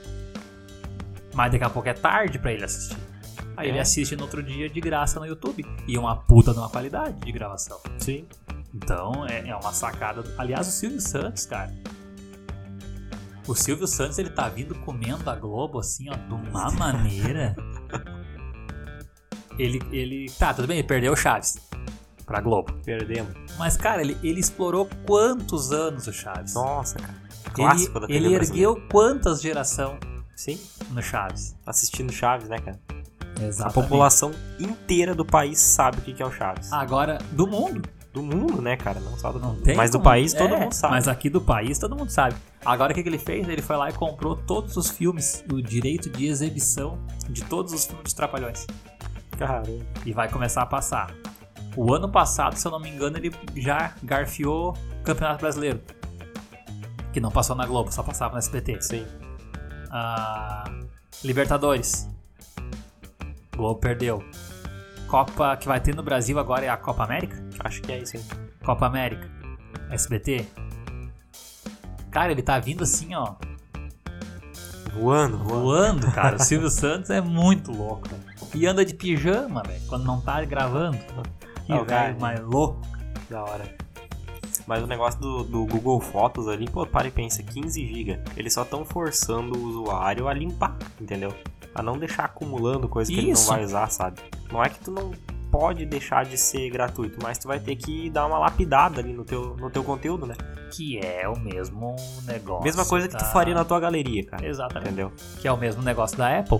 Mas 1.33 1.51
daqui 1.51 1.63
a 1.63 1.69
pouco 1.69 1.87
é 1.89 1.93
tarde 1.93 2.37
pra 2.39 2.51
ele 2.53 2.63
assistir. 2.65 2.97
Aí 3.57 3.67
É. 3.67 3.71
ele 3.71 3.79
assiste 3.79 4.15
no 4.15 4.23
outro 4.23 4.41
dia 4.43 4.69
de 4.69 4.79
graça 4.79 5.19
no 5.19 5.25
YouTube. 5.25 5.65
E 5.87 5.97
uma 5.97 6.15
puta 6.15 6.53
de 6.53 6.59
uma 6.59 6.69
qualidade 6.69 7.19
de 7.19 7.31
gravação. 7.31 7.79
Sim. 7.97 8.25
Então 8.73 9.25
é, 9.27 9.47
é 9.49 9.55
uma 9.55 9.73
sacada. 9.73 10.23
Aliás, 10.37 10.67
o 10.67 10.71
Silvio 10.71 11.01
Santos, 11.01 11.45
cara. 11.45 11.73
O 13.49 13.55
Silvio 13.55 13.87
Santos, 13.87 14.19
ele 14.19 14.29
tá 14.29 14.47
vindo 14.47 14.75
comendo 14.75 15.27
a 15.27 15.35
Globo 15.35 15.79
assim, 15.79 16.07
ó, 16.09 16.13
de 16.13 16.33
uma 16.49 16.69
maneira. 16.71 17.55
Ele, 19.57 19.81
ele. 19.91 20.31
Tá, 20.37 20.53
tudo 20.53 20.67
bem, 20.67 20.77
ele 20.77 20.87
perdeu 20.87 21.11
o 21.13 21.15
Chaves 21.15 21.57
pra 22.25 22.39
Globo. 22.41 22.71
Perdemos. 22.85 23.33
Mas, 23.57 23.75
cara, 23.75 24.01
ele, 24.01 24.15
ele 24.23 24.39
explorou 24.39 24.87
quantos 25.05 25.71
anos 25.71 26.05
o 26.07 26.13
Chaves? 26.13 26.53
Nossa, 26.53 26.99
cara. 26.99 27.15
ele, 27.45 27.53
Clássico 27.53 27.99
da 27.99 28.05
TV 28.07 28.19
ele 28.19 28.35
brasileira. 28.35 28.69
ergueu 28.69 28.87
quantas 28.89 29.41
geração 29.41 29.97
Sim. 30.35 30.59
no 30.91 31.01
Chaves? 31.01 31.55
Assistindo 31.65 32.13
Chaves, 32.13 32.47
né, 32.47 32.59
cara? 32.59 32.79
A 33.39 33.43
Exatamente. 33.43 33.73
população 33.73 34.31
inteira 34.59 35.15
do 35.15 35.25
país 35.25 35.59
sabe 35.59 35.97
o 35.97 36.01
que 36.01 36.13
que 36.13 36.21
é 36.21 36.25
o 36.25 36.31
Chaves. 36.31 36.71
Agora, 36.71 37.17
do 37.31 37.47
mundo. 37.47 37.81
Do 38.13 38.23
mundo, 38.23 38.61
né, 38.61 38.75
cara? 38.75 38.99
Não 38.99 39.15
só 39.17 39.31
do 39.31 39.39
Não 39.39 39.49
mundo. 39.49 39.61
tem 39.61 39.75
Mas 39.75 39.91
do 39.91 39.99
país 39.99 40.33
todo 40.33 40.55
é, 40.55 40.59
mundo 40.59 40.73
sabe. 40.73 40.93
Mas 40.93 41.07
aqui 41.07 41.29
do 41.29 41.39
país 41.39 41.77
todo 41.77 41.95
mundo 41.95 42.09
sabe. 42.09 42.35
Agora 42.65 42.91
o 42.91 42.95
que, 42.95 43.03
que 43.03 43.09
ele 43.09 43.19
fez? 43.19 43.47
Ele 43.47 43.61
foi 43.61 43.75
lá 43.77 43.89
e 43.89 43.93
comprou 43.93 44.35
todos 44.35 44.75
os 44.77 44.89
filmes, 44.89 45.43
o 45.51 45.61
direito 45.61 46.09
de 46.09 46.25
exibição 46.25 46.97
de 47.29 47.43
todos 47.43 47.71
os 47.71 47.85
filmes 47.85 48.03
dos 48.03 48.13
Trapalhões. 48.13 48.65
Caramba. 49.37 49.69
E 50.05 50.11
vai 50.11 50.27
começar 50.27 50.63
a 50.63 50.65
passar. 50.65 51.13
O 51.75 51.93
ano 51.93 52.09
passado, 52.09 52.55
se 52.55 52.67
eu 52.67 52.71
não 52.71 52.79
me 52.79 52.89
engano, 52.89 53.17
ele 53.17 53.31
já 53.55 53.93
garfiou 54.01 54.73
o 54.99 55.03
Campeonato 55.03 55.41
Brasileiro. 55.41 55.79
Que 57.13 57.19
não 57.19 57.29
passou 57.31 57.55
na 57.55 57.65
Globo, 57.65 57.91
só 57.91 58.01
passava 58.01 58.33
no 58.33 58.39
SBT. 58.39 58.81
Sim. 58.81 59.05
Ah, 59.91 60.63
Libertadores. 61.23 62.09
Globo 63.55 63.79
perdeu. 63.79 64.23
Copa 65.07 65.55
que 65.57 65.67
vai 65.67 65.79
ter 65.79 65.95
no 65.95 66.03
Brasil 66.03 66.39
agora 66.39 66.65
é 66.65 66.69
a 66.69 66.77
Copa 66.77 67.03
América? 67.03 67.48
Acho 67.59 67.81
que 67.81 67.91
é 67.91 67.99
isso, 67.99 68.17
hein? 68.17 68.23
Copa 68.63 68.85
América. 68.85 69.29
SBT. 69.91 70.45
Cara, 72.11 72.31
ele 72.31 72.41
tá 72.41 72.59
vindo 72.59 72.83
assim, 72.83 73.13
ó. 73.15 73.35
Voando, 74.93 75.37
voando. 75.37 75.61
Voando, 75.61 76.11
cara. 76.11 76.37
O 76.37 76.39
Silvio 76.43 76.69
Santos 76.69 77.09
é 77.09 77.21
muito 77.21 77.71
louco. 77.71 78.07
velho. 78.09 78.23
E 78.55 78.65
anda 78.65 78.83
de 78.83 78.93
pijama, 78.93 79.61
velho. 79.63 79.81
Quando 79.87 80.05
não 80.05 80.19
tá 80.19 80.43
gravando. 80.43 80.97
Que 81.65 81.73
o 81.73 81.85
cara, 81.85 82.07
velho 82.07 82.19
mais 82.19 82.39
louco. 82.41 82.81
Da 83.29 83.43
hora. 83.43 83.63
Mas 84.65 84.83
o 84.83 84.87
negócio 84.87 85.19
do, 85.19 85.43
do 85.43 85.65
Google 85.65 85.99
Fotos 85.99 86.47
ali, 86.47 86.69
pô, 86.69 86.85
para 86.85 87.07
e 87.07 87.11
pensa, 87.11 87.41
15 87.43 87.85
GB. 87.87 88.19
Eles 88.37 88.53
só 88.53 88.63
estão 88.63 88.85
forçando 88.85 89.57
o 89.57 89.63
usuário 89.63 90.27
a 90.27 90.33
limpar, 90.33 90.77
entendeu? 90.99 91.33
A 91.73 91.81
não 91.81 91.97
deixar 91.97 92.25
acumulando 92.25 92.87
coisa 92.87 93.11
que 93.11 93.17
ele 93.17 93.27
não 93.27 93.33
Isso. 93.33 93.47
vai 93.47 93.63
usar, 93.63 93.89
sabe? 93.89 94.19
Não 94.51 94.63
é 94.63 94.69
que 94.69 94.79
tu 94.79 94.91
não 94.91 95.11
pode 95.51 95.85
deixar 95.85 96.25
de 96.25 96.37
ser 96.37 96.69
gratuito, 96.69 97.17
mas 97.21 97.37
tu 97.37 97.47
vai 97.47 97.59
ter 97.59 97.75
que 97.75 98.09
dar 98.09 98.25
uma 98.27 98.37
lapidada 98.37 98.99
ali 99.01 99.13
no 99.13 99.23
teu, 99.25 99.55
no 99.57 99.69
teu 99.69 99.83
conteúdo, 99.83 100.25
né? 100.25 100.35
Que 100.71 100.99
é 100.99 101.27
o 101.27 101.37
mesmo 101.39 101.95
negócio. 102.25 102.63
Mesma 102.63 102.85
coisa 102.85 103.07
que 103.07 103.15
tu 103.15 103.21
da- 103.23 103.31
faria 103.31 103.53
na 103.55 103.65
tua 103.65 103.79
galeria, 103.79 104.25
cara. 104.25 104.45
Exatamente. 104.45 104.87
Entendeu? 104.87 105.11
Que 105.41 105.47
é 105.47 105.51
o 105.51 105.57
mesmo 105.57 105.81
negócio 105.81 106.17
da 106.17 106.39
Apple. 106.39 106.59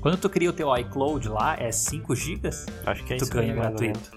Quando 0.00 0.16
tu 0.16 0.28
cria 0.30 0.48
o 0.50 0.52
teu 0.52 0.74
iCloud 0.76 1.28
lá, 1.28 1.56
é 1.58 1.70
5 1.72 2.14
GB, 2.14 2.48
Acho 2.86 3.04
que 3.04 3.14
é 3.14 3.16
tu 3.16 3.24
isso. 3.24 3.32
ganha 3.32 3.54
mais 3.54 3.72
ou 3.72 3.78
gratuito. 3.78 4.10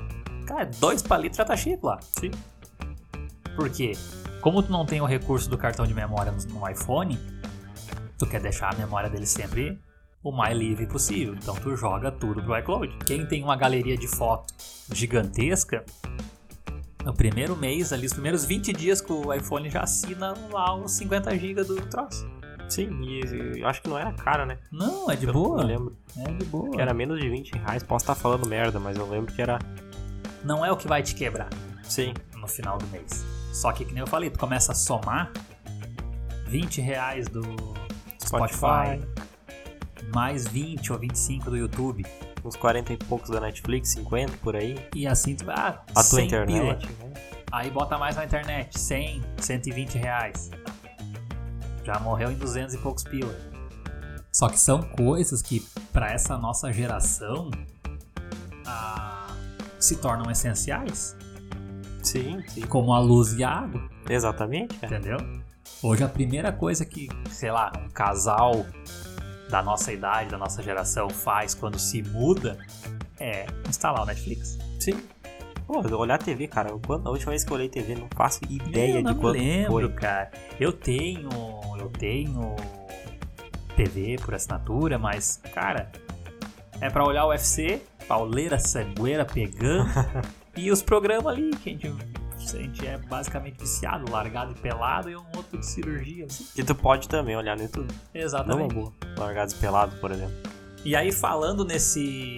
Cara, 0.45 0.65
dois 0.79 1.01
palitos 1.01 1.37
já 1.37 1.45
tá 1.45 1.55
chique 1.55 1.85
lá. 1.85 1.99
Sim. 2.01 2.31
Por 3.55 3.69
quê? 3.69 3.93
Como 4.41 4.61
tu 4.63 4.71
não 4.71 4.85
tem 4.85 4.99
o 5.01 5.05
recurso 5.05 5.49
do 5.49 5.57
cartão 5.57 5.85
de 5.87 5.93
memória 5.93 6.33
no 6.49 6.69
iPhone, 6.69 7.17
tu 8.17 8.25
quer 8.25 8.41
deixar 8.41 8.73
a 8.73 8.77
memória 8.77 9.09
dele 9.09 9.25
sempre 9.25 9.79
o 10.23 10.31
mais 10.31 10.57
livre 10.57 10.87
possível. 10.87 11.35
Então 11.35 11.53
tu 11.55 11.75
joga 11.75 12.11
tudo 12.11 12.41
pro 12.41 12.57
iCloud. 12.57 12.97
Quem 13.05 13.25
tem 13.25 13.43
uma 13.43 13.55
galeria 13.55 13.97
de 13.97 14.07
foto 14.07 14.53
gigantesca, 14.91 15.83
no 17.03 17.13
primeiro 17.13 17.55
mês, 17.55 17.91
ali, 17.91 18.05
os 18.05 18.13
primeiros 18.13 18.45
20 18.45 18.71
dias 18.71 19.01
que 19.01 19.11
o 19.11 19.33
iPhone 19.33 19.69
já 19.69 19.81
assina 19.81 20.33
lá 20.51 20.73
os 20.73 20.91
50 20.93 21.37
GB 21.37 21.63
do 21.65 21.75
troço. 21.87 22.25
Sim, 22.69 22.89
e 23.03 23.59
eu 23.59 23.67
acho 23.67 23.81
que 23.81 23.89
não 23.89 23.97
era 23.99 24.13
caro, 24.13 24.45
né? 24.45 24.57
Não, 24.71 25.11
é 25.11 25.15
de 25.15 25.27
Eu 25.27 25.33
boa. 25.33 25.57
não 25.57 25.65
lembro. 25.67 25.95
É 26.17 26.31
de 26.31 26.45
boa. 26.45 26.71
Que 26.71 26.81
era 26.81 26.93
menos 26.93 27.19
de 27.19 27.29
20 27.29 27.51
reais. 27.57 27.83
Posso 27.83 28.03
estar 28.03 28.15
falando 28.15 28.47
merda, 28.47 28.79
mas 28.79 28.97
eu 28.97 29.07
lembro 29.07 29.33
que 29.33 29.41
era. 29.41 29.59
Não 30.43 30.65
é 30.65 30.71
o 30.71 30.77
que 30.77 30.87
vai 30.87 31.03
te 31.03 31.13
quebrar. 31.13 31.49
Sim. 31.83 32.13
no 32.37 32.47
final 32.47 32.77
do 32.77 32.87
mês. 32.87 33.23
Só 33.51 33.71
que, 33.71 33.85
que 33.85 33.93
nem 33.93 33.99
eu 34.01 34.07
falei, 34.07 34.29
tu 34.29 34.39
começa 34.39 34.71
a 34.71 34.75
somar 34.75 35.31
20 36.47 36.81
reais 36.81 37.27
do 37.27 37.43
Spotify, 38.19 38.99
mais 40.13 40.47
20 40.47 40.93
ou 40.93 40.99
25 40.99 41.49
do 41.49 41.57
YouTube. 41.57 42.05
Uns 42.43 42.55
40 42.55 42.93
e 42.93 42.97
poucos 42.97 43.29
da 43.29 43.39
Netflix, 43.39 43.89
50 43.89 44.37
por 44.37 44.55
aí. 44.55 44.77
E 44.95 45.07
assim 45.07 45.35
tu 45.35 45.45
vai. 45.45 45.55
Ah, 45.57 45.83
A 45.91 45.93
tua 45.93 46.03
100 46.03 46.25
internet. 46.25 46.87
pila. 46.87 47.07
né? 47.09 47.13
Aí 47.51 47.69
bota 47.69 47.97
mais 47.97 48.15
na 48.15 48.25
internet, 48.25 48.79
100, 48.79 49.21
120 49.37 49.97
reais. 49.97 50.49
Já 51.83 51.99
morreu 51.99 52.31
em 52.31 52.35
200 52.35 52.73
e 52.73 52.77
poucos 52.79 53.03
pila. 53.03 53.33
Só 54.31 54.49
que 54.49 54.59
são 54.59 54.81
coisas 54.81 55.41
que, 55.41 55.59
para 55.91 56.11
essa 56.11 56.37
nossa 56.37 56.71
geração, 56.73 57.51
ah, 58.65 59.27
se 59.79 59.95
tornam 59.97 60.29
essenciais, 60.31 61.15
Sim, 62.01 62.41
sim. 62.47 62.61
como 62.61 62.93
a 62.93 62.99
luz 62.99 63.33
e 63.33 63.43
a 63.43 63.49
água. 63.49 63.87
Exatamente, 64.09 64.75
cara. 64.79 64.97
Entendeu? 64.97 65.17
Hoje 65.81 66.03
a 66.03 66.09
primeira 66.09 66.51
coisa 66.51 66.83
que, 66.85 67.07
sei 67.29 67.51
lá, 67.51 67.71
um 67.77 67.89
casal 67.89 68.65
da 69.53 69.61
nossa 69.61 69.93
idade, 69.93 70.31
da 70.31 70.37
nossa 70.37 70.63
geração 70.63 71.11
faz 71.11 71.53
quando 71.53 71.77
se 71.77 72.01
muda 72.01 72.57
é 73.19 73.45
instalar 73.69 74.01
o 74.01 74.05
Netflix. 74.05 74.57
Sim. 74.79 74.99
Pô, 75.67 75.79
olhar 75.95 76.17
TV, 76.17 76.47
cara. 76.47 76.75
Quando, 76.83 77.07
a 77.07 77.11
última 77.11 77.29
vez 77.29 77.43
que 77.43 77.51
eu 77.51 77.55
olhei 77.55 77.69
TV, 77.69 77.93
não 77.93 78.07
faço 78.15 78.39
ideia 78.49 78.95
eu 78.95 79.03
não 79.03 79.13
de 79.13 79.19
quando 79.19 79.37
lembro, 79.37 79.71
foi. 79.71 79.89
cara. 79.89 80.31
Eu 80.59 80.73
tenho, 80.73 81.29
eu 81.77 81.87
tenho 81.89 82.55
TV 83.75 84.15
por 84.25 84.33
assinatura, 84.33 84.97
mas, 84.97 85.39
cara, 85.53 85.91
é 86.81 86.89
pra 86.89 87.05
olhar 87.05 87.23
o 87.25 87.29
UFC, 87.29 87.79
pauleira 88.07 88.57
sangueira 88.57 89.23
pegando 89.23 89.87
e 90.57 90.71
os 90.71 90.81
programas 90.81 91.27
ali 91.27 91.51
que 91.57 91.69
a 91.69 91.73
gente, 91.73 91.93
a 92.55 92.61
gente 92.61 92.85
é 92.85 92.97
basicamente 92.97 93.59
viciado, 93.59 94.09
largado 94.11 94.51
e 94.51 94.55
pelado 94.55 95.09
e 95.09 95.15
um 95.15 95.25
outro 95.35 95.59
de 95.59 95.65
cirurgia, 95.65 96.25
assim. 96.25 96.45
Que 96.55 96.63
tu 96.63 96.75
pode 96.75 97.07
também 97.07 97.35
olhar 97.35 97.55
no 97.55 97.63
YouTube. 97.63 97.93
Exatamente. 98.13 98.73
boa. 98.73 98.93
Largados 99.17 99.53
pelados, 99.53 99.97
por 99.99 100.11
exemplo. 100.11 100.35
E 100.85 100.95
aí 100.95 101.11
falando 101.11 101.63
nesse 101.63 102.35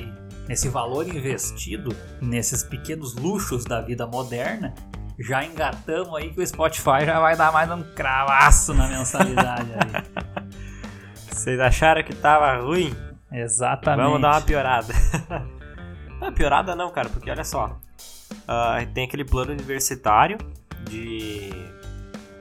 nesse 0.48 0.70
valor 0.70 1.08
investido 1.08 1.96
nesses 2.22 2.62
pequenos 2.62 3.16
luxos 3.16 3.66
da 3.66 3.82
vida 3.82 4.06
moderna, 4.06 4.76
já 5.20 5.44
engatamos 5.44 6.16
aí 6.16 6.32
que 6.32 6.40
o 6.40 6.46
Spotify 6.46 7.06
já 7.06 7.20
vai 7.20 7.36
dar 7.36 7.52
mais 7.52 7.70
um 7.72 7.82
cravaço 7.94 8.74
na 8.74 8.88
mensalidade 8.88 9.72
aí. 9.74 10.46
Vocês 11.32 11.60
acharam 11.60 12.04
que 12.04 12.14
tava 12.14 12.58
ruim? 12.58 12.96
Exatamente. 13.32 14.06
Vamos 14.06 14.22
dar 14.22 14.32
uma 14.32 14.42
piorada. 14.42 14.94
não, 16.20 16.32
piorada 16.34 16.76
não, 16.76 16.92
cara, 16.92 17.10
porque 17.10 17.30
olha 17.30 17.44
só. 17.44 17.80
Ah, 18.48 18.78
tem 18.94 19.06
aquele 19.06 19.26
plano 19.26 19.52
universitário 19.52 20.38
de. 20.90 21.50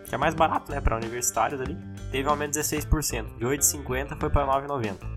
que 0.06 0.14
é 0.14 0.18
mais 0.18 0.34
barato, 0.34 0.70
né, 0.70 0.80
para 0.80 0.96
universitários 0.96 1.60
ali. 1.60 1.76
Teve 2.10 2.28
um 2.28 2.32
aumento 2.32 2.52
de 2.52 2.60
16%. 2.60 3.38
De 3.38 3.44
8,50 3.44 4.18
foi 4.18 4.30
para 4.30 4.46
9,90. 4.46 5.14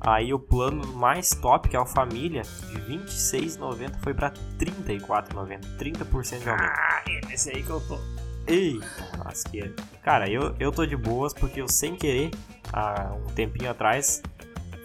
Aí 0.00 0.32
o 0.32 0.38
plano 0.38 0.86
mais 0.94 1.30
top, 1.30 1.68
que 1.68 1.76
é 1.76 1.80
o 1.80 1.84
Família, 1.86 2.42
de 2.42 2.80
26,90 2.80 3.98
foi 4.00 4.14
para 4.14 4.30
34,90. 4.30 5.60
30% 5.76 6.42
de 6.42 6.48
aumento. 6.48 6.70
Ah, 6.70 7.02
esse 7.32 7.50
aí 7.50 7.62
que 7.62 7.70
eu 7.70 7.80
tô. 7.80 7.98
Eita, 8.46 8.86
lasqueira. 9.24 9.74
Cara, 10.02 10.30
eu, 10.30 10.54
eu 10.58 10.72
tô 10.72 10.86
de 10.86 10.96
boas 10.96 11.34
porque 11.34 11.60
eu 11.60 11.68
sem 11.68 11.96
querer, 11.96 12.30
há 12.72 13.12
um 13.12 13.26
tempinho 13.34 13.70
atrás, 13.70 14.22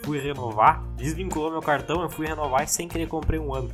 fui 0.04 0.20
renovar, 0.20 0.84
desvinculou 0.96 1.52
meu 1.52 1.62
cartão, 1.62 2.02
eu 2.02 2.10
fui 2.10 2.28
renovar 2.28 2.64
e 2.64 2.68
sem 2.68 2.88
querer 2.88 3.08
comprei 3.08 3.40
um 3.40 3.54
ano. 3.54 3.72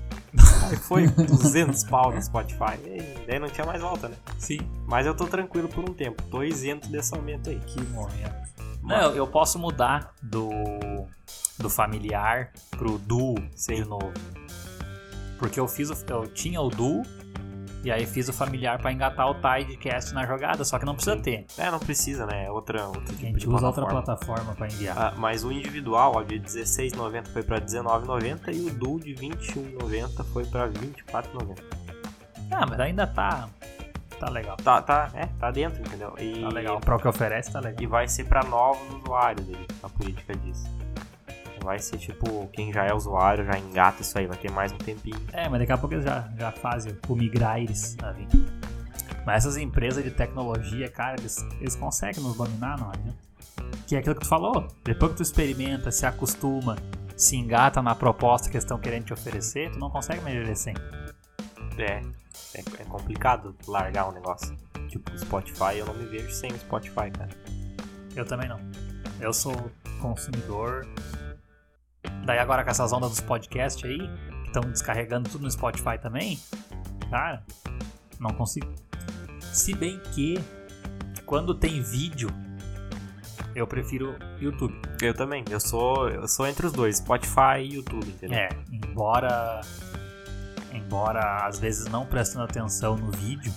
Aí 0.63 0.77
foi 0.77 1.07
200 1.09 1.83
pau 1.85 2.13
no 2.13 2.21
Spotify. 2.21 2.77
E 2.85 3.25
daí 3.25 3.39
não 3.39 3.49
tinha 3.49 3.65
mais 3.65 3.81
volta, 3.81 4.07
né? 4.07 4.15
Sim. 4.37 4.59
Mas 4.87 5.05
eu 5.05 5.15
tô 5.15 5.25
tranquilo 5.25 5.67
por 5.67 5.89
um 5.89 5.93
tempo. 5.93 6.21
Tô 6.29 6.43
isento 6.43 6.87
desse 6.87 7.15
aumento 7.15 7.49
aí. 7.49 7.59
Que 7.59 7.81
momento. 7.87 8.49
Não, 8.83 9.11
eu, 9.11 9.27
posso 9.27 9.59
mudar 9.59 10.13
do, 10.21 10.49
do 11.57 11.69
familiar 11.69 12.51
pro 12.71 12.97
duo 12.97 13.35
Sim. 13.55 13.75
de 13.75 13.85
novo. 13.85 14.13
Porque 15.37 15.59
eu 15.59 15.67
fiz 15.67 15.89
o, 15.89 15.95
eu 16.09 16.27
tinha 16.27 16.61
o 16.61 16.69
duo 16.69 17.03
e 17.83 17.91
aí 17.91 18.05
fiz 18.05 18.27
o 18.27 18.33
familiar 18.33 18.77
pra 18.79 18.91
engatar 18.91 19.29
o 19.29 19.35
Tidecast 19.35 20.13
na 20.13 20.25
jogada, 20.25 20.63
só 20.65 20.77
que 20.77 20.85
não 20.85 20.93
precisa 20.95 21.15
Sim. 21.15 21.21
ter. 21.21 21.45
É, 21.57 21.71
não 21.71 21.79
precisa, 21.79 22.25
né? 22.25 22.45
É 22.45 22.51
outra, 22.51 22.85
outro 22.87 23.01
A 23.01 23.05
tipo 23.07 23.19
gente 23.19 23.39
de 23.39 23.49
usa 23.49 23.67
outra 23.67 23.85
plataforma. 23.85 24.03
plataforma 24.03 24.55
pra 24.55 24.67
enviar. 24.67 24.97
Ah, 24.97 25.13
mas 25.17 25.43
o 25.43 25.51
individual, 25.51 26.13
ó, 26.15 26.23
de 26.23 26.39
16,90 26.39 27.27
foi 27.27 27.43
pra 27.43 27.59
19,90 27.59 28.53
e 28.53 28.67
o 28.67 28.73
duo 28.73 28.99
de 28.99 29.13
21,90 29.15 30.23
foi 30.33 30.45
pra 30.45 30.67
24,90. 30.67 31.55
Ah, 32.51 32.65
mas 32.67 32.79
ainda 32.79 33.05
tá. 33.07 33.47
Tá 34.19 34.29
legal. 34.29 34.57
Tá, 34.57 34.81
tá, 34.81 35.09
é, 35.13 35.27
tá 35.39 35.49
dentro, 35.49 35.79
entendeu? 35.81 36.13
E, 36.19 36.41
Tá 36.41 36.49
legal. 36.49 36.79
Pra 36.81 36.97
o 36.97 36.99
que 36.99 37.07
oferece, 37.07 37.53
tá 37.53 37.61
legal. 37.61 37.81
E 37.81 37.87
vai 37.87 38.05
ser 38.07 38.25
pra 38.25 38.43
novos 38.43 38.93
usuários 38.95 39.47
a 39.81 39.87
política 39.87 40.35
diz. 40.35 40.65
Vai 41.63 41.79
ser 41.79 41.97
tipo, 41.97 42.47
quem 42.53 42.71
já 42.71 42.85
é 42.85 42.93
usuário 42.93 43.45
já 43.45 43.57
engata 43.57 44.01
isso 44.01 44.17
aí, 44.17 44.25
vai 44.25 44.37
ter 44.37 44.51
mais 44.51 44.71
um 44.71 44.77
tempinho. 44.77 45.19
É, 45.33 45.47
mas 45.49 45.59
daqui 45.59 45.71
a 45.71 45.77
pouco 45.77 45.93
eles 45.93 46.05
já, 46.05 46.29
já 46.37 46.51
fazem 46.51 46.97
o 47.07 47.15
migrar 47.15 47.59
eles 47.59 47.97
ali. 48.01 48.27
Mas 49.25 49.45
essas 49.45 49.57
empresas 49.57 50.03
de 50.03 50.11
tecnologia, 50.11 50.89
cara, 50.89 51.15
eles, 51.19 51.37
eles 51.59 51.75
conseguem 51.75 52.23
nos 52.23 52.35
dominar, 52.35 52.79
não 52.79 52.89
adianta. 52.89 53.17
Que 53.85 53.95
é 53.95 53.99
aquilo 53.99 54.15
que 54.15 54.21
tu 54.21 54.27
falou. 54.27 54.67
Depois 54.83 55.11
que 55.11 55.17
tu 55.17 55.23
experimenta, 55.23 55.91
se 55.91 56.05
acostuma, 56.05 56.77
se 57.15 57.35
engata 57.35 57.81
na 57.81 57.93
proposta 57.93 58.49
que 58.49 58.55
eles 58.55 58.63
estão 58.63 58.79
querendo 58.79 59.05
te 59.05 59.13
oferecer, 59.13 59.71
tu 59.71 59.79
não 59.79 59.89
consegue 59.89 60.23
viver 60.23 60.55
sem. 60.55 60.73
É, 61.77 62.01
é, 62.55 62.59
é 62.79 62.83
complicado 62.85 63.55
largar 63.67 64.09
um 64.09 64.11
negócio. 64.11 64.55
Tipo, 64.87 65.15
Spotify, 65.17 65.77
eu 65.77 65.85
não 65.85 65.93
me 65.93 66.05
vejo 66.05 66.31
sem 66.31 66.51
o 66.51 66.57
Spotify, 66.57 67.11
cara. 67.11 67.29
Eu 68.15 68.25
também 68.25 68.47
não. 68.47 68.59
Eu 69.19 69.33
sou 69.33 69.53
consumidor. 70.01 70.87
Daí 72.25 72.39
agora 72.39 72.63
com 72.63 72.69
essas 72.69 72.91
ondas 72.91 73.09
dos 73.09 73.21
podcasts 73.21 73.83
aí, 73.83 73.97
que 73.97 74.47
estão 74.47 74.61
descarregando 74.63 75.29
tudo 75.29 75.43
no 75.43 75.51
Spotify 75.51 75.97
também, 76.01 76.39
cara, 77.09 77.43
não 78.19 78.31
consigo. 78.31 78.73
Se 79.51 79.73
bem 79.73 79.99
que 80.13 80.39
quando 81.25 81.55
tem 81.55 81.81
vídeo, 81.81 82.29
eu 83.55 83.65
prefiro 83.65 84.15
YouTube. 84.39 84.79
Eu 85.01 85.13
também, 85.13 85.43
eu 85.49 85.59
sou, 85.59 86.09
eu 86.09 86.27
sou 86.27 86.47
entre 86.47 86.65
os 86.65 86.71
dois, 86.71 86.97
Spotify 86.97 87.59
e 87.61 87.75
YouTube, 87.75 88.07
entendeu? 88.07 88.37
É, 88.37 88.49
embora 88.71 89.61
embora 90.71 91.45
às 91.47 91.59
vezes 91.59 91.87
não 91.87 92.05
prestando 92.05 92.45
atenção 92.45 92.95
no 92.95 93.11
vídeo, 93.11 93.51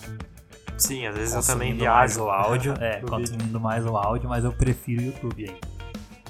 Sim, 0.77 1.07
às 1.07 1.15
vezes 1.15 1.35
eu 1.35 1.43
também 1.43 1.73
consumindo 1.73 1.85
mais 1.93 2.17
viajo. 2.17 2.27
o 2.27 2.31
áudio, 2.31 2.75
é, 2.81 3.01
consumindo 3.01 3.61
mais 3.61 3.87
o 3.87 3.97
áudio, 3.97 4.29
mas 4.29 4.45
eu 4.45 4.53
prefiro 4.53 5.03
o 5.03 5.05
YouTube 5.05 5.49
aí. 5.49 5.61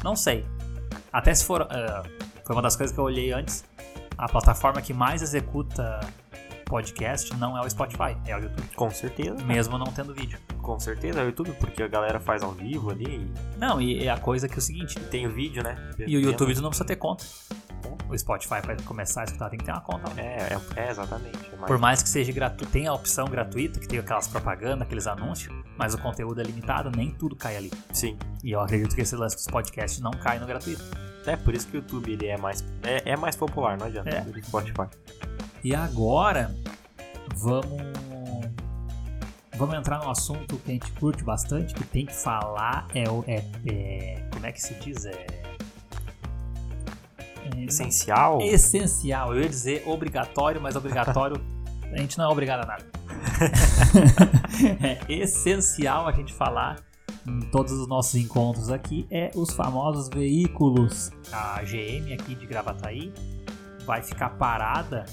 Não 0.02 0.14
sei. 0.14 0.44
Até 1.12 1.34
se 1.34 1.44
for, 1.44 1.62
ah, 1.70 2.02
foi 2.44 2.56
uma 2.56 2.62
das 2.62 2.76
coisas 2.76 2.94
que 2.94 2.98
eu 3.00 3.04
olhei 3.04 3.32
antes. 3.32 3.64
A 4.16 4.28
plataforma 4.28 4.80
que 4.80 4.94
mais 4.94 5.20
executa 5.22 6.00
podcast 6.64 7.34
não 7.36 7.56
é 7.56 7.60
o 7.60 7.68
Spotify, 7.68 8.16
é 8.24 8.34
o 8.34 8.40
YouTube, 8.40 8.68
Com 8.74 8.90
certeza, 8.90 9.34
mesmo 9.44 9.76
não 9.76 9.86
tendo 9.88 10.14
vídeo. 10.14 10.38
com 10.62 10.80
certeza 10.80 11.20
é 11.20 11.22
o 11.22 11.26
YouTube, 11.26 11.52
porque 11.60 11.82
a 11.82 11.88
galera 11.88 12.18
faz 12.18 12.42
ao 12.42 12.52
vivo 12.52 12.90
ali 12.90 13.30
Não, 13.58 13.78
e 13.78 14.06
é 14.06 14.10
a 14.10 14.16
coisa 14.16 14.48
que 14.48 14.54
é 14.54 14.58
o 14.58 14.60
seguinte, 14.62 14.98
tem 15.10 15.26
o 15.26 15.30
vídeo, 15.30 15.62
né? 15.62 15.76
e 15.98 16.16
o 16.16 16.20
YouTube 16.20 16.54
tu 16.54 16.62
não 16.62 16.70
precisa 16.70 16.86
ter 16.86 16.96
conta. 16.96 17.26
O 18.12 18.18
Spotify 18.18 18.60
para 18.60 18.76
começar 18.84 19.22
a 19.22 19.24
escutar 19.24 19.48
tem 19.48 19.58
que 19.58 19.64
ter 19.64 19.72
uma 19.72 19.80
conta. 19.80 20.08
lá. 20.10 20.20
É, 20.20 20.58
é, 20.76 20.80
é 20.86 20.90
exatamente. 20.90 21.38
mais- 21.56 21.66
Por 21.66 21.78
mais 21.78 22.02
que 22.02 22.08
seja 22.08 22.30
gratuito, 22.32 22.70
tem 22.70 22.86
a 22.86 22.92
opção 22.92 23.24
gratuita, 23.26 23.80
que 23.80 23.88
tem 23.88 23.98
aquelas 23.98 24.28
propagandas, 24.28 24.82
aqueles 24.82 25.06
anúncios, 25.06 25.54
mas 25.78 25.94
o 25.94 25.98
conteúdo 25.98 26.40
é 26.40 26.44
limitado, 26.44 26.90
nem 26.94 27.10
tudo 27.10 27.34
cai 27.34 27.56
ali. 27.56 27.72
Sim. 27.92 28.18
E 28.44 28.52
eu 28.52 28.60
acredito 28.60 28.94
que 28.94 29.00
esse 29.00 29.16
lance 29.16 29.34
dos 29.36 29.46
podcasts 29.46 29.98
não 30.00 30.10
cai 30.10 30.38
no 30.38 30.46
gratuito. 30.46 30.82
É 31.26 31.36
por 31.36 31.54
isso 31.54 31.66
que 31.68 31.76
o 31.76 31.78
YouTube 31.78 32.12
ele 32.12 32.26
é 32.26 32.36
mais 32.36 32.62
é, 32.82 33.12
é 33.12 33.16
mais 33.16 33.34
popular, 33.36 33.78
não 33.78 33.86
adianta. 33.86 34.10
É. 34.10 34.20
do 34.20 34.32
que 34.32 34.40
o 34.40 34.44
Spotify. 34.44 34.88
E 35.64 35.74
agora, 35.74 36.54
vamos. 37.34 37.80
Vamos 39.56 39.74
entrar 39.76 40.00
num 40.02 40.10
assunto 40.10 40.56
que 40.58 40.70
a 40.70 40.74
gente 40.74 40.90
curte 40.92 41.22
bastante, 41.22 41.72
que 41.74 41.84
tem 41.84 42.06
que 42.06 42.14
falar, 42.14 42.88
é 42.94 43.08
o. 43.08 43.22
É, 43.28 43.44
é- 43.66 44.28
como 44.32 44.44
é 44.46 44.50
que 44.52 44.60
se 44.60 44.74
diz? 44.74 45.04
É. 45.06 45.41
é 47.56 47.64
Essencial. 47.64 48.40
essencial. 48.40 49.34
Eu 49.34 49.42
ia 49.42 49.48
dizer 49.48 49.82
obrigatório, 49.86 50.60
mas 50.60 50.76
obrigatório 50.76 51.36
a 51.92 51.98
gente 51.98 52.16
não 52.16 52.24
é 52.24 52.28
obrigado 52.28 52.64
a 52.64 52.66
nada. 52.66 52.84
é 54.82 54.98
essencial 55.12 56.08
a 56.08 56.12
gente 56.12 56.32
falar 56.32 56.76
em 57.26 57.40
todos 57.50 57.72
os 57.72 57.86
nossos 57.86 58.14
encontros 58.14 58.70
aqui 58.70 59.06
é 59.10 59.30
os 59.34 59.52
famosos 59.52 60.08
veículos. 60.08 61.10
A 61.30 61.62
GM 61.62 62.12
aqui 62.14 62.34
de 62.34 62.46
Gravataí 62.46 63.12
vai 63.84 64.02
ficar 64.02 64.30
parada 64.30 65.04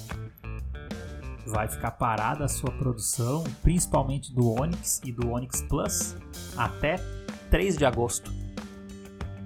vai 1.46 1.66
ficar 1.68 1.90
parada 1.92 2.44
a 2.44 2.48
sua 2.48 2.70
produção, 2.70 3.42
principalmente 3.62 4.32
do 4.32 4.52
Onix 4.52 5.00
e 5.04 5.10
do 5.10 5.30
Onix 5.30 5.60
Plus, 5.62 6.16
até 6.56 6.96
3 7.50 7.76
de 7.76 7.84
agosto. 7.84 8.32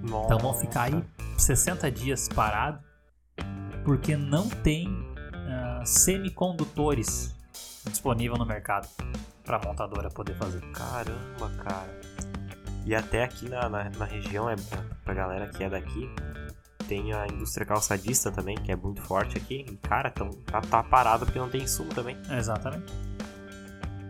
Então 0.03 0.37
vão 0.37 0.53
ficar 0.53 0.83
aí 0.83 1.03
60 1.37 1.89
dias 1.91 2.29
parado 2.29 2.84
porque 3.85 4.17
não 4.17 4.49
tem 4.49 4.87
ah, 5.47 5.83
semicondutores 5.85 7.33
disponível 7.85 8.35
no 8.35 8.45
mercado 8.45 8.89
para 9.45 9.57
a 9.57 9.59
montadora 9.61 10.09
poder 10.09 10.35
fazer. 10.35 10.59
Caramba, 10.71 11.49
cara. 11.63 12.01
E 12.83 12.93
até 12.93 13.23
aqui 13.23 13.47
na, 13.47 13.69
na, 13.69 13.89
na 13.91 14.05
região, 14.05 14.49
é 14.49 14.55
pra 15.03 15.13
galera 15.13 15.47
que 15.47 15.63
é 15.63 15.69
daqui, 15.69 16.09
tem 16.87 17.13
a 17.13 17.27
indústria 17.27 17.65
calçadista 17.65 18.31
também, 18.31 18.55
que 18.55 18.71
é 18.71 18.75
muito 18.75 19.01
forte 19.01 19.37
aqui. 19.37 19.65
E, 19.69 19.77
cara, 19.77 20.09
tão, 20.09 20.29
tá, 20.29 20.61
tá 20.61 20.83
parado 20.83 21.25
porque 21.25 21.39
não 21.39 21.49
tem 21.49 21.61
insumo 21.61 21.93
também. 21.93 22.17
Exatamente. 22.29 22.91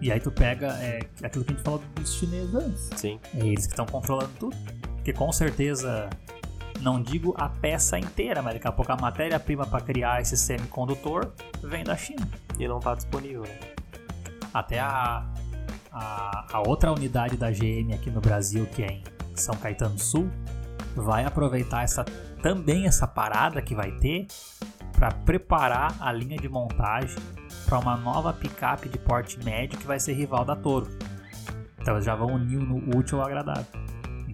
E 0.02 0.12
aí 0.12 0.20
tu 0.20 0.32
pega 0.32 0.68
é, 0.82 1.00
aquilo 1.24 1.44
que 1.44 1.54
a 1.54 1.56
gente 1.56 1.64
falou 1.64 1.82
dos 1.96 2.14
chineses 2.14 2.54
antes. 2.54 2.90
Sim. 2.96 3.20
É 3.34 3.46
eles 3.46 3.66
que 3.66 3.74
estão 3.74 3.86
controlando 3.86 4.32
tudo. 4.40 4.56
Porque 4.96 5.14
com 5.14 5.32
certeza, 5.32 6.10
não 6.82 7.02
digo 7.02 7.34
a 7.38 7.50
peça 7.50 7.98
inteira, 7.98 8.42
mas 8.42 8.54
daqui 8.54 8.68
a 8.68 8.72
pouco 8.72 8.92
a 8.92 8.98
matéria-prima 8.98 9.66
para 9.66 9.82
criar 9.82 10.22
esse 10.22 10.38
semicondutor 10.38 11.32
vem 11.64 11.84
da 11.84 11.96
China. 11.96 12.28
E 12.60 12.68
não 12.68 12.80
tá 12.80 12.96
disponível, 12.96 13.42
né? 13.42 13.60
Até 14.54 14.80
a, 14.80 15.26
a, 15.92 16.46
a 16.54 16.60
outra 16.62 16.92
unidade 16.92 17.38
da 17.38 17.52
GM 17.52 17.94
aqui 17.94 18.10
no 18.10 18.22
Brasil, 18.22 18.66
que 18.68 18.84
é 18.84 18.88
em 18.88 19.04
São 19.36 19.56
Caetano 19.56 19.96
do 19.96 20.02
Sul, 20.02 20.30
vai 20.96 21.26
aproveitar 21.26 21.84
essa, 21.84 22.06
também 22.42 22.86
essa 22.86 23.08
parada 23.08 23.62
que 23.62 23.76
vai 23.76 23.92
ter 23.92 24.28
para 24.94 25.12
preparar 25.12 25.96
a 26.00 26.12
linha 26.12 26.38
de 26.38 26.48
montagem 26.48 27.18
para 27.66 27.80
uma 27.80 27.98
nova 27.98 28.32
picape 28.32 28.88
de 28.88 28.98
porte 28.98 29.44
médio 29.44 29.78
que 29.78 29.86
vai 29.86 30.00
ser 30.00 30.14
rival 30.14 30.46
da 30.46 30.56
Toro. 30.56 30.88
Então 31.80 31.96
eles 31.96 32.06
já 32.06 32.16
vão 32.16 32.34
unir 32.34 32.60
no 32.60 32.98
útil 32.98 33.20
ao 33.20 33.28
agradável. 33.28 33.85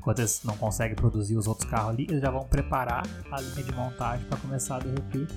Enquanto 0.02 0.18
eles 0.18 0.42
não 0.44 0.58
conseguem 0.58 0.96
produzir 0.96 1.38
os 1.38 1.46
outros 1.46 1.70
carros 1.70 1.90
ali, 1.92 2.08
eles 2.10 2.22
já 2.22 2.32
vão 2.32 2.44
preparar 2.44 3.06
a 3.32 3.40
linha 3.40 3.64
de 3.64 3.72
montagem 3.72 4.26
para 4.26 4.36
começar 4.40 4.78
a 4.78 4.80
derreter 4.80 5.28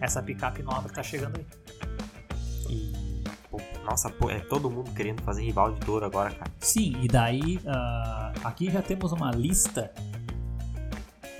essa 0.00 0.22
picape 0.22 0.62
nova 0.62 0.84
que 0.84 0.88
está 0.88 1.02
chegando 1.02 1.36
aí. 1.36 1.46
E, 2.70 3.24
pô, 3.50 3.60
nossa, 3.84 4.08
pô, 4.08 4.30
é 4.30 4.40
todo 4.40 4.70
mundo 4.70 4.90
querendo 4.92 5.22
fazer 5.22 5.42
rival 5.42 5.72
de 5.72 5.80
Toro 5.80 6.06
agora, 6.06 6.30
cara. 6.30 6.50
Sim, 6.60 6.96
e 7.02 7.06
daí 7.06 7.58
uh, 7.58 8.40
aqui 8.42 8.70
já 8.70 8.80
temos 8.80 9.12
uma 9.12 9.30
lista 9.30 9.92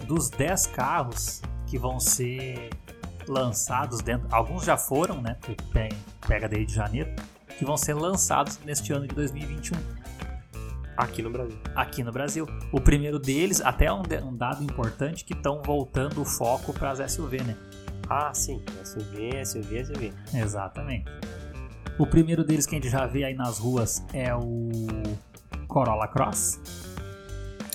dos 0.06 0.28
10 0.28 0.66
carros 0.66 1.40
que 1.66 1.78
vão 1.78 1.98
ser 1.98 2.68
lançados 3.26 4.02
dentro. 4.02 4.28
Alguns 4.30 4.66
já 4.66 4.76
foram, 4.76 5.22
né? 5.22 5.38
Porque 5.40 5.56
pega 6.28 6.46
desde 6.46 6.74
janeiro, 6.74 7.10
que 7.58 7.64
vão 7.64 7.78
ser 7.78 7.94
lançados 7.94 8.58
neste 8.66 8.92
ano 8.92 9.08
de 9.08 9.14
2021. 9.14 10.03
Aqui 10.96 11.22
no 11.22 11.30
Brasil. 11.30 11.58
Aqui 11.74 12.04
no 12.04 12.12
Brasil. 12.12 12.46
O 12.72 12.80
primeiro 12.80 13.18
deles, 13.18 13.60
até 13.60 13.92
um, 13.92 14.02
um 14.22 14.36
dado 14.36 14.62
importante, 14.62 15.24
que 15.24 15.32
estão 15.32 15.60
voltando 15.62 16.20
o 16.22 16.24
foco 16.24 16.72
para 16.72 16.90
as 16.92 17.12
SUV, 17.12 17.42
né? 17.42 17.56
Ah, 18.08 18.32
sim. 18.32 18.62
SUV, 18.84 19.44
SUV, 19.44 19.84
SUV. 19.86 20.12
Exatamente. 20.34 21.10
O 21.98 22.06
primeiro 22.06 22.44
deles 22.44 22.66
que 22.66 22.74
a 22.76 22.78
gente 22.80 22.90
já 22.90 23.06
vê 23.06 23.24
aí 23.24 23.34
nas 23.34 23.58
ruas 23.58 24.04
é 24.12 24.34
o 24.34 24.68
Corolla 25.66 26.06
Cross. 26.08 26.60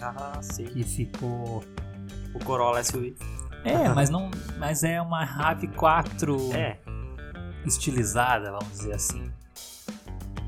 Ah, 0.01 0.39
sim. 0.41 0.65
Que 0.65 0.84
ficou. 0.84 1.63
O 2.34 2.39
Corolla 2.45 2.82
SUV. 2.84 3.15
É, 3.65 3.89
mas 3.95 4.09
não. 4.09 4.30
Mas 4.57 4.84
é 4.84 5.01
uma 5.01 5.26
RAV4 5.26 6.53
É. 6.53 6.78
estilizada, 7.65 8.51
vamos 8.51 8.70
dizer 8.70 8.93
assim. 8.93 9.28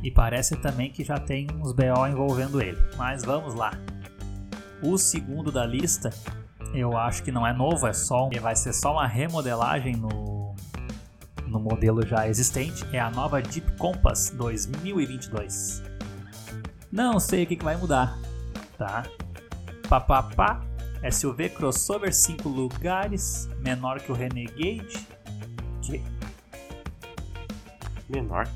E 0.04 0.10
parece 0.10 0.56
também 0.58 0.92
que 0.92 1.04
já 1.04 1.18
tem 1.18 1.48
uns 1.60 1.74
BO 1.74 2.08
envolvendo 2.10 2.62
ele. 2.62 2.78
Mas 2.98 3.24
vamos 3.24 3.54
lá. 3.54 3.72
O 4.82 4.98
segundo 4.98 5.52
da 5.52 5.66
lista, 5.66 6.10
eu 6.74 6.98
acho 6.98 7.24
que 7.24 7.32
não 7.32 7.46
é 7.46 7.54
novo, 7.54 7.86
é 7.86 7.94
só 7.94 8.30
vai 8.42 8.56
ser 8.56 8.74
só 8.74 8.94
uma 8.94 9.06
remodelagem 9.06 9.96
no, 9.96 10.56
no 11.46 11.60
modelo 11.60 12.06
já 12.06 12.28
existente. 12.28 12.84
É 12.92 13.00
a 13.00 13.12
nova 13.12 13.42
Jeep 13.44 13.78
Compass 13.78 14.32
2022. 14.32 15.84
Não 16.92 17.20
sei 17.20 17.44
o 17.44 17.48
que, 17.48 17.56
que 17.56 17.64
vai 17.64 17.78
mudar, 17.78 18.18
tá? 18.78 19.04
Papapá, 19.88 20.62
SUV 21.10 21.50
crossover 21.50 22.14
5 22.14 22.50
lugares, 22.50 23.50
menor 23.60 24.00
que 24.00 24.12
o 24.12 24.16
Renegade. 24.16 25.08
Que? 25.82 26.04
Menor. 28.10 28.48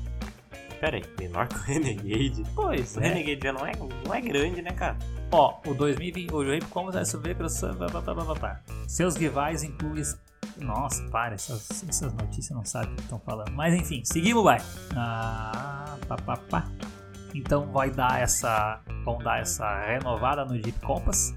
Pera 0.80 0.96
aí, 0.96 1.04
menor 1.18 1.48
que 1.48 1.54
o 1.54 1.58
Renegade? 1.58 2.42
Pois 2.54 2.96
O 2.96 3.00
é. 3.00 3.08
Renegade 3.08 3.40
já 3.42 3.52
não 3.52 3.66
é, 3.66 3.72
não 4.04 4.14
é 4.14 4.20
grande, 4.20 4.60
né, 4.62 4.70
cara? 4.72 4.98
Ó, 5.32 5.58
o 5.66 5.74
2020, 5.74 6.32
o 6.32 6.44
Jeep 6.44 6.66
Compass 6.66 7.08
SUV 7.08 7.34
crossover, 7.34 7.90
pá, 7.90 8.00
pá, 8.02 8.14
pá, 8.14 8.24
pá, 8.24 8.34
pá. 8.34 8.60
Seus 8.86 9.16
rivais 9.16 9.62
incluem. 9.62 10.04
Nossa, 10.58 11.02
para, 11.10 11.34
essas, 11.34 11.68
essas 11.86 12.12
notícias 12.14 12.56
não 12.56 12.64
sabem 12.64 12.92
o 12.92 12.96
que 12.96 13.02
estão 13.02 13.18
falando. 13.20 13.50
Mas 13.52 13.74
enfim, 13.74 14.02
seguimos, 14.04 14.42
vai. 14.44 14.58
Ah, 14.94 15.96
pá, 16.08 16.16
pá, 16.16 16.36
pá. 16.36 16.68
Então 17.34 17.70
vai 17.72 17.90
dar 17.90 18.20
essa. 18.22 18.80
Vão 19.04 19.18
dar 19.18 19.40
essa 19.40 19.84
renovada 19.84 20.44
no 20.44 20.54
Jeep 20.54 20.78
Compass. 20.80 21.34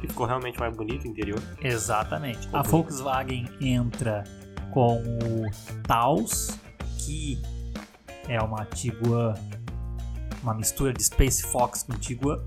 Que 0.00 0.08
ficou 0.08 0.26
realmente 0.26 0.58
mais 0.58 0.74
bonito 0.76 1.04
o 1.04 1.08
interior. 1.08 1.40
Exatamente. 1.60 2.48
A 2.52 2.62
Volkswagen 2.62 3.48
entra 3.60 4.24
com 4.72 4.96
o 4.98 5.46
Taos, 5.86 6.58
que 6.98 7.40
é 8.28 8.40
uma 8.40 8.64
Tiguan, 8.66 9.34
uma 10.42 10.54
mistura 10.54 10.92
de 10.92 11.02
Space 11.04 11.42
Fox 11.42 11.82
com 11.82 11.92
Tiguan. 11.94 12.38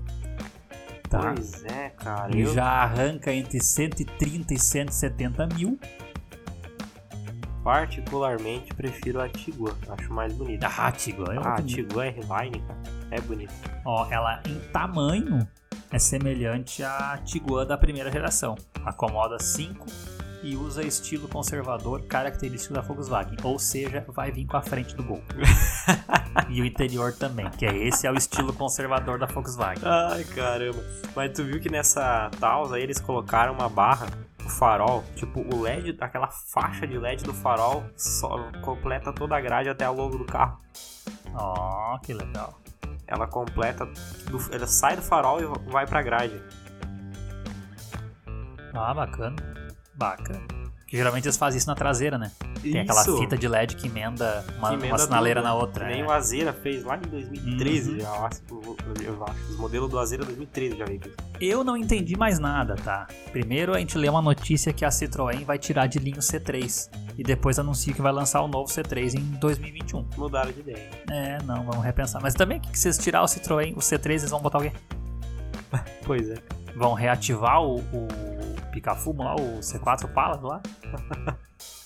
Tá? 1.08 1.32
Pois 1.34 1.64
é, 1.64 1.90
cara. 1.90 2.34
E 2.36 2.40
Eu, 2.42 2.54
já 2.54 2.64
arranca 2.64 3.32
entre 3.32 3.60
130 3.62 4.54
e 4.54 4.58
170 4.58 5.46
mil. 5.54 5.78
particularmente, 7.64 8.72
prefiro 8.74 9.20
a 9.20 9.28
Tiguan. 9.28 9.74
Acho 9.88 10.12
mais 10.12 10.32
bonita. 10.32 10.66
Ah, 10.78 10.90
Tiguan 10.92 11.34
é 11.34 11.38
Ah, 11.38 11.54
a. 11.54 11.62
Tiguan 11.62 12.06
R-Line, 12.06 12.60
cara. 12.66 12.80
É 13.10 13.20
bonita. 13.20 13.52
Ó, 13.84 14.06
ela 14.10 14.40
em 14.46 14.58
tamanho 14.72 15.46
é 15.90 15.98
semelhante 15.98 16.82
à 16.82 17.18
Tiguan 17.24 17.66
da 17.66 17.76
primeira 17.76 18.10
geração. 18.10 18.56
Acomoda 18.84 19.38
5 19.38 19.84
e 20.42 20.56
usa 20.56 20.82
estilo 20.82 21.28
conservador 21.28 22.02
característico 22.02 22.74
da 22.74 22.80
Volkswagen. 22.80 23.36
Ou 23.42 23.58
seja, 23.58 24.04
vai 24.08 24.30
vir 24.30 24.46
com 24.46 24.56
a 24.56 24.62
frente 24.62 24.94
do 24.96 25.02
Gol. 25.02 25.22
e 26.48 26.60
o 26.60 26.64
interior 26.64 27.12
também, 27.12 27.48
que 27.50 27.66
é 27.66 27.76
esse 27.86 28.06
é 28.06 28.10
o 28.10 28.14
estilo 28.14 28.52
conservador 28.52 29.18
da 29.18 29.26
Volkswagen. 29.26 29.82
Ai, 29.84 30.24
caramba. 30.24 30.82
Mas 31.14 31.32
tu 31.32 31.44
viu 31.44 31.60
que 31.60 31.70
nessa 31.70 32.30
Taos 32.40 32.72
aí 32.72 32.82
eles 32.82 33.00
colocaram 33.00 33.52
uma 33.52 33.68
barra, 33.68 34.06
o 34.44 34.48
farol, 34.48 35.04
tipo 35.14 35.40
o 35.54 35.62
LED, 35.62 35.96
aquela 36.00 36.28
faixa 36.28 36.86
de 36.86 36.98
LED 36.98 37.24
do 37.24 37.34
farol 37.34 37.84
só 37.96 38.50
completa 38.62 39.12
toda 39.12 39.36
a 39.36 39.40
grade 39.40 39.68
até 39.68 39.88
o 39.88 39.92
logo 39.92 40.16
do 40.18 40.24
carro. 40.24 40.58
Ó, 41.34 41.98
que 41.98 42.12
legal. 42.14 42.58
Ela 43.06 43.26
completa, 43.26 43.84
do- 43.86 44.54
ela 44.54 44.66
sai 44.66 44.96
do 44.96 45.02
farol 45.02 45.40
e 45.40 45.70
vai 45.70 45.86
pra 45.86 46.00
grade. 46.00 46.40
Ah, 48.72 48.94
bacana. 48.94 49.36
Bacana. 50.00 50.40
Que 50.88 50.96
geralmente 50.96 51.26
eles 51.26 51.36
fazem 51.36 51.58
isso 51.58 51.68
na 51.68 51.76
traseira, 51.76 52.18
né? 52.18 52.32
Tem 52.60 52.80
aquela 52.80 53.02
Isso. 53.02 53.16
fita 53.18 53.36
de 53.38 53.46
LED 53.46 53.76
que 53.76 53.86
emenda 53.86 54.44
uma, 54.58 54.70
Que 54.70 54.74
uma 54.74 54.86
emenda 54.86 54.98
sinaleira 54.98 55.40
tudo, 55.40 55.48
na 55.48 55.54
outra. 55.54 55.86
Nem 55.86 56.00
é. 56.00 56.04
o 56.04 56.10
Azera 56.10 56.52
fez 56.52 56.82
lá 56.82 56.96
em 56.96 57.00
2013, 57.02 57.90
Uhum. 57.92 58.00
já, 58.00 58.08
eu 58.08 58.26
acho, 58.26 58.42
eu 59.04 59.24
acho. 59.24 59.50
Os 59.50 59.56
modelos 59.56 59.88
do 59.88 59.96
Azera 60.00 60.24
2013 60.24 60.76
já 60.78 60.84
veio. 60.84 61.00
Eu 61.40 61.62
não 61.62 61.76
entendi 61.76 62.16
mais 62.16 62.40
nada, 62.40 62.74
tá? 62.74 63.06
Primeiro 63.30 63.72
a 63.72 63.78
gente 63.78 63.96
lê 63.96 64.08
uma 64.08 64.20
notícia 64.20 64.72
que 64.72 64.84
a 64.84 64.88
Citroën 64.88 65.44
vai 65.44 65.58
tirar 65.60 65.86
de 65.86 66.00
linha 66.00 66.16
o 66.16 66.22
C3 66.22 66.90
e 67.16 67.22
depois 67.22 67.60
anuncia 67.60 67.94
que 67.94 68.02
vai 68.02 68.10
lançar 68.12 68.40
o 68.42 68.48
novo 68.48 68.68
C3 68.68 69.14
em 69.14 69.24
2021. 69.38 70.04
Mudaram 70.16 70.50
de 70.50 70.58
ideia. 70.58 70.90
É, 71.08 71.38
não, 71.44 71.62
vamos 71.62 71.84
repensar. 71.84 72.20
Mas 72.20 72.34
também 72.34 72.58
que 72.58 72.76
se 72.76 72.82
vocês 72.92 72.98
tirar 72.98 73.22
o 73.22 73.26
Citroën, 73.26 73.74
o 73.76 73.80
C3, 73.80 74.06
eles 74.10 74.30
vão 74.30 74.40
botar 74.40 74.58
o 74.58 74.62
quê? 74.62 74.72
Pois 76.04 76.28
é. 76.30 76.34
Vão 76.76 76.94
reativar 76.94 77.62
o, 77.62 77.76
o 77.76 78.08
pica-fumo 78.70 79.22
lá, 79.22 79.34
o 79.34 79.60
C4 79.60 80.12
Pala 80.12 80.40
lá. 80.40 80.62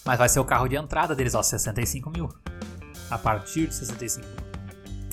Mas 0.05 0.19
vai 0.19 0.29
ser 0.29 0.41
o 0.41 0.45
carro 0.45 0.69
de 0.69 0.77
entrada 0.77 1.15
deles, 1.15 1.35
ó, 1.35 1.43
65 1.43 2.11
mil. 2.11 2.29
A 3.11 3.19
partir 3.19 3.67
de 3.67 3.75
65 3.75 4.27
mil. 4.27 4.45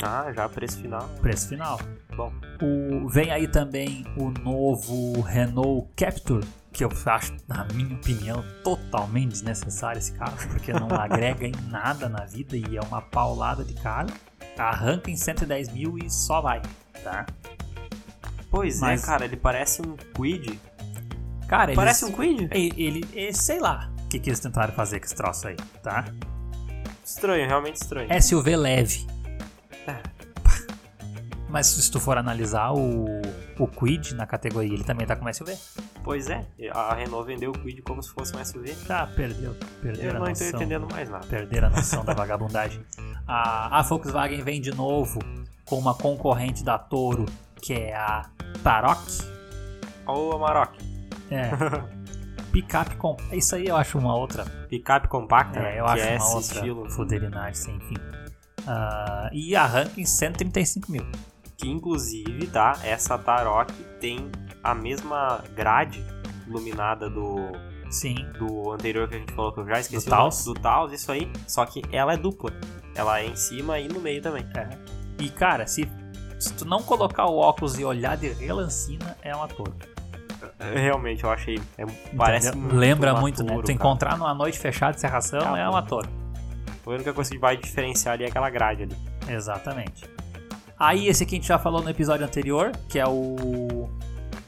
Ah, 0.04 0.32
já 0.34 0.50
preço 0.50 0.80
final. 0.80 1.08
Preço 1.22 1.50
final. 1.50 1.80
Bom, 2.16 2.32
O, 2.62 3.08
vem 3.08 3.32
aí 3.32 3.48
também 3.48 4.06
o 4.18 4.30
novo 4.30 5.22
Renault 5.22 5.90
Captur, 5.96 6.44
que 6.74 6.84
eu 6.84 6.90
acho, 7.06 7.38
na 7.48 7.66
minha 7.74 7.96
opinião, 7.96 8.44
totalmente 8.64 9.32
desnecessário 9.32 10.00
esse 10.00 10.12
carro, 10.14 10.36
porque 10.50 10.74
não 10.74 10.88
agrega 10.92 11.48
em 11.48 11.54
nada 11.70 12.10
na 12.10 12.26
vida 12.26 12.58
e 12.58 12.78
é 12.78 12.82
uma 12.82 13.02
paulada 13.02 13.64
de 13.64 13.74
carro. 13.76 14.10
Arranca 14.58 15.10
em 15.10 15.16
110 15.16 15.72
mil 15.72 15.98
e 15.98 16.10
só 16.10 16.42
vai, 16.42 16.62
tá? 17.04 17.26
Pois 18.52 18.80
Mas- 18.80 19.02
é, 19.02 19.06
cara, 19.06 19.26
ele 19.26 19.38
parece 19.38 19.82
um 19.82 19.96
Quid. 20.16 20.60
Cara, 21.48 21.72
eles, 21.72 21.76
Parece 21.76 22.06
um 22.06 22.12
Quid? 22.12 22.48
ele, 22.52 22.74
ele, 22.78 23.06
ele- 23.14 23.34
sei 23.34 23.60
lá 23.60 23.92
o 24.06 24.08
que, 24.08 24.20
que 24.20 24.30
eles 24.30 24.40
tentaram 24.40 24.74
fazer 24.74 25.00
com 25.00 25.06
esse 25.06 25.16
troço 25.16 25.48
aí, 25.48 25.56
tá? 25.82 26.06
Estranho, 27.04 27.48
realmente 27.48 27.76
estranho. 27.82 28.08
SUV 28.22 28.56
leve. 28.56 29.08
É. 29.88 29.96
Mas 31.50 31.68
se 31.68 31.92
tu 31.92 32.00
for 32.00 32.18
analisar 32.18 32.72
o, 32.72 33.06
o 33.60 33.68
Quid 33.68 34.14
na 34.16 34.26
categoria, 34.26 34.74
ele 34.74 34.86
também 34.86 35.06
tá 35.06 35.16
como 35.18 35.34
SUV. 35.34 35.58
Pois 36.04 36.30
é, 36.30 36.46
a 36.74 36.96
Renault 36.96 37.28
vendeu 37.28 37.52
o 37.52 37.54
Quid 37.60 37.82
como 37.82 38.02
se 38.02 38.10
fosse 38.12 38.34
um 38.36 38.44
SUV. 38.46 38.74
Tá, 38.88 39.06
perdeu. 39.08 39.54
Perdeu 39.82 40.06
Eu 40.12 40.16
a 40.16 40.20
não 40.20 40.28
estou 40.32 40.46
noção. 40.48 40.60
entendendo 40.62 40.88
mais 40.90 41.10
nada. 41.10 41.28
perder 41.28 41.66
a 41.66 41.70
noção 41.70 42.06
da 42.06 42.14
vagabundagem. 42.14 42.82
A, 43.28 43.80
a 43.80 43.82
Volkswagen 43.84 44.42
vem 44.42 44.60
de 44.60 44.72
novo 44.76 45.20
com 45.64 45.78
uma 45.78 45.94
concorrente 45.94 46.64
da 46.66 46.78
Toro, 46.78 47.26
que 47.62 47.74
é 47.74 47.96
a 47.96 48.30
Tarok. 48.64 49.02
Olha 50.06 50.20
o 50.20 50.32
Amarok. 50.36 50.78
É. 51.30 51.50
Picape 52.52 52.96
com. 52.98 53.16
Isso 53.32 53.56
aí 53.56 53.68
eu 53.68 53.78
acho 53.78 53.98
uma 53.98 54.16
outra. 54.16 54.44
Picape 54.68 55.08
compacta, 55.08 55.60
É, 55.60 55.80
eu 55.80 55.86
acho 55.86 56.04
é 56.04 56.16
uma 56.18 56.26
outra 56.36 56.40
estilo. 56.58 56.90
fuderinagem, 56.90 57.54
sem 57.54 57.80
fim. 57.82 57.96
Ah, 58.68 59.30
e 59.32 59.56
arranca 59.56 60.00
em 60.00 60.06
135 60.06 60.92
mil. 60.92 61.06
Que 61.58 61.70
inclusive, 61.70 62.48
tá? 62.48 62.78
Essa 62.84 63.18
Tarok 63.18 63.72
tem 64.00 64.30
a 64.64 64.76
mesma 64.76 65.42
grade 65.56 66.04
iluminada 66.46 67.10
do, 67.10 67.52
Sim. 67.90 68.16
do 68.38 68.72
anterior 68.72 69.08
que 69.08 69.16
a 69.16 69.20
gente 69.20 69.34
falou 69.34 69.54
que 69.54 69.62
eu 69.62 69.68
já 69.68 69.80
esqueci. 69.80 70.06
Do 70.06 70.10
Taos? 70.10 70.44
Do 70.44 70.54
Taos, 70.54 70.92
isso 70.92 71.12
aí. 71.12 71.32
Só 71.48 71.66
que 71.66 71.82
ela 71.92 72.14
é 72.14 72.18
dupla. 72.18 72.52
Ela 72.96 73.22
é 73.22 73.28
em 73.28 73.36
cima 73.36 73.80
e 73.80 73.88
no 73.88 74.02
meio 74.02 74.22
também. 74.22 74.46
É. 74.56 74.70
E 75.20 75.30
cara, 75.30 75.66
se, 75.68 75.88
se 76.42 76.54
tu 76.54 76.66
não 76.66 76.82
colocar 76.82 77.26
o 77.28 77.38
óculos 77.38 77.78
e 77.80 77.86
olhar 77.86 78.18
de 78.18 78.30
relancina, 78.30 79.16
é 79.22 79.36
uma 79.36 79.48
Toro. 79.48 79.74
Realmente, 80.74 81.24
eu 81.24 81.32
achei. 81.32 81.60
É, 81.78 81.86
parece 82.16 82.56
muito 82.56 82.76
Lembra 82.76 83.14
muito, 83.16 83.44
né? 83.44 83.50
maturo, 83.50 83.64
Tu 83.64 83.68
cara. 83.68 83.74
encontrar 83.76 84.18
numa 84.18 84.34
noite 84.34 84.60
fechada 84.60 84.94
de 84.94 85.00
serração 85.02 85.40
Tá 85.40 85.58
é 85.58 85.68
uma 85.68 85.82
torre. 85.82 86.10
A 86.86 86.90
única 86.90 87.14
coisa 87.14 87.30
que 87.32 87.38
vai 87.38 87.58
diferenciar 87.58 88.14
ali 88.14 88.24
é 88.26 88.28
aquela 88.28 88.50
grade 88.50 88.84
ali. 88.84 88.98
Exatamente. 89.28 90.04
Aí 90.78 91.08
esse 91.08 91.24
aqui 91.24 91.36
a 91.36 91.38
gente 91.38 91.48
já 91.48 91.60
falou 91.60 91.82
no 91.82 91.90
episódio 91.90 92.26
anterior, 92.26 92.72
que 92.90 93.00
é 93.00 93.08
o 93.08 93.88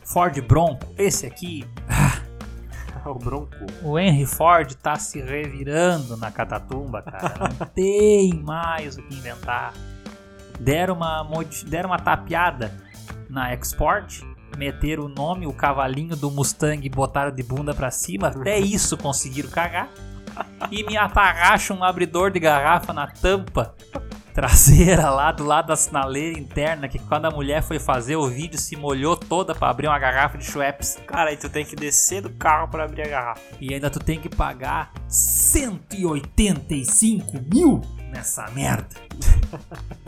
Ford 0.03 0.39
Bronco. 0.41 0.85
Esse 0.97 1.25
aqui, 1.27 1.65
o 3.05 3.13
Bronco. 3.15 3.55
o 3.83 3.99
Henry 3.99 4.25
Ford 4.25 4.73
tá 4.75 4.95
se 4.95 5.21
revirando 5.21 6.17
na 6.17 6.31
catatumba, 6.31 7.01
cara. 7.03 7.49
Não 7.59 7.67
tem 7.73 8.33
mais 8.33 8.97
o 8.97 9.03
que 9.03 9.15
inventar. 9.15 9.73
Deram 10.59 10.95
uma, 10.95 11.27
deram 11.65 11.89
uma 11.89 11.99
tapeada 11.99 12.73
na 13.29 13.53
Export, 13.53 14.21
meteram 14.57 15.05
o 15.05 15.09
nome, 15.09 15.47
o 15.47 15.53
cavalinho 15.53 16.15
do 16.15 16.31
Mustang 16.31 16.85
e 16.85 16.89
botaram 16.89 17.33
de 17.33 17.43
bunda 17.43 17.73
pra 17.73 17.89
cima. 17.91 18.27
Até 18.27 18.59
isso 18.63 18.97
conseguiram 18.97 19.49
cagar. 19.49 19.89
E 20.71 20.83
me 20.83 20.97
atarracha 20.97 21.73
um 21.73 21.83
abridor 21.83 22.31
de 22.31 22.39
garrafa 22.39 22.93
na 22.93 23.07
tampa 23.07 23.75
traseira 24.33 25.11
lá 25.11 25.31
do 25.31 25.45
lado 25.45 25.67
da 25.67 25.75
sinaleira 25.75 26.39
interna 26.39 26.87
que 26.87 26.97
quando 26.97 27.25
a 27.25 27.31
mulher 27.31 27.61
foi 27.61 27.77
fazer 27.77 28.15
o 28.15 28.27
vídeo 28.27 28.59
se 28.59 28.75
molhou 28.75 29.15
toda 29.15 29.53
pra 29.53 29.69
abrir 29.69 29.85
uma 29.87 29.99
garrafa 29.99 30.39
de 30.39 30.45
Schweppes 30.45 30.97
Cara, 31.05 31.29
aí 31.29 31.37
tu 31.37 31.47
tem 31.49 31.63
que 31.63 31.75
descer 31.75 32.21
do 32.21 32.31
carro 32.31 32.67
pra 32.67 32.85
abrir 32.85 33.03
a 33.03 33.07
garrafa. 33.07 33.41
e 33.61 33.71
ainda 33.71 33.91
tu 33.91 33.99
tem 33.99 34.19
que 34.19 34.29
pagar 34.29 34.91
185 35.07 37.39
mil 37.53 37.79
nessa 38.11 38.49
merda. 38.51 38.89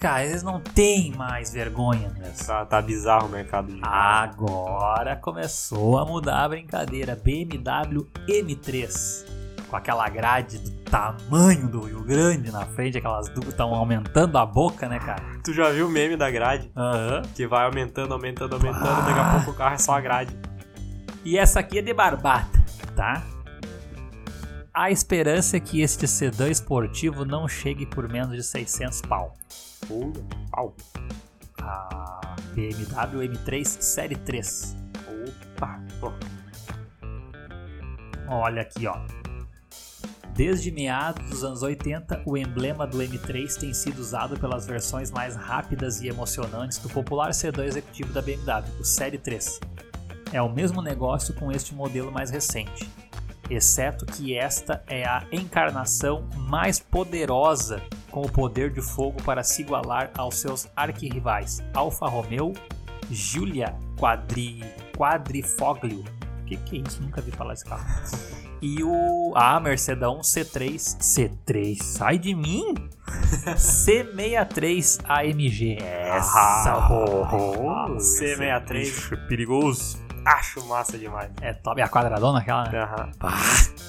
Cara, 0.00 0.24
eles 0.24 0.42
não 0.42 0.58
têm 0.58 1.12
mais 1.12 1.52
vergonha 1.52 2.10
nessa. 2.18 2.46
Tá, 2.46 2.64
tá 2.64 2.82
bizarro 2.82 3.26
o 3.26 3.30
mercado 3.30 3.70
de 3.70 3.78
Agora 3.82 5.14
começou 5.16 5.98
a 5.98 6.06
mudar 6.06 6.44
a 6.44 6.48
brincadeira. 6.48 7.14
BMW 7.14 8.08
M3. 8.26 9.26
Com 9.68 9.76
aquela 9.76 10.08
grade 10.08 10.56
do 10.56 10.70
tamanho 10.90 11.68
do 11.68 11.82
Rio 11.82 12.02
Grande 12.02 12.50
na 12.50 12.64
frente, 12.64 12.96
aquelas 12.96 13.28
duas 13.28 13.48
estão 13.48 13.74
aumentando 13.74 14.38
a 14.38 14.46
boca, 14.46 14.88
né, 14.88 14.98
cara? 14.98 15.22
Tu 15.44 15.52
já 15.52 15.68
viu 15.68 15.86
o 15.86 15.90
meme 15.90 16.16
da 16.16 16.30
grade? 16.30 16.72
Aham. 16.74 17.20
Que 17.36 17.46
vai 17.46 17.66
aumentando, 17.66 18.14
aumentando, 18.14 18.54
aumentando, 18.54 19.04
daqui 19.04 19.20
a 19.20 19.34
pouco 19.34 19.50
o 19.50 19.54
carro 19.54 19.74
é 19.74 19.78
só 19.78 19.92
a 19.92 20.00
grade. 20.00 20.34
E 21.22 21.36
essa 21.36 21.60
aqui 21.60 21.78
é 21.78 21.82
de 21.82 21.92
barbata, 21.92 22.58
tá? 22.96 23.22
A 24.72 24.90
esperança 24.90 25.58
é 25.58 25.60
que 25.60 25.82
este 25.82 26.08
sedã 26.08 26.48
esportivo 26.48 27.26
não 27.26 27.46
chegue 27.46 27.84
por 27.84 28.08
menos 28.08 28.34
de 28.34 28.42
600 28.42 29.02
pau. 29.02 29.34
Pula, 29.86 30.12
pau. 30.50 30.74
A 31.62 32.36
BMW 32.54 33.28
M3 33.28 33.64
Série 33.64 34.16
3. 34.16 34.76
Opa. 35.58 35.80
Olha 38.28 38.62
aqui, 38.62 38.86
ó. 38.86 38.96
Desde 40.34 40.70
meados 40.70 41.28
dos 41.28 41.44
anos 41.44 41.62
80, 41.62 42.22
o 42.24 42.36
emblema 42.36 42.86
do 42.86 42.98
M3 42.98 43.56
tem 43.58 43.74
sido 43.74 43.98
usado 43.98 44.38
pelas 44.38 44.66
versões 44.66 45.10
mais 45.10 45.36
rápidas 45.36 46.00
e 46.00 46.08
emocionantes 46.08 46.78
do 46.78 46.88
popular 46.88 47.34
sedã 47.34 47.64
executivo 47.64 48.12
da 48.12 48.22
BMW, 48.22 48.80
o 48.80 48.84
Série 48.84 49.18
3. 49.18 49.60
É 50.32 50.40
o 50.40 50.48
mesmo 50.48 50.80
negócio 50.80 51.34
com 51.34 51.52
este 51.52 51.74
modelo 51.74 52.10
mais 52.10 52.30
recente, 52.30 52.88
exceto 53.50 54.06
que 54.06 54.36
esta 54.36 54.82
é 54.86 55.04
a 55.04 55.24
encarnação 55.32 56.26
mais 56.48 56.78
poderosa 56.78 57.82
com 58.10 58.22
o 58.22 58.30
poder 58.30 58.70
de 58.72 58.80
fogo 58.80 59.22
para 59.22 59.42
se 59.42 59.62
igualar 59.62 60.10
aos 60.16 60.36
seus 60.36 60.68
arquirrivais 60.76 61.62
Alfa 61.74 62.06
Romeo, 62.06 62.52
Giulia 63.10 63.74
Quadri, 63.98 64.64
Quadrifoglio. 64.96 66.04
O 66.42 66.44
que, 66.44 66.56
que 66.56 66.76
é 66.78 66.80
isso? 66.88 67.02
Nunca 67.02 67.20
vi 67.20 67.30
falar 67.30 67.54
esse 67.54 67.64
carro. 67.64 67.84
E 68.62 68.84
o 68.84 69.32
a 69.34 69.58
Mercedão 69.58 70.18
C3 70.20 70.74
C3 70.98 71.82
sai 71.82 72.18
de 72.18 72.34
mim 72.34 72.74
C63 73.56 75.00
AMG 75.08 75.78
essa 75.80 76.72
Ah, 76.74 76.88
oh, 76.92 77.96
C63. 77.96 78.68
bicho 78.68 79.16
perigoso 79.28 79.98
Acho 80.24 80.64
massa 80.66 80.98
demais. 80.98 81.30
é 81.40 81.52
top 81.54 81.80
a 81.80 81.88
quadradona 81.88 82.40
aquela 82.40 82.64
né? 82.68 83.12
Pá, 83.18 83.32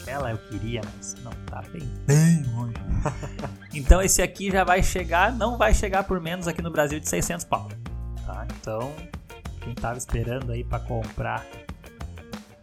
aquela 0.02 0.32
eu 0.32 0.38
queria 0.50 0.82
mas 0.96 1.16
não 1.24 1.32
tá 1.46 1.62
bem 1.72 1.82
bem 2.06 2.44
longe 2.56 2.74
então 3.74 4.02
esse 4.02 4.22
aqui 4.22 4.50
já 4.52 4.64
vai 4.64 4.82
chegar 4.82 5.32
não 5.32 5.58
vai 5.58 5.74
chegar 5.74 6.04
por 6.04 6.20
menos 6.22 6.48
aqui 6.48 6.62
no 6.62 6.72
Brasil 6.72 7.00
de 7.00 7.08
600 7.10 7.46
pau 7.46 7.68
tá 8.26 8.46
então 8.58 8.92
quem 9.62 9.74
tava 9.76 9.98
esperando 9.98 10.52
aí 10.52 10.64
pra 10.64 10.80
comprar 10.80 11.46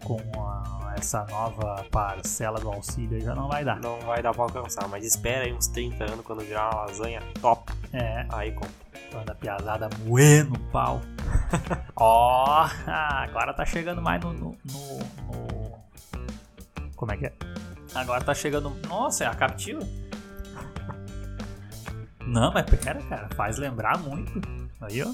com 0.05 0.19
a- 0.41 0.95
essa 0.99 1.25
nova 1.31 1.85
parcela 1.93 2.59
do 2.59 2.69
auxílio 2.69 3.21
já 3.21 3.35
não 3.35 3.47
vai 3.49 3.65
dar 3.65 3.79
Não 3.81 4.01
vai 4.01 4.21
dar 4.23 4.33
pra 4.33 4.45
alcançar, 4.45 4.89
mas 4.89 5.05
espera 5.05 5.45
aí 5.45 5.53
uns 5.53 5.69
30 5.69 6.05
anos 6.05 6.25
quando 6.25 6.41
virar 6.41 6.71
uma 6.75 6.87
lasanha 6.87 7.23
top. 7.41 7.73
é 7.93 8.27
Aí 8.31 8.51
compra. 8.53 8.71
Quando 9.13 9.31
a 9.31 9.35
piazada 9.35 9.89
moendo 10.05 10.55
o 10.55 10.59
pau. 10.73 11.01
Ó, 12.01 12.67
agora 12.87 13.53
tá 13.55 13.65
chegando 13.67 14.01
mais 14.01 14.23
no, 14.23 14.33
no, 14.33 14.57
no- 14.65 14.99
no- 15.27 15.79
Como 16.97 17.13
é 17.13 17.17
que 17.17 17.27
é? 17.27 17.33
Agora 17.95 18.23
tá 18.23 18.35
chegando. 18.35 18.71
Nossa, 18.89 19.25
é 19.25 19.27
a 19.27 19.35
Captiva? 19.35 19.81
Não, 22.27 22.53
mas 22.53 22.67
pera, 22.67 23.01
cara, 23.09 23.29
faz 23.35 23.57
lembrar 23.57 23.99
muito. 23.99 24.31
Aí, 24.81 25.03
ó. 25.03 25.13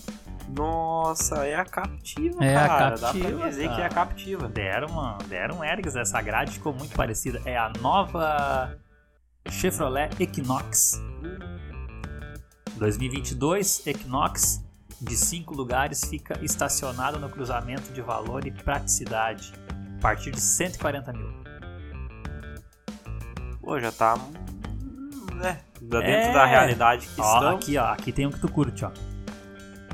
Nossa, 0.49 1.47
é 1.47 1.55
a 1.55 1.64
captiva, 1.64 2.45
É 2.45 2.55
a 2.57 2.66
cara. 2.68 2.97
Dá 2.97 3.07
Captiva, 3.07 3.39
pra 3.39 3.49
dizer 3.49 3.64
cara. 3.64 3.74
que 3.76 3.80
é 3.80 3.87
a 3.87 3.89
captiva. 3.89 4.49
Deram, 4.49 4.89
uma, 4.89 5.18
deram 5.28 5.59
um 5.61 5.64
Ergs, 5.64 5.97
essa 5.97 6.20
grade 6.20 6.51
ficou 6.53 6.72
muito 6.74 6.95
parecida. 6.95 7.41
É 7.47 7.57
a 7.57 7.70
nova 7.80 8.76
Chevrolet 9.49 10.11
Equinox. 10.20 11.01
2022, 12.76 13.87
Equinox 13.87 14.62
de 15.05 15.17
5 15.17 15.55
lugares 15.55 16.03
fica 16.05 16.39
estacionado 16.43 17.19
no 17.19 17.29
cruzamento 17.29 17.93
de 17.93 18.01
valor 18.01 18.47
e 18.47 18.51
praticidade, 18.51 19.53
a 19.99 20.01
partir 20.01 20.31
de 20.31 20.41
140 20.41 21.13
mil. 21.13 21.45
Pô, 23.61 23.79
já 23.81 23.91
tá. 23.93 24.17
né? 25.35 25.61
Dentro 25.81 26.03
É. 26.09 26.33
da 26.33 26.45
realidade 26.47 27.07
que 27.09 27.21
Ó, 27.21 27.35
estamos. 27.35 27.63
aqui, 27.63 27.77
ó, 27.79 27.85
aqui 27.87 28.13
tem 28.13 28.27
um 28.27 28.31
que 28.31 28.41
tu 28.41 28.49
curte, 28.49 28.85
ó. 28.85 28.91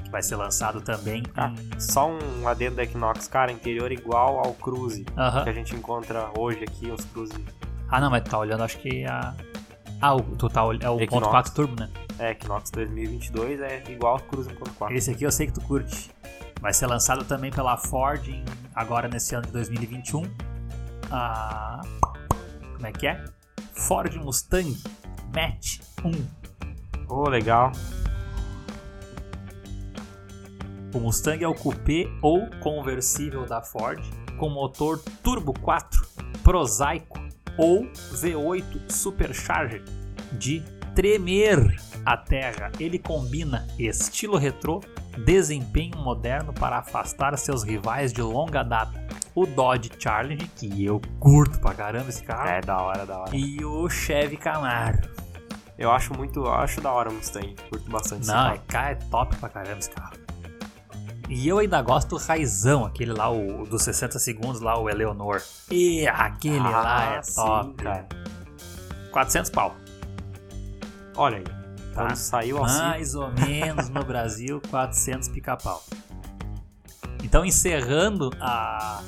Que 0.04 0.10
vai 0.10 0.22
ser 0.22 0.36
lançado 0.36 0.80
também 0.80 1.22
Ah, 1.36 1.52
em... 1.76 1.80
só 1.80 2.08
um 2.10 2.46
adendo 2.48 2.76
da 2.76 2.82
Equinox, 2.84 3.26
cara, 3.28 3.50
interior 3.52 3.90
igual 3.92 4.38
ao 4.38 4.54
Cruze. 4.54 5.04
Aham. 5.16 5.44
Que 5.44 5.50
a 5.50 5.52
gente 5.52 5.74
encontra 5.74 6.30
hoje 6.36 6.62
aqui, 6.64 6.90
os 6.90 7.04
Cruze. 7.06 7.32
Ah, 7.88 8.00
não, 8.00 8.10
mas 8.10 8.22
tá 8.22 8.38
olhando, 8.38 8.62
acho 8.62 8.78
que 8.78 9.04
a... 9.04 9.34
Ah, 10.00 10.14
o, 10.14 10.20
tu 10.22 10.46
ol- 10.46 10.78
é 10.80 10.88
o 10.90 11.00
Equinox. 11.00 11.50
1.4 11.50 11.54
Turbo, 11.54 11.76
né? 11.80 11.90
É, 12.18 12.30
Equinox 12.30 12.70
2022 12.70 13.60
é 13.60 13.82
igual 13.88 14.14
ao 14.14 14.20
Cruze 14.20 14.48
1.4. 14.50 14.92
Esse 14.94 15.10
aqui 15.10 15.24
eu 15.24 15.30
sei 15.32 15.46
que 15.46 15.52
tu 15.52 15.60
curte. 15.62 16.10
Vai 16.60 16.72
ser 16.72 16.86
lançado 16.86 17.24
também 17.24 17.50
pela 17.50 17.76
Ford 17.76 18.26
em- 18.28 18.44
agora 18.74 19.08
nesse 19.08 19.34
ano 19.34 19.46
de 19.46 19.52
2021. 19.52 20.22
Ah, 21.10 21.80
como 22.74 22.86
é 22.86 22.92
que 22.92 23.06
é? 23.06 23.24
Ford 23.74 24.14
Mustang 24.16 24.76
Match 25.34 25.80
1. 26.04 26.12
Ô, 27.12 27.28
legal. 27.28 27.72
O 30.94 30.98
Mustang 30.98 31.42
é 31.44 31.48
o 31.48 31.54
coupé 31.54 32.06
ou 32.20 32.48
conversível 32.60 33.46
da 33.46 33.62
Ford 33.62 34.02
com 34.38 34.48
motor 34.48 34.98
Turbo 35.22 35.52
4 35.60 36.00
prosaico 36.42 37.19
ou 37.60 37.84
V8 38.12 38.90
Supercharger 38.90 39.82
de 40.32 40.62
tremer 40.94 41.76
a 42.04 42.16
terra. 42.16 42.70
Ele 42.80 42.98
combina 42.98 43.66
estilo 43.78 44.36
retrô, 44.36 44.80
desempenho 45.24 45.96
moderno 45.98 46.52
para 46.52 46.78
afastar 46.78 47.36
seus 47.38 47.62
rivais 47.62 48.12
de 48.12 48.22
longa 48.22 48.62
data. 48.62 48.98
O 49.34 49.46
Dodge 49.46 49.90
Challenger, 49.98 50.48
que 50.56 50.84
eu 50.84 51.00
curto 51.20 51.58
pra 51.60 51.72
caramba 51.72 52.08
esse 52.08 52.22
carro, 52.22 52.48
É, 52.48 52.60
da 52.60 52.80
hora, 52.80 53.06
da 53.06 53.18
hora. 53.20 53.36
e 53.36 53.64
o 53.64 53.88
Chevy 53.88 54.36
Camaro. 54.36 54.98
Eu 55.78 55.90
acho 55.90 56.12
muito. 56.14 56.40
eu 56.40 56.52
acho 56.52 56.80
da 56.80 56.92
hora 56.92 57.08
o 57.08 57.14
Mustang. 57.14 57.54
Curto 57.70 57.90
bastante 57.90 58.22
esse 58.22 58.30
Não, 58.30 58.46
é, 58.48 58.50
carro. 58.50 58.62
cara, 58.68 58.90
é 58.90 58.94
top 58.96 59.36
pra 59.36 59.48
caramba 59.48 59.78
esse 59.78 59.90
carro. 59.90 60.12
E 61.32 61.46
eu 61.46 61.58
ainda 61.58 61.80
gosto 61.80 62.08
do 62.08 62.16
raizão, 62.16 62.84
aquele 62.84 63.12
lá, 63.12 63.30
o 63.30 63.64
dos 63.64 63.82
60 63.84 64.18
segundos 64.18 64.60
lá, 64.60 64.76
o 64.78 64.90
Eleonor. 64.90 65.40
E 65.70 66.04
aquele 66.08 66.58
lá 66.58 67.14
é 67.14 67.18
Ah, 67.18 67.22
sim, 67.22 67.34
top, 67.36 67.74
cara. 67.74 68.08
400 69.12 69.50
pau. 69.50 69.76
Olha 71.16 71.38
aí. 71.38 71.44
Tá. 71.44 72.04
Quando 72.06 72.16
saiu 72.16 72.58
auxílio. 72.58 72.82
Mais 72.84 73.14
ou 73.14 73.30
menos 73.32 73.88
no 73.88 74.04
Brasil, 74.04 74.60
400 74.70 75.28
pica-pau. 75.28 75.82
Então, 77.22 77.44
encerrando 77.44 78.30
a, 78.40 79.00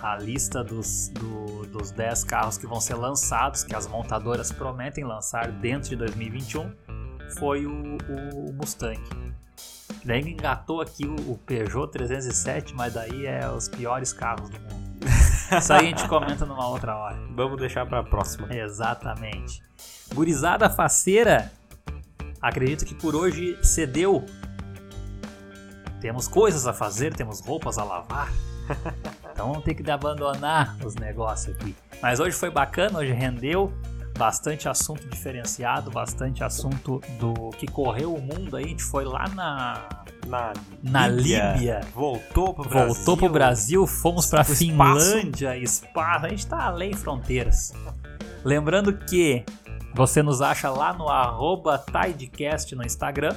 a 0.00 0.16
lista 0.18 0.62
dos, 0.62 1.08
do- 1.08 1.66
dos 1.66 1.90
10 1.90 2.22
carros 2.24 2.56
que 2.58 2.66
vão 2.66 2.80
ser 2.80 2.94
lançados, 2.94 3.64
que 3.64 3.74
as 3.74 3.86
montadoras 3.88 4.52
prometem 4.52 5.02
lançar 5.02 5.50
dentro 5.50 5.88
de 5.90 5.96
2021, 5.96 6.72
foi 7.38 7.66
o, 7.66 7.72
o 8.34 8.52
Mustang. 8.52 9.00
Daí 10.04 10.20
engatou 10.20 10.80
aqui 10.80 11.06
o, 11.06 11.38
Peugeot 11.38 11.88
307, 11.88 12.74
mas 12.74 12.94
daí 12.94 13.26
é 13.26 13.48
os 13.48 13.68
piores 13.68 14.12
carros 14.12 14.50
do 14.50 14.58
mundo. 14.60 15.06
Isso 15.58 15.72
aí 15.72 15.78
a 15.80 15.82
gente 15.82 16.08
comenta 16.08 16.46
numa 16.46 16.66
outra 16.66 16.96
hora. 16.96 17.18
Vamos 17.34 17.58
deixar 17.58 17.86
pra 17.86 18.02
próxima. 18.02 18.52
Exatamente. 18.54 19.62
Gurizada 20.14 20.68
faceira, 20.68 21.52
acredito 22.40 22.84
que 22.84 22.94
por 22.94 23.14
hoje 23.14 23.58
cedeu. 23.62 24.24
Temos 26.00 26.26
coisas 26.26 26.66
a 26.66 26.72
fazer, 26.72 27.14
temos 27.14 27.40
roupas 27.40 27.78
a 27.78 27.84
lavar. 27.84 28.30
Então 29.32 29.48
vamos 29.48 29.64
ter 29.64 29.74
que 29.74 29.90
abandonar 29.90 30.76
os 30.84 30.94
negócios 30.94 31.56
aqui. 31.56 31.74
Mas 32.02 32.20
hoje 32.20 32.36
foi 32.36 32.50
bacana, 32.50 32.98
hoje 32.98 33.12
rendeu 33.12 33.72
bastante 34.18 34.68
assunto 34.68 35.08
diferenciado, 35.08 35.90
bastante 35.90 36.44
assunto 36.44 37.00
do 37.18 37.50
que 37.50 37.66
correu 37.66 38.14
o 38.14 38.20
mundo 38.20 38.56
aí. 38.56 38.64
A 38.64 38.68
gente 38.68 38.82
foi 38.82 39.04
lá 39.04 39.28
na 39.28 39.88
Na, 40.26 40.52
na 40.82 41.08
Líbia. 41.08 41.80
Voltou 41.92 42.54
pro 42.54 42.68
Brasil. 42.68 42.94
Voltou 42.94 43.16
pro 43.16 43.28
Brasil, 43.28 43.86
fomos 43.86 44.26
pra 44.26 44.44
Pro 44.44 44.54
Finlândia, 44.54 45.56
espaço. 45.56 46.26
A 46.26 46.28
gente 46.28 46.46
tá 46.46 46.64
além 46.64 46.92
fronteiras. 46.92 47.72
Lembrando 48.44 48.92
que 48.92 49.44
você 49.94 50.22
nos 50.22 50.40
acha 50.40 50.70
lá 50.70 50.92
no 50.92 51.08
arroba 51.08 51.78
Tidecast 51.78 52.74
no 52.74 52.84
Instagram. 52.84 53.34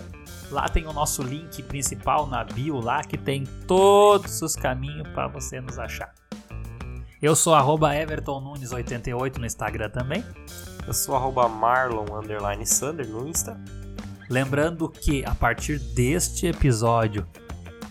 Lá 0.52 0.70
tem 0.70 0.86
o 0.86 0.94
nosso 0.94 1.24
link 1.24 1.64
principal 1.64 2.28
na 2.28 2.44
bio 2.44 2.80
lá 2.80 3.04
que 3.04 3.18
tem 3.18 3.46
todos 3.68 4.42
os 4.44 4.56
caminhos 4.56 5.08
para 5.10 5.28
você 5.28 5.60
nos 5.60 5.80
achar. 5.80 6.14
Eu 7.22 7.34
sou 7.34 7.56
arroba 7.56 7.96
Everton 7.96 8.42
Nunes 8.42 8.74
88 8.74 9.40
no 9.40 9.46
Instagram 9.46 9.90
também. 9.90 10.24
Eu 10.86 10.94
sou 10.94 11.16
arroba 11.16 11.48
Marlon 11.48 12.06
underline 12.14 12.66
Sander 12.66 13.08
no 13.08 13.26
Insta. 13.28 13.58
Lembrando 14.30 14.90
que 14.90 15.24
a 15.24 15.34
partir 15.34 15.80
deste 15.80 16.48
episódio, 16.48 17.26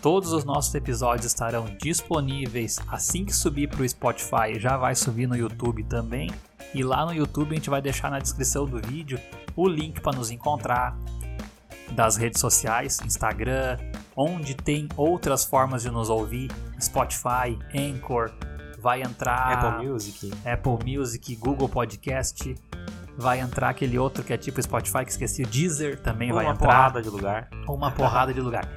todos 0.02 0.32
os 0.32 0.44
nossos 0.44 0.74
episódios 0.74 1.24
estarão 1.24 1.64
disponíveis 1.80 2.78
assim 2.86 3.24
que 3.24 3.34
subir 3.34 3.68
para 3.68 3.82
o 3.82 3.88
Spotify, 3.88 4.58
já 4.58 4.76
vai 4.76 4.94
subir 4.94 5.26
no 5.26 5.34
YouTube 5.36 5.84
também. 5.84 6.30
E 6.74 6.82
lá 6.82 7.06
no 7.06 7.14
YouTube 7.14 7.52
a 7.52 7.54
gente 7.54 7.70
vai 7.70 7.80
deixar 7.80 8.10
na 8.10 8.18
descrição 8.18 8.66
do 8.66 8.78
vídeo 8.78 9.18
o 9.56 9.66
link 9.66 10.02
para 10.02 10.16
nos 10.18 10.30
encontrar 10.30 10.98
das 11.92 12.16
redes 12.16 12.40
sociais, 12.40 13.00
Instagram, 13.04 13.78
onde 14.14 14.54
tem 14.54 14.86
outras 14.96 15.44
formas 15.44 15.82
de 15.82 15.90
nos 15.90 16.10
ouvir, 16.10 16.50
Spotify, 16.80 17.58
Anchor, 17.74 18.30
vai 18.84 19.00
entrar 19.00 19.64
Apple 19.64 19.88
Music. 19.88 20.30
Apple 20.44 20.78
Music, 20.84 21.34
Google 21.36 21.70
Podcast, 21.70 22.54
vai 23.16 23.40
entrar 23.40 23.70
aquele 23.70 23.98
outro 23.98 24.22
que 24.22 24.30
é 24.30 24.36
tipo 24.36 24.62
Spotify 24.62 25.06
que 25.06 25.10
esqueci, 25.10 25.42
o 25.42 25.46
Deezer 25.46 25.98
também 25.98 26.30
vai 26.30 26.44
Uma 26.44 26.52
entrar 26.52 26.66
porrada 26.68 27.02
de 27.02 27.08
lugar. 27.08 27.48
uma 27.66 27.90
porrada 27.90 28.34
de 28.34 28.42
lugar. 28.42 28.68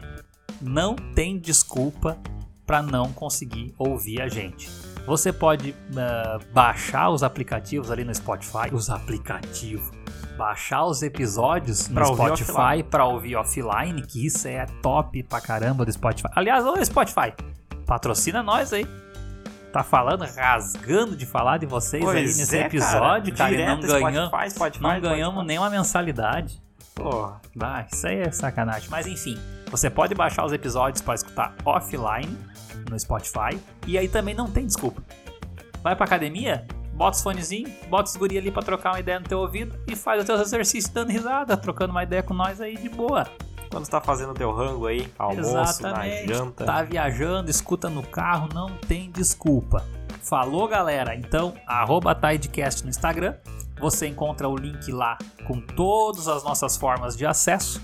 Não 0.61 0.95
tem 0.95 1.37
desculpa 1.37 2.17
para 2.65 2.81
não 2.81 3.11
conseguir 3.11 3.75
ouvir 3.77 4.21
a 4.21 4.29
gente. 4.29 4.69
Você 5.05 5.33
pode 5.33 5.75
ah, 5.97 6.39
baixar 6.53 7.09
os 7.09 7.21
aplicativos 7.21 7.91
ali 7.91 8.05
no 8.05 8.15
Spotify, 8.15 8.69
os 8.71 8.89
aplicativos, 8.89 9.91
baixar 10.37 10.85
os 10.85 11.03
episódios 11.03 11.89
no 11.89 11.95
Pra 11.95 12.07
ouvir 12.07 12.37
Spotify 12.37 12.81
para 12.89 13.05
ouvir 13.05 13.35
offline, 13.35 14.01
que 14.03 14.25
isso 14.25 14.47
é 14.47 14.65
top 14.81 15.21
pra 15.23 15.41
caramba 15.41 15.83
do 15.83 15.91
Spotify. 15.91 16.29
Aliás, 16.33 16.65
ô 16.65 16.81
Spotify, 16.83 17.33
patrocina 17.85 18.41
nós 18.41 18.71
aí. 18.71 18.87
Tá 19.71 19.83
falando, 19.83 20.23
rasgando 20.23 21.15
de 21.15 21.25
falar 21.25 21.57
de 21.57 21.65
vocês 21.65 22.01
aí 22.01 22.13
Pois 22.13 22.37
nesse 22.37 22.57
é, 22.57 22.65
episódio, 22.65 23.35
cara, 23.35 23.53
e 23.53 23.65
não, 23.65 23.81
Spotify, 23.81 24.49
Spotify, 24.49 24.81
não 24.81 24.89
Spotify. 24.89 24.99
ganhamos 25.01 25.45
nenhuma 25.45 25.69
mensalidade. 25.69 26.61
Porra. 26.95 27.41
Ah, 27.59 27.85
isso 27.91 28.07
aí 28.07 28.21
é 28.21 28.31
sacanagem. 28.31 28.89
Mas 28.89 29.05
enfim, 29.05 29.37
você 29.69 29.89
pode 29.89 30.15
baixar 30.15 30.45
os 30.45 30.53
episódios 30.53 31.01
para 31.01 31.15
escutar 31.15 31.53
offline 31.63 32.37
no 32.89 32.99
Spotify. 32.99 33.59
E 33.85 33.97
aí 33.97 34.07
também 34.07 34.33
não 34.33 34.49
tem 34.49 34.65
desculpa. 34.65 35.01
Vai 35.83 35.95
pra 35.95 36.05
academia, 36.05 36.65
bota 36.93 37.17
os 37.17 37.23
fonezinhos, 37.23 37.71
bota 37.87 38.09
os 38.09 38.15
guri 38.15 38.37
ali 38.37 38.51
pra 38.51 38.63
trocar 38.63 38.93
uma 38.93 38.99
ideia 38.99 39.19
no 39.19 39.27
teu 39.27 39.39
ouvido 39.39 39.77
e 39.87 39.95
faz 39.95 40.19
os 40.21 40.25
teus 40.25 40.41
exercícios 40.41 40.91
dando 40.91 41.11
risada, 41.11 41.55
trocando 41.55 41.91
uma 41.91 42.03
ideia 42.03 42.23
com 42.23 42.33
nós 42.33 42.59
aí 42.59 42.75
de 42.77 42.89
boa. 42.89 43.27
Quando 43.69 43.85
você 43.85 43.91
tá 43.91 44.01
fazendo 44.01 44.33
teu 44.33 44.51
rango 44.51 44.87
aí, 44.87 45.11
almoço, 45.17 45.49
Exatamente. 45.49 46.27
na 46.27 46.33
janta. 46.35 46.65
Tá 46.65 46.83
viajando, 46.83 47.49
escuta 47.49 47.89
no 47.89 48.03
carro, 48.03 48.49
não 48.53 48.77
tem 48.87 49.11
desculpa. 49.11 49.85
Falou, 50.21 50.67
galera? 50.67 51.15
Então, 51.15 51.53
arroba 51.65 52.13
Tidecast 52.13 52.83
no 52.83 52.89
Instagram. 52.89 53.35
Você 53.79 54.07
encontra 54.07 54.47
o 54.49 54.55
link 54.55 54.91
lá 54.91 55.17
com 55.45 55.61
todas 55.61 56.27
as 56.27 56.43
nossas 56.43 56.75
formas 56.75 57.15
de 57.15 57.25
acesso. 57.25 57.81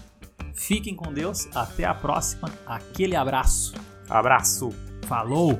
Fiquem 0.53 0.95
com 0.95 1.13
Deus, 1.13 1.47
até 1.55 1.85
a 1.85 1.93
próxima. 1.93 2.49
Aquele 2.65 3.15
abraço. 3.15 3.73
Abraço. 4.09 4.71
Falou! 5.07 5.59